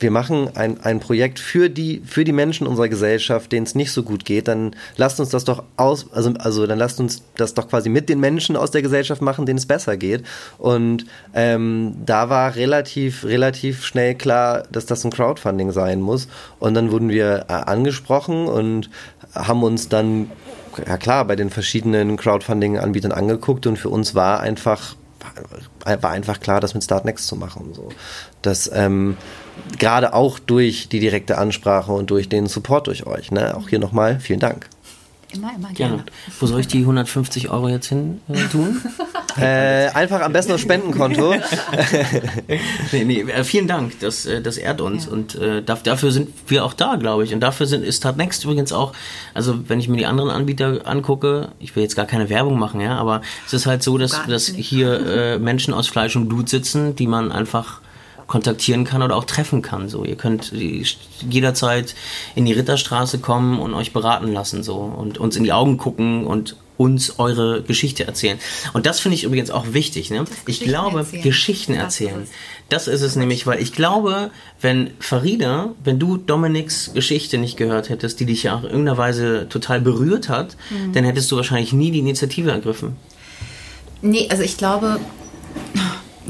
wir 0.00 0.10
machen 0.10 0.50
ein, 0.54 0.80
ein 0.80 0.98
Projekt 0.98 1.38
für 1.38 1.68
die, 1.68 2.02
für 2.04 2.24
die 2.24 2.32
Menschen 2.32 2.66
unserer 2.66 2.88
Gesellschaft, 2.88 3.52
denen 3.52 3.66
es 3.66 3.74
nicht 3.74 3.92
so 3.92 4.02
gut 4.02 4.24
geht, 4.24 4.48
dann 4.48 4.74
lasst 4.96 5.20
uns 5.20 5.28
das 5.28 5.44
doch 5.44 5.62
aus, 5.76 6.06
also, 6.12 6.32
also 6.38 6.66
dann 6.66 6.78
lasst 6.78 7.00
uns 7.00 7.22
das 7.36 7.54
doch 7.54 7.68
quasi 7.68 7.88
mit 7.88 8.08
den 8.08 8.20
Menschen 8.20 8.56
aus 8.56 8.70
der 8.70 8.82
Gesellschaft 8.82 9.22
machen, 9.22 9.46
denen 9.46 9.58
es 9.58 9.66
besser 9.66 9.96
geht. 9.96 10.24
Und 10.58 11.06
ähm, 11.34 11.96
da 12.04 12.30
war 12.30 12.56
relativ, 12.56 13.24
relativ 13.24 13.84
schnell 13.84 14.14
klar, 14.14 14.64
dass 14.72 14.86
das 14.86 15.04
ein 15.04 15.10
Crowdfunding 15.10 15.72
sein 15.72 16.00
muss. 16.00 16.28
Und 16.58 16.74
dann 16.74 16.90
wurden 16.90 17.10
wir 17.10 17.46
äh, 17.48 17.52
angesprochen 17.52 18.46
und 18.46 18.90
haben 19.34 19.62
uns 19.62 19.88
dann 19.88 20.30
ja 20.86 20.96
klar, 20.96 21.24
bei 21.24 21.36
den 21.36 21.50
verschiedenen 21.50 22.16
Crowdfunding-Anbietern 22.16 23.12
angeguckt 23.12 23.66
und 23.66 23.78
für 23.78 23.90
uns 23.90 24.14
war 24.14 24.40
einfach 24.40 24.96
war 25.84 26.10
einfach 26.10 26.40
klar, 26.40 26.60
das 26.60 26.74
mit 26.74 26.84
Startnext 26.84 27.26
zu 27.26 27.36
machen. 27.36 27.74
So. 27.74 27.90
Das 28.42 28.70
ähm, 28.72 29.16
gerade 29.78 30.14
auch 30.14 30.38
durch 30.38 30.88
die 30.88 31.00
direkte 31.00 31.38
Ansprache 31.38 31.92
und 31.92 32.10
durch 32.10 32.28
den 32.28 32.46
Support 32.46 32.86
durch 32.86 33.06
euch. 33.06 33.30
Ne? 33.30 33.56
Auch 33.56 33.68
hier 33.68 33.78
nochmal 33.78 34.20
vielen 34.20 34.40
Dank. 34.40 34.68
Immer, 35.32 35.52
immer 35.54 35.72
gerne. 35.72 35.96
gerne. 35.96 36.04
Wo 36.40 36.46
soll 36.46 36.60
ich 36.60 36.66
die 36.66 36.80
150 36.80 37.50
Euro 37.50 37.68
jetzt 37.68 37.86
hin 37.86 38.20
äh, 38.28 38.48
tun? 38.50 38.80
äh, 39.40 39.88
einfach 39.88 40.22
am 40.22 40.32
besten 40.32 40.52
auf 40.52 40.60
Spendenkonto. 40.60 41.34
nee, 42.92 43.04
nee, 43.04 43.20
äh, 43.20 43.44
vielen 43.44 43.68
Dank, 43.68 44.00
das, 44.00 44.26
äh, 44.26 44.42
das 44.42 44.56
ehrt 44.56 44.80
uns 44.80 45.06
ja. 45.06 45.12
und 45.12 45.36
äh, 45.36 45.62
dafür 45.62 46.10
sind 46.10 46.30
wir 46.48 46.64
auch 46.64 46.74
da, 46.74 46.96
glaube 46.96 47.22
ich. 47.22 47.32
Und 47.32 47.40
dafür 47.40 47.66
sind, 47.66 47.84
ist 47.84 47.98
Startnext 47.98 48.44
übrigens 48.44 48.72
auch, 48.72 48.92
also 49.32 49.68
wenn 49.68 49.78
ich 49.78 49.88
mir 49.88 49.98
die 49.98 50.06
anderen 50.06 50.30
Anbieter 50.30 50.80
angucke, 50.84 51.50
ich 51.60 51.76
will 51.76 51.84
jetzt 51.84 51.94
gar 51.94 52.06
keine 52.06 52.28
Werbung 52.28 52.58
machen, 52.58 52.80
ja, 52.80 52.96
aber 52.96 53.20
es 53.46 53.52
ist 53.52 53.66
halt 53.66 53.84
so, 53.84 53.98
dass, 53.98 54.26
dass 54.26 54.46
hier 54.46 55.06
äh, 55.06 55.38
Menschen 55.38 55.74
aus 55.74 55.86
Fleisch 55.86 56.16
und 56.16 56.28
Blut 56.28 56.48
sitzen, 56.48 56.96
die 56.96 57.06
man 57.06 57.30
einfach 57.30 57.80
kontaktieren 58.30 58.84
kann 58.84 59.02
oder 59.02 59.16
auch 59.16 59.24
treffen 59.24 59.60
kann. 59.60 59.88
So, 59.88 60.04
ihr 60.04 60.14
könnt 60.14 60.52
jederzeit 61.28 61.96
in 62.36 62.46
die 62.46 62.52
Ritterstraße 62.52 63.18
kommen 63.18 63.58
und 63.58 63.74
euch 63.74 63.92
beraten 63.92 64.32
lassen 64.32 64.62
so 64.62 64.76
und 64.76 65.18
uns 65.18 65.34
in 65.34 65.42
die 65.42 65.52
Augen 65.52 65.78
gucken 65.78 66.26
und 66.26 66.56
uns 66.76 67.18
eure 67.18 67.62
Geschichte 67.62 68.06
erzählen. 68.06 68.38
Und 68.72 68.86
das 68.86 69.00
finde 69.00 69.16
ich 69.16 69.24
übrigens 69.24 69.50
auch 69.50 69.72
wichtig. 69.72 70.10
Ne? 70.10 70.24
Ich 70.46 70.60
glaube, 70.60 71.00
erzählen. 71.00 71.22
Geschichten 71.24 71.74
erzählen. 71.74 72.26
Das 72.68 72.86
ist 72.86 73.02
es 73.02 73.16
nämlich, 73.16 73.48
weil 73.48 73.60
ich 73.60 73.72
glaube, 73.72 74.30
wenn 74.60 74.92
Farida, 75.00 75.74
wenn 75.82 75.98
du 75.98 76.16
Dominiks 76.16 76.92
Geschichte 76.94 77.36
nicht 77.36 77.56
gehört 77.56 77.88
hättest, 77.88 78.20
die 78.20 78.26
dich 78.26 78.44
ja 78.44 78.54
auch 78.54 78.62
in 78.62 78.70
irgendeiner 78.70 78.96
Weise 78.96 79.48
total 79.48 79.80
berührt 79.80 80.28
hat, 80.28 80.56
mhm. 80.70 80.92
dann 80.92 81.04
hättest 81.04 81.30
du 81.32 81.36
wahrscheinlich 81.36 81.72
nie 81.72 81.90
die 81.90 81.98
Initiative 81.98 82.52
ergriffen. 82.52 82.96
Nee, 84.02 84.28
also 84.30 84.44
ich 84.44 84.56
glaube, 84.56 85.00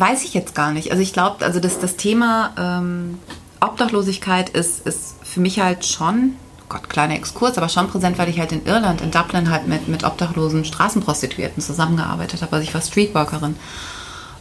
Weiß 0.00 0.24
ich 0.24 0.32
jetzt 0.32 0.54
gar 0.54 0.72
nicht. 0.72 0.92
Also 0.92 1.02
ich 1.02 1.12
glaube, 1.12 1.44
also 1.44 1.60
das, 1.60 1.78
das 1.78 1.96
Thema 1.96 2.54
ähm, 2.56 3.18
Obdachlosigkeit 3.60 4.48
ist, 4.48 4.86
ist 4.86 5.16
für 5.22 5.40
mich 5.40 5.60
halt 5.60 5.84
schon, 5.84 6.36
Gott, 6.70 6.88
kleiner 6.88 7.16
Exkurs, 7.16 7.58
aber 7.58 7.68
schon 7.68 7.86
präsent, 7.86 8.16
weil 8.16 8.30
ich 8.30 8.40
halt 8.40 8.50
in 8.50 8.64
Irland, 8.64 9.02
in 9.02 9.10
Dublin 9.10 9.50
halt 9.50 9.68
mit, 9.68 9.88
mit 9.88 10.02
obdachlosen 10.02 10.64
Straßenprostituierten 10.64 11.62
zusammengearbeitet 11.62 12.40
habe. 12.40 12.50
Also 12.56 12.66
ich 12.66 12.72
war 12.72 12.80
Streetworkerin. 12.80 13.56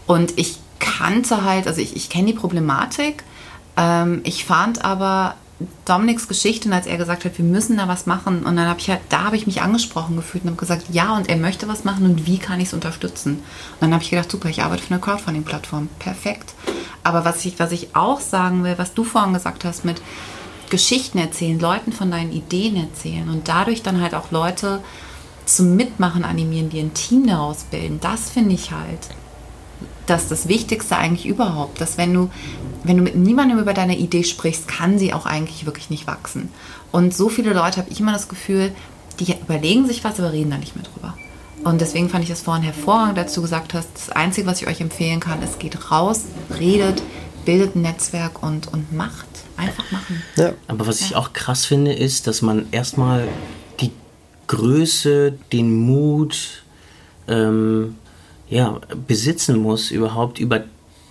Und 0.07 0.37
ich 0.37 0.59
kannte 0.79 1.43
halt, 1.43 1.67
also 1.67 1.81
ich, 1.81 1.93
ich 1.93 2.09
kenne 2.09 2.27
die 2.27 2.37
Problematik. 2.37 3.25
Ähm, 3.75 4.21
ich 4.23 4.45
fand 4.45 4.85
aber 4.85 5.35
Dominiks 5.83 6.27
Geschichte, 6.27 6.71
als 6.71 6.87
er 6.87 6.97
gesagt 6.97 7.25
hat, 7.25 7.37
wir 7.37 7.45
müssen 7.45 7.77
da 7.77 7.87
was 7.87 8.05
machen. 8.05 8.43
Und 8.45 8.55
dann 8.55 8.67
habe 8.67 8.79
ich 8.79 8.89
halt, 8.89 9.01
da 9.09 9.25
habe 9.25 9.35
ich 9.35 9.45
mich 9.45 9.61
angesprochen 9.61 10.15
gefühlt 10.15 10.43
und 10.43 10.51
habe 10.51 10.59
gesagt, 10.59 10.85
ja, 10.91 11.15
und 11.15 11.27
er 11.27 11.35
möchte 11.35 11.67
was 11.67 11.83
machen 11.83 12.05
und 12.05 12.25
wie 12.25 12.37
kann 12.37 12.59
ich 12.59 12.67
es 12.67 12.73
unterstützen? 12.73 13.35
Und 13.35 13.81
dann 13.81 13.93
habe 13.93 14.03
ich 14.03 14.09
gedacht, 14.09 14.31
super, 14.31 14.49
ich 14.49 14.63
arbeite 14.63 14.83
für 14.83 14.93
eine 14.93 15.01
Crowdfunding-Plattform. 15.01 15.89
Perfekt. 15.99 16.53
Aber 17.03 17.25
was 17.25 17.43
ich, 17.45 17.59
was 17.59 17.71
ich 17.71 17.95
auch 17.95 18.21
sagen 18.21 18.63
will, 18.63 18.77
was 18.77 18.93
du 18.93 19.03
vorhin 19.03 19.33
gesagt 19.33 19.65
hast 19.65 19.83
mit 19.83 20.01
Geschichten 20.69 21.17
erzählen, 21.17 21.59
Leuten 21.59 21.91
von 21.91 22.11
deinen 22.11 22.31
Ideen 22.31 22.75
erzählen 22.77 23.29
und 23.29 23.47
dadurch 23.47 23.81
dann 23.81 24.01
halt 24.01 24.13
auch 24.13 24.31
Leute 24.31 24.81
zum 25.45 25.75
Mitmachen 25.75 26.23
animieren, 26.23 26.69
die 26.69 26.79
ein 26.79 26.93
Team 26.93 27.27
daraus 27.27 27.63
bilden, 27.63 27.99
das 27.99 28.29
finde 28.29 28.53
ich 28.53 28.71
halt 28.71 29.09
das 30.05 30.27
das 30.27 30.47
Wichtigste 30.47 30.97
eigentlich 30.97 31.25
überhaupt, 31.25 31.81
dass 31.81 31.97
wenn 31.97 32.13
du, 32.13 32.29
wenn 32.83 32.97
du 32.97 33.03
mit 33.03 33.15
niemandem 33.15 33.59
über 33.59 33.73
deine 33.73 33.97
Idee 33.97 34.23
sprichst, 34.23 34.67
kann 34.67 34.97
sie 34.99 35.13
auch 35.13 35.25
eigentlich 35.25 35.65
wirklich 35.65 35.89
nicht 35.89 36.07
wachsen. 36.07 36.49
Und 36.91 37.15
so 37.15 37.29
viele 37.29 37.53
Leute 37.53 37.77
habe 37.77 37.89
ich 37.89 37.99
immer 37.99 38.13
das 38.13 38.27
Gefühl, 38.27 38.71
die 39.19 39.33
überlegen 39.33 39.85
sich 39.85 40.03
was, 40.03 40.19
aber 40.19 40.31
reden 40.31 40.51
da 40.51 40.57
nicht 40.57 40.75
mehr 40.75 40.85
drüber. 40.85 41.13
Und 41.63 41.81
deswegen 41.81 42.09
fand 42.09 42.23
ich 42.23 42.29
das 42.29 42.41
vorhin 42.41 42.63
hervorragend, 42.63 43.17
dazu 43.17 43.41
gesagt 43.41 43.73
hast, 43.73 43.89
das 43.93 44.09
Einzige, 44.09 44.47
was 44.47 44.61
ich 44.61 44.67
euch 44.67 44.79
empfehlen 44.79 45.19
kann, 45.19 45.41
ist, 45.43 45.59
geht 45.59 45.91
raus, 45.91 46.25
redet, 46.57 47.03
bildet 47.45 47.75
ein 47.75 47.81
Netzwerk 47.81 48.41
und, 48.41 48.71
und 48.71 48.93
macht. 48.93 49.27
Einfach 49.57 49.91
machen. 49.91 50.23
Ja. 50.37 50.53
Aber 50.67 50.87
was 50.87 51.01
ich 51.01 51.15
auch 51.17 51.33
krass 51.33 51.65
finde, 51.65 51.91
ist, 51.91 52.27
dass 52.27 52.41
man 52.41 52.67
erstmal 52.71 53.27
die 53.81 53.91
Größe, 54.47 55.33
den 55.51 55.85
Mut, 55.85 56.63
ähm, 57.27 57.97
ja, 58.49 58.79
besitzen 59.07 59.57
muss, 59.57 59.91
überhaupt 59.91 60.39
über, 60.39 60.63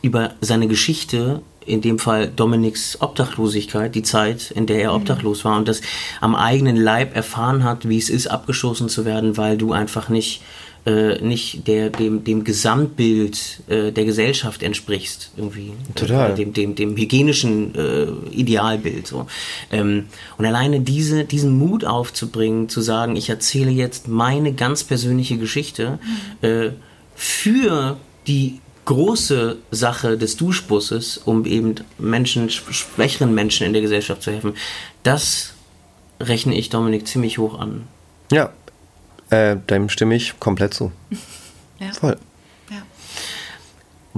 über 0.02 0.34
seine 0.40 0.68
Geschichte, 0.68 1.42
in 1.64 1.82
dem 1.82 1.98
Fall 1.98 2.28
Dominiks 2.34 3.00
Obdachlosigkeit, 3.00 3.94
die 3.94 4.02
Zeit, 4.02 4.50
in 4.50 4.66
der 4.66 4.80
er 4.80 4.90
mhm. 4.90 4.96
obdachlos 4.96 5.44
war 5.44 5.56
und 5.56 5.68
das 5.68 5.80
am 6.20 6.34
eigenen 6.34 6.76
Leib 6.76 7.14
erfahren 7.14 7.62
hat, 7.62 7.88
wie 7.88 7.98
es 7.98 8.08
ist, 8.08 8.26
abgeschossen 8.26 8.88
zu 8.88 9.04
werden, 9.04 9.36
weil 9.36 9.56
du 9.56 9.72
einfach 9.72 10.08
nicht 10.08 10.42
äh, 10.86 11.20
nicht 11.20 11.66
der, 11.66 11.90
dem, 11.90 12.24
dem 12.24 12.44
Gesamtbild 12.44 13.60
äh, 13.68 13.90
der 13.92 14.04
Gesellschaft 14.04 14.62
entsprichst, 14.62 15.32
irgendwie. 15.36 15.72
Total. 15.94 16.30
Äh, 16.30 16.34
dem, 16.34 16.52
dem, 16.52 16.74
dem 16.76 16.96
hygienischen 16.96 17.74
äh, 17.74 18.06
Idealbild. 18.30 19.06
So. 19.06 19.26
Ähm, 19.70 20.06
und 20.38 20.46
alleine 20.46 20.80
diese, 20.80 21.24
diesen 21.24 21.58
Mut 21.58 21.84
aufzubringen, 21.84 22.68
zu 22.68 22.80
sagen, 22.80 23.16
ich 23.16 23.28
erzähle 23.28 23.70
jetzt 23.70 24.08
meine 24.08 24.54
ganz 24.54 24.84
persönliche 24.84 25.36
Geschichte, 25.36 25.98
mhm. 26.42 26.72
Für 27.18 27.96
die 28.28 28.60
große 28.84 29.58
Sache 29.72 30.16
des 30.16 30.36
Duschbusses, 30.36 31.18
um 31.18 31.44
eben 31.44 31.74
Menschen, 31.98 32.48
schwächeren 32.48 33.34
Menschen 33.34 33.66
in 33.66 33.72
der 33.72 33.82
Gesellschaft 33.82 34.22
zu 34.22 34.30
helfen, 34.30 34.54
das 35.02 35.54
rechne 36.20 36.56
ich 36.56 36.70
Dominik 36.70 37.08
ziemlich 37.08 37.38
hoch 37.38 37.58
an. 37.58 37.88
Ja, 38.30 38.52
äh, 39.30 39.56
dem 39.56 39.88
stimme 39.88 40.14
ich 40.14 40.38
komplett 40.38 40.74
zu. 40.74 40.92
Ja. 41.80 41.92
Voll. 41.92 42.16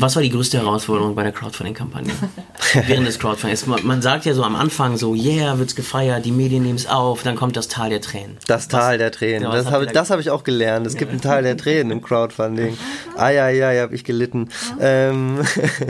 Was 0.01 0.17
war 0.17 0.23
die 0.23 0.31
größte 0.31 0.57
Herausforderung 0.57 1.15
bei 1.15 1.23
der 1.25 1.33
Crowdfunding-Kampagne? 1.33 2.11
Während 2.87 3.07
des 3.07 3.19
Crowdfundings. 3.19 3.67
Man 3.67 4.01
sagt 4.01 4.25
ja 4.25 4.33
so 4.33 4.43
am 4.45 4.57
Anfang 4.57 4.97
so, 4.97 5.15
yeah, 5.15 5.59
wird's 5.59 5.75
gefeiert, 5.75 6.25
die 6.25 6.33
Medien 6.33 6.63
nehmen 6.63 6.77
es 6.77 6.87
auf, 6.87 7.23
dann 7.23 7.37
kommt 7.37 7.55
das 7.55 7.69
Tal 7.69 7.91
der 7.91 8.01
Tränen. 8.01 8.39
Das 8.47 8.69
Tal 8.69 8.97
der 8.97 9.13
Tränen. 9.13 9.51
Das 9.53 9.67
habe 9.67 9.87
da 9.87 10.09
hab 10.09 10.19
ich 10.19 10.31
auch 10.31 10.43
gelernt. 10.43 10.87
Es 10.87 10.95
ja. 10.95 11.01
gibt 11.01 11.13
ein 11.13 11.21
Tal 11.21 11.43
der 11.43 11.55
Tränen 11.59 11.93
im 11.93 12.01
Crowdfunding. 12.01 12.79
Ah 13.15 13.29
ja, 13.29 13.51
ja, 13.51 13.73
ja, 13.73 13.83
habe 13.83 13.95
ich 13.95 14.05
gelitten. 14.05 14.49
Ähm, 14.81 15.43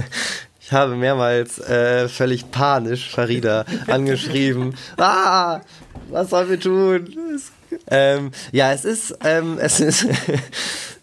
ich 0.61 0.73
habe 0.73 0.97
mehrmals 0.97 1.61
äh, 1.61 2.09
völlig 2.09 2.51
panisch 2.51 3.11
Farida 3.11 3.65
angeschrieben. 3.87 4.75
Ah, 4.99 5.61
was 6.11 6.31
sollen 6.31 6.51
wir 6.51 6.59
tun? 6.59 7.15
Ähm, 7.87 8.33
ja, 8.51 8.73
es 8.73 8.85
ist, 8.85 9.17
ähm, 9.23 9.59
es 9.61 9.79
ist 9.79 10.05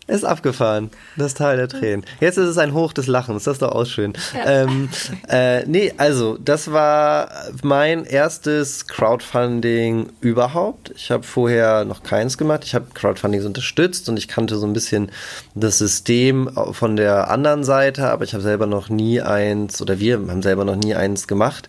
ist 0.07 0.23
abgefahren. 0.23 0.89
Das 1.17 1.33
Tal 1.33 1.57
der 1.57 1.67
Tränen. 1.67 2.05
Jetzt 2.21 2.37
ist 2.37 2.47
es 2.47 2.57
ein 2.57 2.73
Hoch 2.73 2.93
des 2.93 3.07
Lachens. 3.07 3.43
Das 3.43 3.53
ist 3.53 3.61
doch 3.61 3.73
auch 3.73 3.85
schön. 3.85 4.13
Ja. 4.33 4.63
Ähm, 4.63 4.89
äh, 5.27 5.65
nee, 5.65 5.93
also, 5.97 6.37
das 6.37 6.71
war 6.71 7.29
mein 7.61 8.05
erstes 8.05 8.87
Crowdfunding 8.87 10.09
überhaupt. 10.21 10.93
Ich 10.95 11.11
habe 11.11 11.23
vorher 11.23 11.83
noch 11.83 12.03
keins 12.03 12.37
gemacht. 12.37 12.63
Ich 12.63 12.73
habe 12.73 12.87
Crowdfundings 12.93 13.45
unterstützt 13.45 14.07
und 14.07 14.17
ich 14.17 14.29
kannte 14.29 14.55
so 14.55 14.65
ein 14.65 14.73
bisschen 14.73 15.11
das 15.55 15.77
System 15.77 16.49
von 16.71 16.95
der 16.95 17.29
anderen 17.29 17.65
Seite, 17.65 18.09
aber 18.09 18.23
ich 18.23 18.33
habe 18.33 18.43
selber 18.43 18.65
noch 18.65 18.89
nie 18.89 19.21
eins, 19.21 19.81
oder 19.81 19.99
wir 19.99 20.15
haben 20.15 20.41
selber 20.41 20.63
noch 20.63 20.77
nie 20.77 20.95
eins 20.95 21.27
gemacht. 21.27 21.67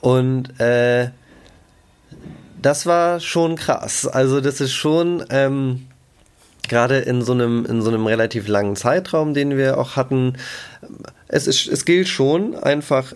Und 0.00 0.60
äh, 0.60 1.10
das 2.62 2.86
war 2.86 3.18
schon 3.18 3.56
krass. 3.56 4.06
Also, 4.06 4.40
das 4.40 4.60
ist 4.60 4.72
schon. 4.72 5.24
Ähm, 5.30 5.86
gerade 6.68 6.98
in 6.98 7.22
so 7.22 7.32
einem 7.32 7.66
in 7.66 7.82
so 7.82 7.90
einem 7.90 8.06
relativ 8.06 8.48
langen 8.48 8.76
Zeitraum, 8.76 9.34
den 9.34 9.56
wir 9.56 9.78
auch 9.78 9.96
hatten, 9.96 10.34
es 11.28 11.46
ist 11.46 11.66
es 11.66 11.84
gilt 11.84 12.08
schon 12.08 12.56
einfach 12.56 13.14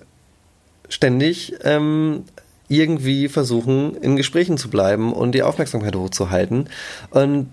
ständig 0.89 1.55
ähm, 1.65 2.25
irgendwie 2.69 3.29
versuchen, 3.29 3.95
in 3.97 4.17
Gesprächen 4.17 4.59
zu 4.59 4.69
bleiben 4.69 5.13
und 5.13 5.33
die 5.33 5.43
Aufmerksamkeit 5.43 5.97
hochzuhalten. 5.97 6.69
Und 7.11 7.49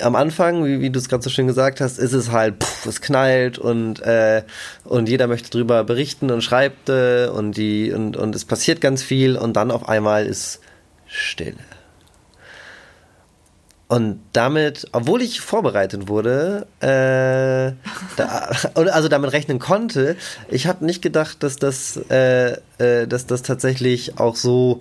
am 0.00 0.16
Anfang, 0.16 0.64
wie, 0.64 0.80
wie 0.80 0.90
du 0.90 0.98
es 0.98 1.08
gerade 1.08 1.22
so 1.22 1.30
schön 1.30 1.46
gesagt 1.46 1.80
hast, 1.80 1.98
ist 1.98 2.12
es 2.12 2.32
halt, 2.32 2.62
pff, 2.62 2.86
es 2.86 3.00
knallt 3.00 3.58
und, 3.58 4.00
äh, 4.00 4.42
und 4.84 5.08
jeder 5.08 5.26
möchte 5.26 5.50
drüber 5.50 5.84
berichten 5.84 6.30
und 6.30 6.42
schreibt 6.42 6.88
äh, 6.88 7.28
und, 7.28 7.56
die, 7.56 7.92
und, 7.92 8.16
und 8.16 8.34
es 8.34 8.44
passiert 8.44 8.80
ganz 8.80 9.02
viel 9.02 9.36
und 9.36 9.54
dann 9.54 9.70
auf 9.70 9.88
einmal 9.88 10.26
ist 10.26 10.60
Stille. 11.06 11.54
Und 13.86 14.20
damit, 14.32 14.88
obwohl 14.92 15.20
ich 15.20 15.42
vorbereitet 15.42 16.08
wurde, 16.08 16.66
äh, 16.80 17.74
da, 18.16 18.50
also 18.74 19.08
damit 19.08 19.32
rechnen 19.32 19.58
konnte, 19.58 20.16
ich 20.48 20.66
habe 20.66 20.86
nicht 20.86 21.02
gedacht, 21.02 21.42
dass 21.42 21.56
das, 21.56 21.98
äh, 22.10 22.56
äh, 22.78 23.06
dass 23.06 23.26
das 23.26 23.42
tatsächlich 23.42 24.18
auch 24.18 24.36
so, 24.36 24.80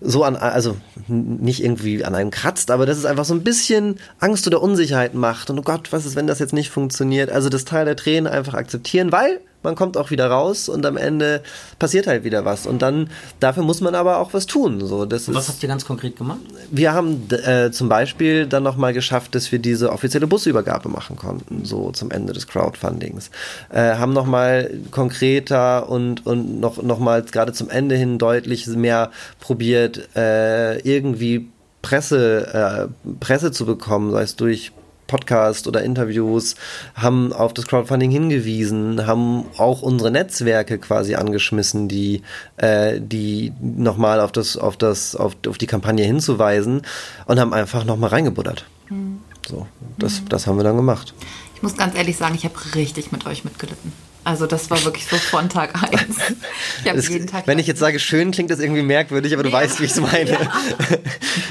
so 0.00 0.24
an, 0.24 0.36
also 0.36 0.76
nicht 1.06 1.62
irgendwie 1.62 2.02
an 2.02 2.14
einem 2.14 2.30
kratzt, 2.30 2.70
aber 2.70 2.86
dass 2.86 2.96
es 2.96 3.04
einfach 3.04 3.26
so 3.26 3.34
ein 3.34 3.44
bisschen 3.44 4.00
Angst 4.20 4.46
oder 4.46 4.62
Unsicherheit 4.62 5.12
macht. 5.12 5.50
Und 5.50 5.58
oh 5.58 5.62
Gott, 5.62 5.92
was 5.92 6.06
ist, 6.06 6.16
wenn 6.16 6.26
das 6.26 6.38
jetzt 6.38 6.54
nicht 6.54 6.70
funktioniert? 6.70 7.30
Also 7.30 7.50
das 7.50 7.66
Teil 7.66 7.84
der 7.84 7.96
Tränen 7.96 8.26
einfach 8.26 8.54
akzeptieren, 8.54 9.12
weil 9.12 9.40
man 9.62 9.74
kommt 9.74 9.96
auch 9.96 10.10
wieder 10.10 10.28
raus 10.28 10.68
und 10.68 10.84
am 10.86 10.96
Ende 10.96 11.42
passiert 11.78 12.06
halt 12.06 12.24
wieder 12.24 12.44
was. 12.44 12.66
Und 12.66 12.82
dann, 12.82 13.10
dafür 13.40 13.62
muss 13.62 13.80
man 13.80 13.94
aber 13.94 14.18
auch 14.18 14.32
was 14.32 14.46
tun. 14.46 14.84
So, 14.84 15.04
das 15.04 15.28
ist, 15.28 15.34
was 15.34 15.48
habt 15.48 15.62
ihr 15.62 15.68
ganz 15.68 15.84
konkret 15.84 16.16
gemacht? 16.16 16.40
Wir 16.70 16.92
haben 16.92 17.28
äh, 17.30 17.70
zum 17.70 17.88
Beispiel 17.88 18.46
dann 18.46 18.62
nochmal 18.62 18.92
geschafft, 18.92 19.34
dass 19.34 19.52
wir 19.52 19.58
diese 19.58 19.92
offizielle 19.92 20.26
Busübergabe 20.26 20.88
machen 20.88 21.16
konnten, 21.16 21.64
so 21.64 21.90
zum 21.92 22.10
Ende 22.10 22.32
des 22.32 22.46
Crowdfundings. 22.46 23.30
Äh, 23.70 23.96
haben 23.96 24.12
nochmal 24.12 24.70
konkreter 24.90 25.88
und, 25.88 26.26
und 26.26 26.60
noch, 26.60 26.82
nochmal 26.82 27.22
gerade 27.22 27.52
zum 27.52 27.70
Ende 27.70 27.96
hin 27.96 28.18
deutlich 28.18 28.66
mehr 28.66 29.10
probiert, 29.40 30.16
äh, 30.16 30.78
irgendwie 30.80 31.50
Presse, 31.82 32.88
äh, 33.04 33.08
Presse 33.20 33.52
zu 33.52 33.64
bekommen, 33.64 34.10
sei 34.10 34.22
es 34.22 34.36
durch 34.36 34.72
Podcast 35.10 35.66
oder 35.66 35.82
Interviews, 35.82 36.54
haben 36.94 37.32
auf 37.32 37.52
das 37.52 37.66
Crowdfunding 37.66 38.12
hingewiesen, 38.12 39.06
haben 39.06 39.44
auch 39.56 39.82
unsere 39.82 40.12
Netzwerke 40.12 40.78
quasi 40.78 41.16
angeschmissen, 41.16 41.88
die, 41.88 42.22
äh, 42.58 43.00
die 43.00 43.52
nochmal 43.60 44.20
auf 44.20 44.30
das, 44.30 44.56
auf 44.56 44.76
das, 44.76 45.16
auf, 45.16 45.36
auf 45.48 45.58
die 45.58 45.66
Kampagne 45.66 46.04
hinzuweisen 46.04 46.82
und 47.26 47.40
haben 47.40 47.52
einfach 47.52 47.84
nochmal 47.84 48.10
reingebuddert. 48.10 48.66
Mhm. 48.88 49.18
So, 49.48 49.66
das, 49.98 50.20
mhm. 50.20 50.28
das 50.28 50.46
haben 50.46 50.56
wir 50.58 50.64
dann 50.64 50.76
gemacht. 50.76 51.12
Ich 51.56 51.62
muss 51.62 51.76
ganz 51.76 51.96
ehrlich 51.96 52.16
sagen, 52.16 52.36
ich 52.36 52.44
habe 52.44 52.54
richtig 52.76 53.10
mit 53.10 53.26
euch 53.26 53.44
mitgelitten. 53.44 53.92
Also 54.22 54.46
das 54.46 54.70
war 54.70 54.84
wirklich 54.84 55.06
so 55.06 55.16
von 55.16 55.48
Tag 55.48 55.74
1. 55.82 55.92
Ich 56.84 56.92
es, 56.92 57.08
jeden 57.08 57.26
Tag. 57.26 57.46
Wenn 57.46 57.58
ich 57.58 57.66
jetzt 57.66 57.78
sage 57.78 57.98
schön, 57.98 58.30
klingt 58.30 58.50
das 58.50 58.58
irgendwie 58.58 58.82
merkwürdig, 58.82 59.32
aber 59.32 59.42
du 59.42 59.52
weißt, 59.52 59.80
wie 59.80 59.84
ich 59.84 59.92
es 59.92 60.00
meine. 60.00 60.30
Ja. 60.30 60.38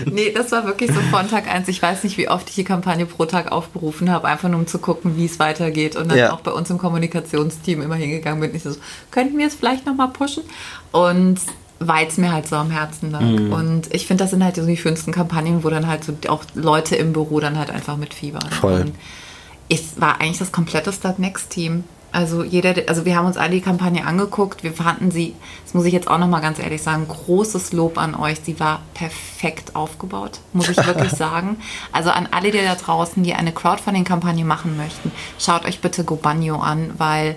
Nee, 0.06 0.32
das 0.32 0.52
war 0.52 0.66
wirklich 0.66 0.92
so 0.92 1.00
von 1.12 1.30
Tag 1.30 1.48
1. 1.48 1.68
Ich 1.68 1.82
weiß 1.82 2.04
nicht, 2.04 2.18
wie 2.18 2.30
oft 2.30 2.50
ich 2.50 2.56
die 2.56 2.64
Kampagne 2.64 3.06
pro 3.06 3.26
Tag 3.26 3.52
aufgerufen 3.52 4.12
habe, 4.12 4.28
einfach 4.28 4.50
nur 4.50 4.60
um 4.60 4.68
zu 4.68 4.80
gucken, 4.80 5.18
wie 5.18 5.26
es 5.26 5.40
weitergeht. 5.40 5.96
Und 5.96 6.10
dann 6.10 6.18
ja. 6.18 6.34
auch 6.34 6.42
bei 6.42 6.52
uns 6.52 6.70
im 6.70 6.78
Kommunikationsteam 6.78 7.82
immer 7.82 7.96
hingegangen 7.96 8.40
bin. 8.40 8.56
Ich 8.56 8.64
so, 8.64 8.76
könnten 9.12 9.38
wir 9.38 9.48
es 9.48 9.56
vielleicht 9.56 9.86
nochmal 9.86 10.10
pushen? 10.10 10.44
Und 10.92 11.40
weil 11.80 12.08
es 12.08 12.18
mir 12.18 12.32
halt 12.32 12.48
so 12.48 12.56
am 12.56 12.72
Herzen 12.72 13.12
lag. 13.12 13.22
Mhm. 13.22 13.54
Und 13.54 13.94
ich 13.94 14.06
finde, 14.06 14.24
das 14.24 14.32
sind 14.32 14.44
halt 14.44 14.56
so 14.56 14.66
die 14.66 14.78
schönsten 14.78 15.12
Kampagnen, 15.12 15.64
wo 15.64 15.70
dann 15.70 15.88
halt 15.88 16.04
so 16.04 16.14
auch 16.28 16.44
Leute 16.54 16.96
im 16.96 17.14
Büro 17.14 17.40
dann 17.40 17.58
halt 17.58 17.70
einfach 17.70 17.98
mitfiebern. 17.98 18.50
Voll. 18.52 18.82
Und 18.82 18.96
es 19.70 20.00
war 20.00 20.20
eigentlich 20.20 20.40
das 20.40 20.52
komplette 20.52 20.92
Start 20.92 21.20
Next 21.20 21.50
Team. 21.52 21.86
Also 22.12 22.44
jeder, 22.44 22.74
also 22.88 23.06
wir 23.06 23.16
haben 23.16 23.28
uns 23.28 23.38
alle 23.38 23.52
die 23.52 23.62
Kampagne 23.62 24.06
angeguckt. 24.06 24.64
Wir 24.64 24.74
fanden 24.74 25.12
sie, 25.12 25.36
das 25.64 25.74
muss 25.74 25.86
ich 25.86 25.94
jetzt 25.94 26.08
auch 26.08 26.18
noch 26.18 26.28
mal 26.28 26.40
ganz 26.40 26.60
ehrlich 26.60 26.82
sagen, 26.82 27.08
großes 27.08 27.72
Lob 27.74 27.98
an 27.98 28.16
euch. 28.16 28.40
Sie 28.44 28.60
war 28.60 28.82
perfekt 28.94 29.76
aufgebaut, 29.76 30.40
muss 30.54 30.70
ich 30.70 30.78
wirklich 30.78 31.12
sagen. 31.18 31.58
Also 31.92 32.10
an 32.10 32.28
alle, 32.32 32.52
die 32.52 32.58
da 32.58 32.76
draußen, 32.76 33.22
die 33.22 33.34
eine 33.34 33.52
Crowdfunding-Kampagne 33.52 34.44
machen 34.44 34.76
möchten, 34.78 35.12
schaut 35.38 35.66
euch 35.66 35.82
bitte 35.82 36.04
Gobanyo 36.04 36.58
an, 36.58 36.92
weil 36.98 37.36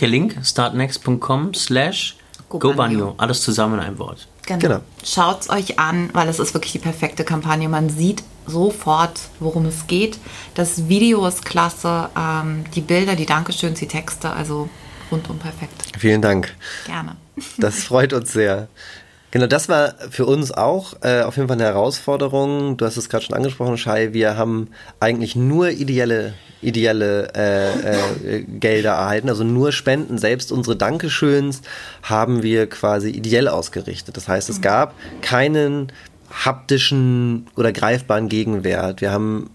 der 0.00 0.08
Link 0.08 0.38
startnext.com 0.42 1.54
slash 1.54 2.16
Gobanyo, 2.48 3.14
alles 3.18 3.42
zusammen 3.42 3.74
in 3.74 3.80
einem 3.80 3.98
Wort. 3.98 4.26
Genau. 4.46 4.60
genau. 4.60 4.78
Schaut 5.04 5.42
es 5.42 5.50
euch 5.50 5.78
an, 5.78 6.10
weil 6.14 6.28
es 6.28 6.38
ist 6.38 6.54
wirklich 6.54 6.72
die 6.72 6.78
perfekte 6.78 7.24
Kampagne. 7.24 7.68
Man 7.68 7.90
sieht 7.90 8.22
sofort, 8.48 9.20
worum 9.40 9.66
es 9.66 9.86
geht. 9.86 10.18
Das 10.54 10.88
Video 10.88 11.26
ist 11.26 11.44
klasse, 11.44 12.08
ähm, 12.16 12.64
die 12.74 12.80
Bilder, 12.80 13.14
die 13.14 13.26
Dankeschöns, 13.26 13.78
die 13.78 13.88
Texte, 13.88 14.30
also 14.30 14.68
rundum 15.10 15.38
perfekt. 15.38 15.82
Vielen 15.98 16.22
Dank. 16.22 16.54
Gerne. 16.86 17.16
Das 17.58 17.84
freut 17.84 18.12
uns 18.12 18.32
sehr. 18.32 18.68
Genau, 19.30 19.46
das 19.46 19.68
war 19.68 19.94
für 20.10 20.24
uns 20.24 20.52
auch 20.52 20.94
äh, 21.02 21.20
auf 21.20 21.36
jeden 21.36 21.48
Fall 21.48 21.58
eine 21.58 21.66
Herausforderung. 21.66 22.78
Du 22.78 22.86
hast 22.86 22.96
es 22.96 23.10
gerade 23.10 23.26
schon 23.26 23.36
angesprochen, 23.36 23.76
Shai. 23.76 24.14
Wir 24.14 24.38
haben 24.38 24.68
eigentlich 25.00 25.36
nur 25.36 25.68
ideelle, 25.68 26.32
ideelle 26.62 27.30
äh, 27.36 28.36
äh, 28.36 28.42
Gelder 28.44 28.92
erhalten, 28.92 29.28
also 29.28 29.44
nur 29.44 29.72
Spenden. 29.72 30.16
Selbst 30.16 30.50
unsere 30.50 30.76
Dankeschöns 30.76 31.60
haben 32.02 32.42
wir 32.42 32.70
quasi 32.70 33.10
ideell 33.10 33.48
ausgerichtet. 33.48 34.16
Das 34.16 34.28
heißt, 34.28 34.48
es 34.48 34.62
gab 34.62 34.94
keinen 35.20 35.92
haptischen 36.30 37.46
oder 37.56 37.72
greifbaren 37.72 38.28
Gegenwert. 38.28 39.00
Wir 39.00 39.12
haben 39.12 39.50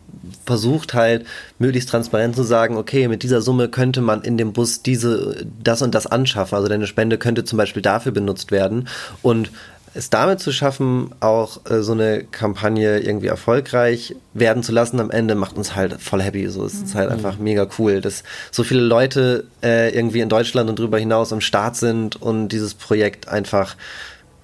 versucht 0.45 0.93
halt 0.93 1.25
möglichst 1.59 1.89
transparent 1.89 2.35
zu 2.35 2.43
sagen, 2.43 2.77
okay, 2.77 3.07
mit 3.07 3.23
dieser 3.23 3.41
Summe 3.41 3.69
könnte 3.69 4.01
man 4.01 4.21
in 4.21 4.37
dem 4.37 4.53
Bus 4.53 4.81
diese, 4.81 5.45
das 5.61 5.81
und 5.81 5.93
das 5.93 6.07
anschaffen. 6.07 6.55
Also 6.55 6.67
deine 6.67 6.87
Spende 6.87 7.17
könnte 7.17 7.43
zum 7.43 7.57
Beispiel 7.57 7.81
dafür 7.81 8.11
benutzt 8.11 8.51
werden. 8.51 8.87
Und 9.21 9.51
es 9.95 10.09
damit 10.09 10.39
zu 10.39 10.51
schaffen, 10.51 11.11
auch 11.19 11.69
äh, 11.69 11.81
so 11.81 11.91
eine 11.91 12.23
Kampagne 12.23 12.99
irgendwie 12.99 13.27
erfolgreich 13.27 14.15
werden 14.33 14.63
zu 14.63 14.71
lassen 14.71 14.99
am 14.99 15.11
Ende, 15.11 15.35
macht 15.35 15.55
uns 15.55 15.75
halt 15.75 16.01
voll 16.01 16.21
happy. 16.21 16.47
So, 16.47 16.65
es 16.65 16.73
ist 16.73 16.95
halt 16.95 17.09
mhm. 17.09 17.15
einfach 17.15 17.37
mega 17.37 17.67
cool, 17.77 18.01
dass 18.01 18.23
so 18.51 18.63
viele 18.63 18.81
Leute 18.81 19.45
äh, 19.61 19.93
irgendwie 19.93 20.21
in 20.21 20.29
Deutschland 20.29 20.69
und 20.69 20.79
darüber 20.79 20.97
hinaus 20.97 21.31
am 21.31 21.41
Start 21.41 21.75
sind 21.75 22.19
und 22.19 22.49
dieses 22.49 22.73
Projekt 22.73 23.27
einfach 23.27 23.75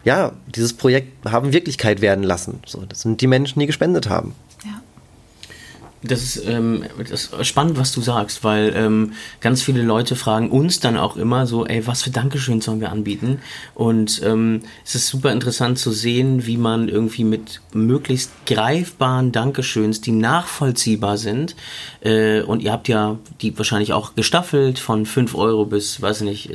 ja, 0.10 0.32
dieses 0.48 0.74
Projekt 0.74 1.24
haben 1.30 1.54
Wirklichkeit 1.54 2.02
werden 2.02 2.24
lassen. 2.24 2.62
So, 2.66 2.84
das 2.84 3.02
sind 3.02 3.22
die 3.22 3.28
Menschen, 3.28 3.60
die 3.60 3.68
gespendet 3.68 4.10
haben. 4.10 4.34
Das 6.02 6.22
ist, 6.22 6.48
ähm, 6.48 6.86
das 6.98 7.26
ist 7.26 7.46
spannend, 7.46 7.78
was 7.78 7.92
du 7.92 8.02
sagst, 8.02 8.44
weil 8.44 8.74
ähm, 8.76 9.14
ganz 9.42 9.62
viele 9.62 9.82
Leute 9.82 10.16
fragen 10.16 10.50
uns 10.50 10.80
dann 10.80 10.98
auch 10.98 11.18
immer 11.18 11.46
so, 11.46 11.66
ey, 11.66 11.86
was 11.88 12.04
für 12.04 12.10
Dankeschön 12.10 12.62
sollen 12.62 12.80
wir 12.80 12.92
anbieten? 12.92 13.40
Und 13.76 14.22
ähm, 14.24 14.62
es 14.86 14.96
ist 14.96 15.08
super 15.08 15.32
interessant 15.32 15.78
zu 15.78 15.92
sehen, 15.92 16.46
wie 16.46 16.58
man 16.58 16.88
irgendwie 16.88 17.26
mit 17.26 17.62
möglichst 17.74 18.32
greifbaren 18.46 19.32
Dankeschöns, 19.32 20.00
die 20.00 20.12
nachvollziehbar 20.12 21.18
sind, 21.18 21.56
äh, 22.02 22.42
und 22.42 22.62
ihr 22.62 22.72
habt 22.72 22.88
ja 22.88 23.18
die 23.42 23.58
wahrscheinlich 23.58 23.92
auch 23.92 24.16
gestaffelt 24.16 24.80
von 24.80 25.06
5 25.06 25.36
Euro 25.36 25.66
bis, 25.66 26.02
weiß 26.02 26.22
nicht, 26.22 26.50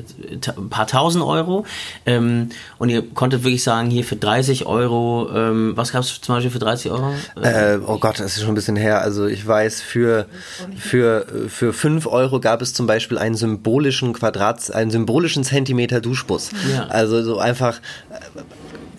ein 0.57 0.71
paar 0.71 0.87
tausend 0.87 1.25
Euro. 1.25 1.67
Ähm, 2.07 2.49
und 2.79 2.89
ihr 2.89 3.03
konntet 3.03 3.45
wirklich 3.45 3.63
sagen, 3.63 3.91
hier 3.91 4.05
für 4.05 4.17
30 4.17 4.67
Euro, 4.67 5.29
ähm, 5.35 5.73
was 5.77 5.93
es 5.93 6.21
zum 6.21 6.35
Beispiel 6.35 6.51
für 6.51 6.59
30 6.59 6.91
Euro? 6.91 7.13
Äh, 7.41 7.79
oh 7.87 7.99
Gott, 7.99 8.21
das 8.21 8.37
ist 8.37 8.41
schon 8.41 8.53
ein 8.53 8.55
bisschen 8.55 8.77
her. 8.77 9.03
Also 9.03 9.27
ich 9.35 9.47
weiß, 9.47 9.81
für, 9.83 10.27
für, 10.77 11.27
für 11.49 11.73
5 11.73 12.07
Euro 12.07 12.41
gab 12.41 12.63
es 12.63 12.73
zum 12.73 12.87
Beispiel 12.87 13.19
einen 13.19 13.35
symbolischen 13.35 14.13
Quadrat, 14.13 14.75
einen 14.75 14.91
symbolischen 14.91 15.45
Zentimeter 15.45 16.01
Duschbus. 16.01 16.51
Ja. 16.73 16.87
Also 16.87 17.23
so 17.23 17.39
einfach. 17.39 17.81
Ja. 18.11 18.19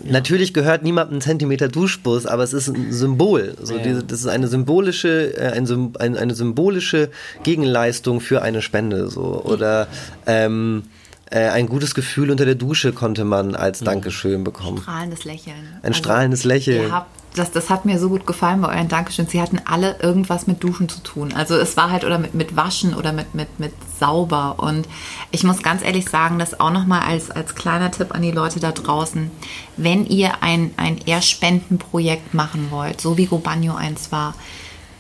Natürlich 0.08 0.54
gehört 0.54 0.84
niemandem 0.84 1.18
ein 1.18 1.22
Zentimeter 1.22 1.68
Duschbus, 1.68 2.28
aber 2.28 2.44
es 2.44 2.54
ist 2.54 2.68
ein 2.68 2.94
Symbol. 2.94 3.56
So 3.60 3.76
ja. 3.78 3.82
diese, 3.82 4.04
das 4.04 4.20
ist 4.20 4.28
eine 4.28 4.48
symbolische, 4.48 5.36
äh, 5.36 5.54
ein, 5.54 5.94
ein, 5.98 6.16
eine 6.16 6.36
symbolische 6.36 7.10
Gegenleistung 7.42 8.22
für 8.22 8.44
eine 8.44 8.62
Spende. 8.62 9.10
So. 9.10 9.42
Oder 9.44 9.88
ähm, 10.28 10.84
äh, 11.32 11.50
ein 11.50 11.68
gutes 11.68 11.96
Gefühl 11.96 12.30
unter 12.30 12.46
der 12.46 12.54
Dusche 12.54 12.94
konnte 12.94 13.26
man 13.26 13.56
als 13.56 13.82
mhm. 13.82 13.86
Dankeschön 13.86 14.44
bekommen. 14.44 14.78
Strahlendes 14.78 15.26
Lächeln. 15.26 15.56
Ein 15.82 15.88
also, 15.88 15.98
strahlendes 15.98 16.44
Lächeln. 16.44 16.84
Ihr 16.84 16.92
habt 16.92 17.15
das, 17.36 17.52
das 17.52 17.70
hat 17.70 17.86
mir 17.86 18.00
so 18.00 18.10
gut 18.10 18.26
gefallen 18.26 18.62
bei 18.62 18.70
euren 18.76 18.88
Dankeschön. 18.88 19.28
Sie 19.28 19.42
hatten 19.42 19.60
alle 19.66 19.98
irgendwas 20.00 20.48
mit 20.48 20.64
Duschen 20.64 20.90
zu 20.90 21.02
tun. 21.02 21.34
Also 21.34 21.56
es 21.56 21.78
war 21.78 21.92
halt 21.92 22.04
oder 22.04 22.18
mit, 22.18 22.34
mit 22.34 22.56
Waschen 22.56 22.94
oder 22.94 23.14
mit, 23.14 23.36
mit, 23.36 23.60
mit 23.60 23.74
sauber. 24.00 24.56
Und 24.58 24.88
ich 25.32 25.44
muss 25.44 25.62
ganz 25.62 25.84
ehrlich 25.84 26.10
sagen, 26.10 26.40
das 26.40 26.60
auch 26.60 26.72
nochmal 26.72 27.02
als, 27.02 27.32
als 27.32 27.56
kleiner 27.56 27.92
Tipp 27.92 28.14
an 28.14 28.22
die 28.22 28.32
Leute 28.32 28.60
da 28.60 28.72
draußen. 28.72 29.30
Wenn 29.78 30.06
ihr 30.06 30.42
ein, 30.42 30.74
ein 30.78 31.00
Erspendenprojekt 31.06 32.34
machen 32.34 32.72
wollt, 32.72 33.02
so 33.02 33.18
wie 33.18 33.26
Gobanyo 33.26 33.76
eins 33.76 34.12
war, 34.12 34.34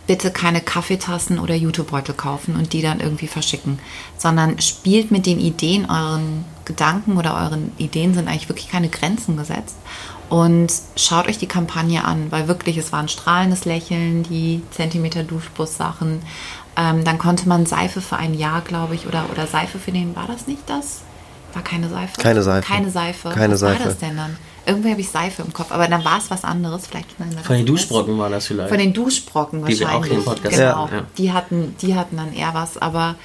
bitte 0.08 0.30
keine 0.32 0.62
Kaffeetassen 0.62 1.40
oder 1.40 1.56
Jutebeutel 1.56 2.14
kaufen 2.14 2.56
und 2.56 2.74
die 2.74 2.82
dann 2.82 3.00
irgendwie 3.00 3.28
verschicken, 3.28 3.80
sondern 4.18 4.62
spielt 4.62 5.10
mit 5.10 5.26
den 5.26 5.40
Ideen, 5.40 5.90
euren 5.90 6.46
Gedanken 6.64 7.18
oder 7.18 7.36
euren 7.36 7.72
Ideen 7.78 8.14
sind 8.14 8.28
eigentlich 8.28 8.50
wirklich 8.50 8.70
keine 8.70 8.90
Grenzen 8.90 9.38
gesetzt 9.38 9.78
und 10.30 10.72
schaut 10.96 11.28
euch 11.28 11.38
die 11.38 11.48
Kampagne 11.48 12.04
an, 12.04 12.32
weil 12.32 12.48
wirklich, 12.48 12.78
es 12.78 12.92
war 12.92 13.00
ein 13.00 13.10
strahlendes 13.10 13.66
Lächeln, 13.66 14.24
die 14.24 14.62
Zentimeter 14.72 15.24
Duschbus-Sachen. 15.24 16.22
Ähm, 16.78 17.04
dann 17.06 17.18
konnte 17.18 17.48
man 17.48 17.66
Seife 17.66 18.02
für 18.02 18.18
ein 18.18 18.34
Jahr, 18.34 18.62
glaube 18.62 18.96
ich, 18.96 19.08
oder, 19.08 19.26
oder 19.32 19.48
Seife 19.48 19.80
für 19.80 19.92
den, 19.92 20.16
war 20.16 20.28
das 20.28 20.48
nicht 20.48 20.64
das? 20.68 21.02
war 21.56 21.64
keine 21.64 21.90
Seife. 21.90 22.22
Keine 22.22 22.44
Seife. 22.44 22.68
Keine 22.68 22.90
Seife. 22.90 23.30
Keine 23.30 23.54
was 23.54 23.60
Seife. 23.62 23.80
war 23.80 23.86
das 23.86 23.98
denn 23.98 24.18
dann? 24.18 24.38
Irgendwie 24.66 24.92
habe 24.92 25.02
ich 25.02 25.10
Seife 25.10 25.44
im 25.44 25.54
Kopf, 25.54 25.72
aber 25.72 25.88
dann 25.88 26.04
war 26.04 26.18
es 26.18 26.30
was 26.30 26.44
anderes. 26.44 26.88
Vielleicht 26.88 27.08
Von 27.44 27.56
den 27.56 27.66
Duschbrocken 27.66 28.18
war 28.18 28.30
das 28.30 28.48
vielleicht. 28.48 28.70
Von 28.70 28.80
den 28.80 28.94
Duschbrocken 28.94 29.64
Die 29.66 29.80
wir 29.80 29.88
auch 29.88 29.94
wahrscheinlich. 29.94 30.10
hier 30.10 30.18
im 30.18 30.26
Podcast 30.26 30.58
genau. 30.58 30.90
ja. 30.92 31.04
Die 31.18 31.34
hatten, 31.34 31.76
die 31.82 31.96
hatten 31.96 32.18
dann 32.18 32.34
eher 32.34 32.54
was, 32.54 32.78
aber 32.78 33.16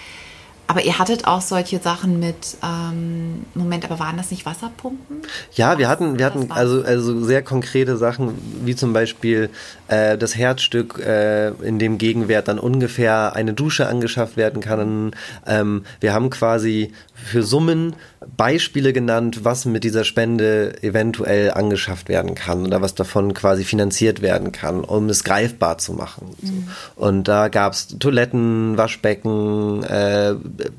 aber 0.71 0.85
ihr 0.85 1.01
hattet 1.01 1.27
auch 1.27 1.41
solche 1.41 1.81
Sachen 1.81 2.21
mit 2.21 2.57
ähm, 2.63 3.45
Moment, 3.55 3.85
aber 3.85 3.99
waren 3.99 4.17
das 4.17 4.31
nicht 4.31 4.47
Wasserpumpen? 4.47 5.23
Ja, 5.53 5.79
wir 5.79 5.89
hatten, 5.89 6.17
wir 6.17 6.25
hatten 6.25 6.53
also, 6.53 6.85
also 6.85 7.25
sehr 7.25 7.43
konkrete 7.43 7.97
Sachen, 7.97 8.39
wie 8.65 8.77
zum 8.77 8.93
Beispiel 8.93 9.51
äh, 9.89 10.17
das 10.17 10.37
Herzstück, 10.37 11.01
äh, 11.05 11.49
in 11.49 11.81
dem 11.81 11.99
Gegenwert 11.99 12.47
dann 12.47 12.61
ungefähr 12.61 13.35
eine 13.35 13.53
Dusche 13.53 13.89
angeschafft 13.89 14.37
werden 14.37 14.63
kann. 14.63 15.11
Ähm, 15.45 15.85
wir 15.99 16.15
haben 16.15 16.31
quasi 16.31 16.93
für 17.25 17.43
Summen 17.43 17.95
Beispiele 18.37 18.93
genannt, 18.93 19.45
was 19.45 19.65
mit 19.65 19.85
dieser 19.85 20.05
Spende 20.05 20.83
eventuell 20.83 21.53
angeschafft 21.53 22.09
werden 22.09 22.35
kann 22.35 22.67
oder 22.67 22.83
was 22.83 22.95
davon 22.95 23.35
quasi 23.35 23.65
finanziert 23.65 24.23
werden 24.23 24.53
kann, 24.53 24.85
um 24.85 25.09
es 25.09 25.25
greifbar 25.25 25.79
zu 25.79 25.93
machen. 25.93 26.35
So. 26.43 26.53
Und 26.97 27.29
da 27.29 27.49
gab's 27.49 27.89
Toiletten, 27.99 28.77
Waschbecken, 28.77 29.83
äh, 29.85 30.35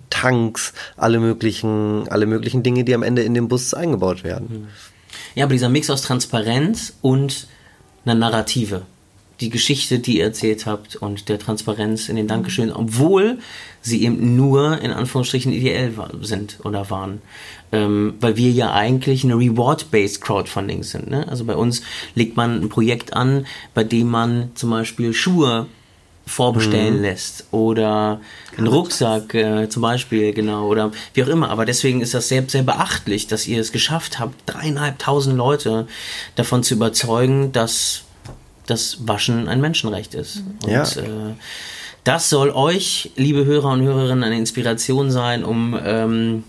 Tanks, 0.09 0.73
alle 0.97 1.19
möglichen, 1.19 2.07
alle 2.09 2.25
möglichen 2.25 2.63
Dinge, 2.63 2.83
die 2.83 2.93
am 2.93 3.03
Ende 3.03 3.23
in 3.23 3.33
den 3.33 3.47
Bus 3.47 3.73
eingebaut 3.73 4.23
werden. 4.23 4.67
Ja, 5.35 5.45
aber 5.45 5.53
dieser 5.53 5.69
Mix 5.69 5.89
aus 5.89 6.01
Transparenz 6.01 6.93
und 7.01 7.47
einer 8.05 8.15
Narrative. 8.15 8.83
Die 9.41 9.49
Geschichte, 9.49 9.99
die 9.99 10.19
ihr 10.19 10.25
erzählt 10.25 10.65
habt 10.65 10.95
und 10.95 11.27
der 11.27 11.39
Transparenz 11.39 12.09
in 12.09 12.15
den 12.15 12.27
Dankeschön, 12.27 12.71
obwohl 12.71 13.39
sie 13.81 14.03
eben 14.03 14.35
nur 14.35 14.79
in 14.81 14.91
Anführungsstrichen 14.91 15.51
ideell 15.51 15.91
sind 16.21 16.59
oder 16.63 16.89
waren. 16.89 17.21
Ähm, 17.71 18.13
weil 18.19 18.37
wir 18.37 18.51
ja 18.51 18.71
eigentlich 18.71 19.23
eine 19.23 19.35
Reward-Based 19.35 20.21
Crowdfunding 20.21 20.83
sind. 20.83 21.09
Ne? 21.09 21.27
Also 21.27 21.45
bei 21.45 21.55
uns 21.55 21.81
legt 22.13 22.37
man 22.37 22.61
ein 22.61 22.69
Projekt 22.69 23.13
an, 23.13 23.47
bei 23.73 23.83
dem 23.83 24.07
man 24.07 24.51
zum 24.55 24.69
Beispiel 24.69 25.13
Schuhe 25.13 25.67
vorbestellen 26.25 27.01
lässt 27.01 27.45
oder 27.51 28.21
einen 28.57 28.67
Rucksack 28.67 29.33
äh, 29.33 29.69
zum 29.69 29.81
Beispiel, 29.81 30.33
genau, 30.33 30.67
oder 30.67 30.91
wie 31.13 31.23
auch 31.23 31.27
immer. 31.27 31.49
Aber 31.49 31.65
deswegen 31.65 32.01
ist 32.01 32.13
das 32.13 32.29
sehr, 32.29 32.43
sehr 32.47 32.63
beachtlich, 32.63 33.27
dass 33.27 33.47
ihr 33.47 33.59
es 33.59 33.71
geschafft 33.71 34.19
habt, 34.19 34.35
dreieinhalbtausend 34.45 35.35
Leute 35.35 35.87
davon 36.35 36.63
zu 36.63 36.75
überzeugen, 36.75 37.51
dass 37.51 38.03
das 38.67 39.07
Waschen 39.07 39.47
ein 39.47 39.61
Menschenrecht 39.61 40.13
ist. 40.13 40.43
Und 40.63 40.71
Ja. 40.71 40.83
äh, 40.83 41.33
das 42.03 42.29
soll 42.29 42.49
euch, 42.51 43.11
liebe 43.15 43.45
Hörer 43.45 43.69
und 43.69 43.81
Hörerinnen, 43.81 44.23
eine 44.23 44.37
Inspiration 44.37 45.11
sein, 45.11 45.43
um, 45.43 45.77
ähm, 45.83 46.43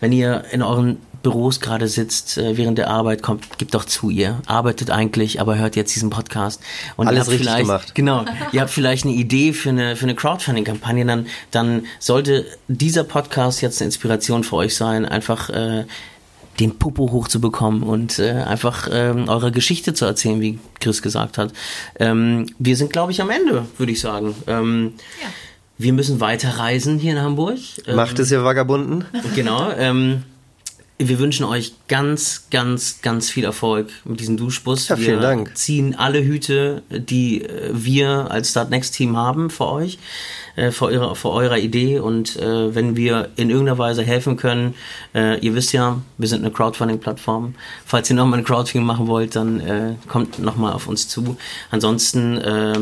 wenn 0.00 0.12
ihr 0.12 0.44
in 0.52 0.62
euren 0.62 0.98
Büros 1.22 1.60
gerade 1.60 1.88
sitzt, 1.88 2.38
äh, 2.38 2.56
während 2.56 2.78
der 2.78 2.88
Arbeit 2.88 3.22
kommt, 3.22 3.58
gibt 3.58 3.74
doch 3.74 3.84
zu, 3.84 4.08
ihr 4.08 4.40
arbeitet 4.46 4.90
eigentlich, 4.90 5.40
aber 5.40 5.58
hört 5.58 5.74
jetzt 5.74 5.94
diesen 5.94 6.10
Podcast. 6.10 6.60
Und 6.96 7.08
Alles 7.08 7.18
ihr 7.18 7.20
habt 7.22 7.30
richtig 7.32 7.48
vielleicht, 7.48 7.66
gemacht. 7.66 7.94
Genau, 7.94 8.24
ihr 8.52 8.60
habt 8.60 8.70
vielleicht 8.70 9.04
eine 9.04 9.14
Idee 9.14 9.52
für 9.52 9.70
eine, 9.70 9.96
für 9.96 10.04
eine 10.04 10.14
Crowdfunding-Kampagne, 10.14 11.04
dann, 11.04 11.26
dann 11.50 11.86
sollte 11.98 12.46
dieser 12.68 13.02
Podcast 13.04 13.60
jetzt 13.62 13.80
eine 13.80 13.86
Inspiration 13.86 14.44
für 14.44 14.56
euch 14.56 14.76
sein, 14.76 15.04
einfach 15.04 15.50
äh, 15.50 15.84
den 16.60 16.78
Popo 16.78 17.10
hochzubekommen 17.12 17.82
und 17.82 18.18
äh, 18.18 18.32
einfach 18.32 18.88
ähm, 18.90 19.28
eure 19.28 19.52
Geschichte 19.52 19.94
zu 19.94 20.04
erzählen, 20.04 20.40
wie 20.40 20.58
Chris 20.80 21.02
gesagt 21.02 21.38
hat. 21.38 21.52
Ähm, 21.98 22.46
wir 22.58 22.76
sind, 22.76 22.92
glaube 22.92 23.12
ich, 23.12 23.20
am 23.20 23.30
Ende, 23.30 23.66
würde 23.76 23.92
ich 23.92 24.00
sagen. 24.00 24.34
Ähm, 24.46 24.94
Ja. 25.22 25.28
Wir 25.80 25.92
müssen 25.92 26.18
weiterreisen 26.20 26.98
hier 26.98 27.12
in 27.12 27.20
Hamburg. 27.22 27.58
Ähm, 27.86 27.94
Macht 27.94 28.18
es 28.18 28.32
ihr 28.32 28.42
Vagabunden? 28.42 29.04
Genau. 29.36 29.70
Ähm, 30.98 31.08
wir 31.08 31.18
wünschen 31.18 31.44
euch 31.44 31.72
ganz, 31.88 32.48
ganz, 32.50 33.00
ganz 33.02 33.30
viel 33.30 33.44
Erfolg 33.44 33.88
mit 34.04 34.20
diesem 34.20 34.36
Duschbus. 34.36 34.88
Ja, 34.88 34.96
vielen 34.96 35.16
wir 35.16 35.20
Dank. 35.20 35.56
ziehen 35.56 35.94
alle 35.94 36.22
Hüte, 36.22 36.82
die 36.90 37.44
äh, 37.44 37.70
wir 37.72 38.30
als 38.30 38.50
Start 38.50 38.70
Next 38.70 38.94
Team 38.94 39.16
haben 39.16 39.50
für 39.50 39.66
euch, 39.66 39.98
äh, 40.56 40.70
vor, 40.70 40.88
eurer, 40.88 41.14
vor 41.14 41.32
eurer 41.34 41.58
Idee. 41.58 42.00
Und 42.00 42.36
äh, 42.36 42.74
wenn 42.74 42.96
wir 42.96 43.30
in 43.36 43.50
irgendeiner 43.50 43.78
Weise 43.78 44.02
helfen 44.02 44.36
können, 44.36 44.74
äh, 45.14 45.38
ihr 45.38 45.54
wisst 45.54 45.72
ja, 45.72 46.00
wir 46.18 46.28
sind 46.28 46.44
eine 46.44 46.52
Crowdfunding-Plattform. 46.52 47.54
Falls 47.84 48.10
ihr 48.10 48.16
nochmal 48.16 48.40
ein 48.40 48.44
Crowdfunding 48.44 48.86
machen 48.86 49.06
wollt, 49.06 49.36
dann 49.36 49.60
äh, 49.60 49.94
kommt 50.08 50.38
nochmal 50.38 50.72
auf 50.72 50.88
uns 50.88 51.08
zu. 51.08 51.36
Ansonsten 51.70 52.38
äh, 52.38 52.78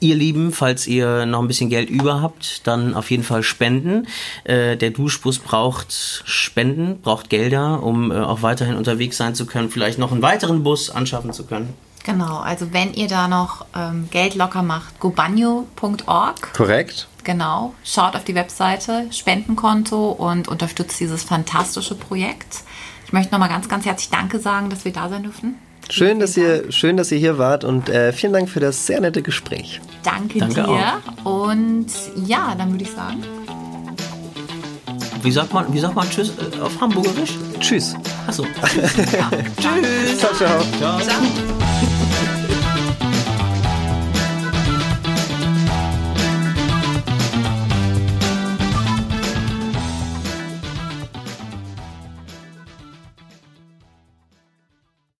Ihr 0.00 0.14
Lieben, 0.14 0.52
falls 0.52 0.86
ihr 0.86 1.26
noch 1.26 1.40
ein 1.40 1.46
bisschen 1.46 1.68
Geld 1.68 1.90
über 1.90 2.22
habt, 2.22 2.66
dann 2.66 2.94
auf 2.94 3.10
jeden 3.10 3.22
Fall 3.22 3.42
spenden. 3.42 4.06
Äh, 4.44 4.76
der 4.76 4.90
Duschbus 4.90 5.38
braucht 5.38 5.92
Spenden, 6.24 7.00
braucht 7.02 7.28
Gelder, 7.28 7.82
um 7.82 8.10
äh, 8.10 8.16
auch 8.16 8.40
weiterhin 8.42 8.76
unterwegs 8.76 9.18
sein 9.18 9.34
zu 9.34 9.44
können, 9.44 9.70
vielleicht 9.70 9.98
noch 9.98 10.10
einen 10.10 10.22
weiteren 10.22 10.62
Bus 10.62 10.90
anschaffen 10.90 11.32
zu 11.32 11.44
können. 11.44 11.74
Genau, 12.04 12.38
also 12.38 12.72
wenn 12.72 12.94
ihr 12.94 13.08
da 13.08 13.28
noch 13.28 13.66
ähm, 13.76 14.08
Geld 14.10 14.34
locker 14.34 14.62
macht, 14.62 14.98
gobanyo.org. 15.00 16.54
Korrekt. 16.54 17.08
Genau, 17.24 17.74
schaut 17.84 18.16
auf 18.16 18.24
die 18.24 18.34
Webseite, 18.34 19.06
Spendenkonto 19.10 20.10
und 20.12 20.48
unterstützt 20.48 20.98
dieses 20.98 21.22
fantastische 21.22 21.94
Projekt. 21.94 22.60
Ich 23.04 23.12
möchte 23.12 23.32
nochmal 23.32 23.50
ganz, 23.50 23.68
ganz 23.68 23.84
herzlich 23.84 24.08
Danke 24.08 24.38
sagen, 24.38 24.70
dass 24.70 24.84
wir 24.84 24.92
da 24.92 25.10
sein 25.10 25.24
dürfen. 25.24 25.56
Schön, 25.90 26.20
dass 26.20 26.36
ihr, 26.36 26.70
schön, 26.70 26.96
dass 26.96 27.10
ihr 27.10 27.18
hier 27.18 27.36
wart 27.38 27.64
und 27.64 27.88
äh, 27.88 28.12
vielen 28.12 28.32
Dank 28.32 28.48
für 28.48 28.60
das 28.60 28.86
sehr 28.86 29.00
nette 29.00 29.22
Gespräch. 29.22 29.80
Dank. 30.02 30.32
Danke, 30.38 30.54
Danke 30.54 30.72
dir. 30.72 31.28
Und 31.30 31.86
ja, 32.26 32.54
dann 32.56 32.70
würde 32.70 32.84
ich 32.84 32.90
sagen, 32.90 33.22
Wie 35.22 35.32
sagt 35.32 35.52
man, 35.52 35.72
wie 35.72 35.78
sagt 35.80 35.94
man 35.94 36.08
Tschüss 36.08 36.32
äh, 36.38 36.60
auf 36.60 36.80
Hamburgerisch? 36.80 37.36
Tschüss. 37.58 37.94
Achso. 38.26 38.44
ja. 38.44 39.30
Ciao, 40.18 40.32
ciao. 40.34 40.62
Ciao. 40.78 41.00
Ciao. 41.00 41.99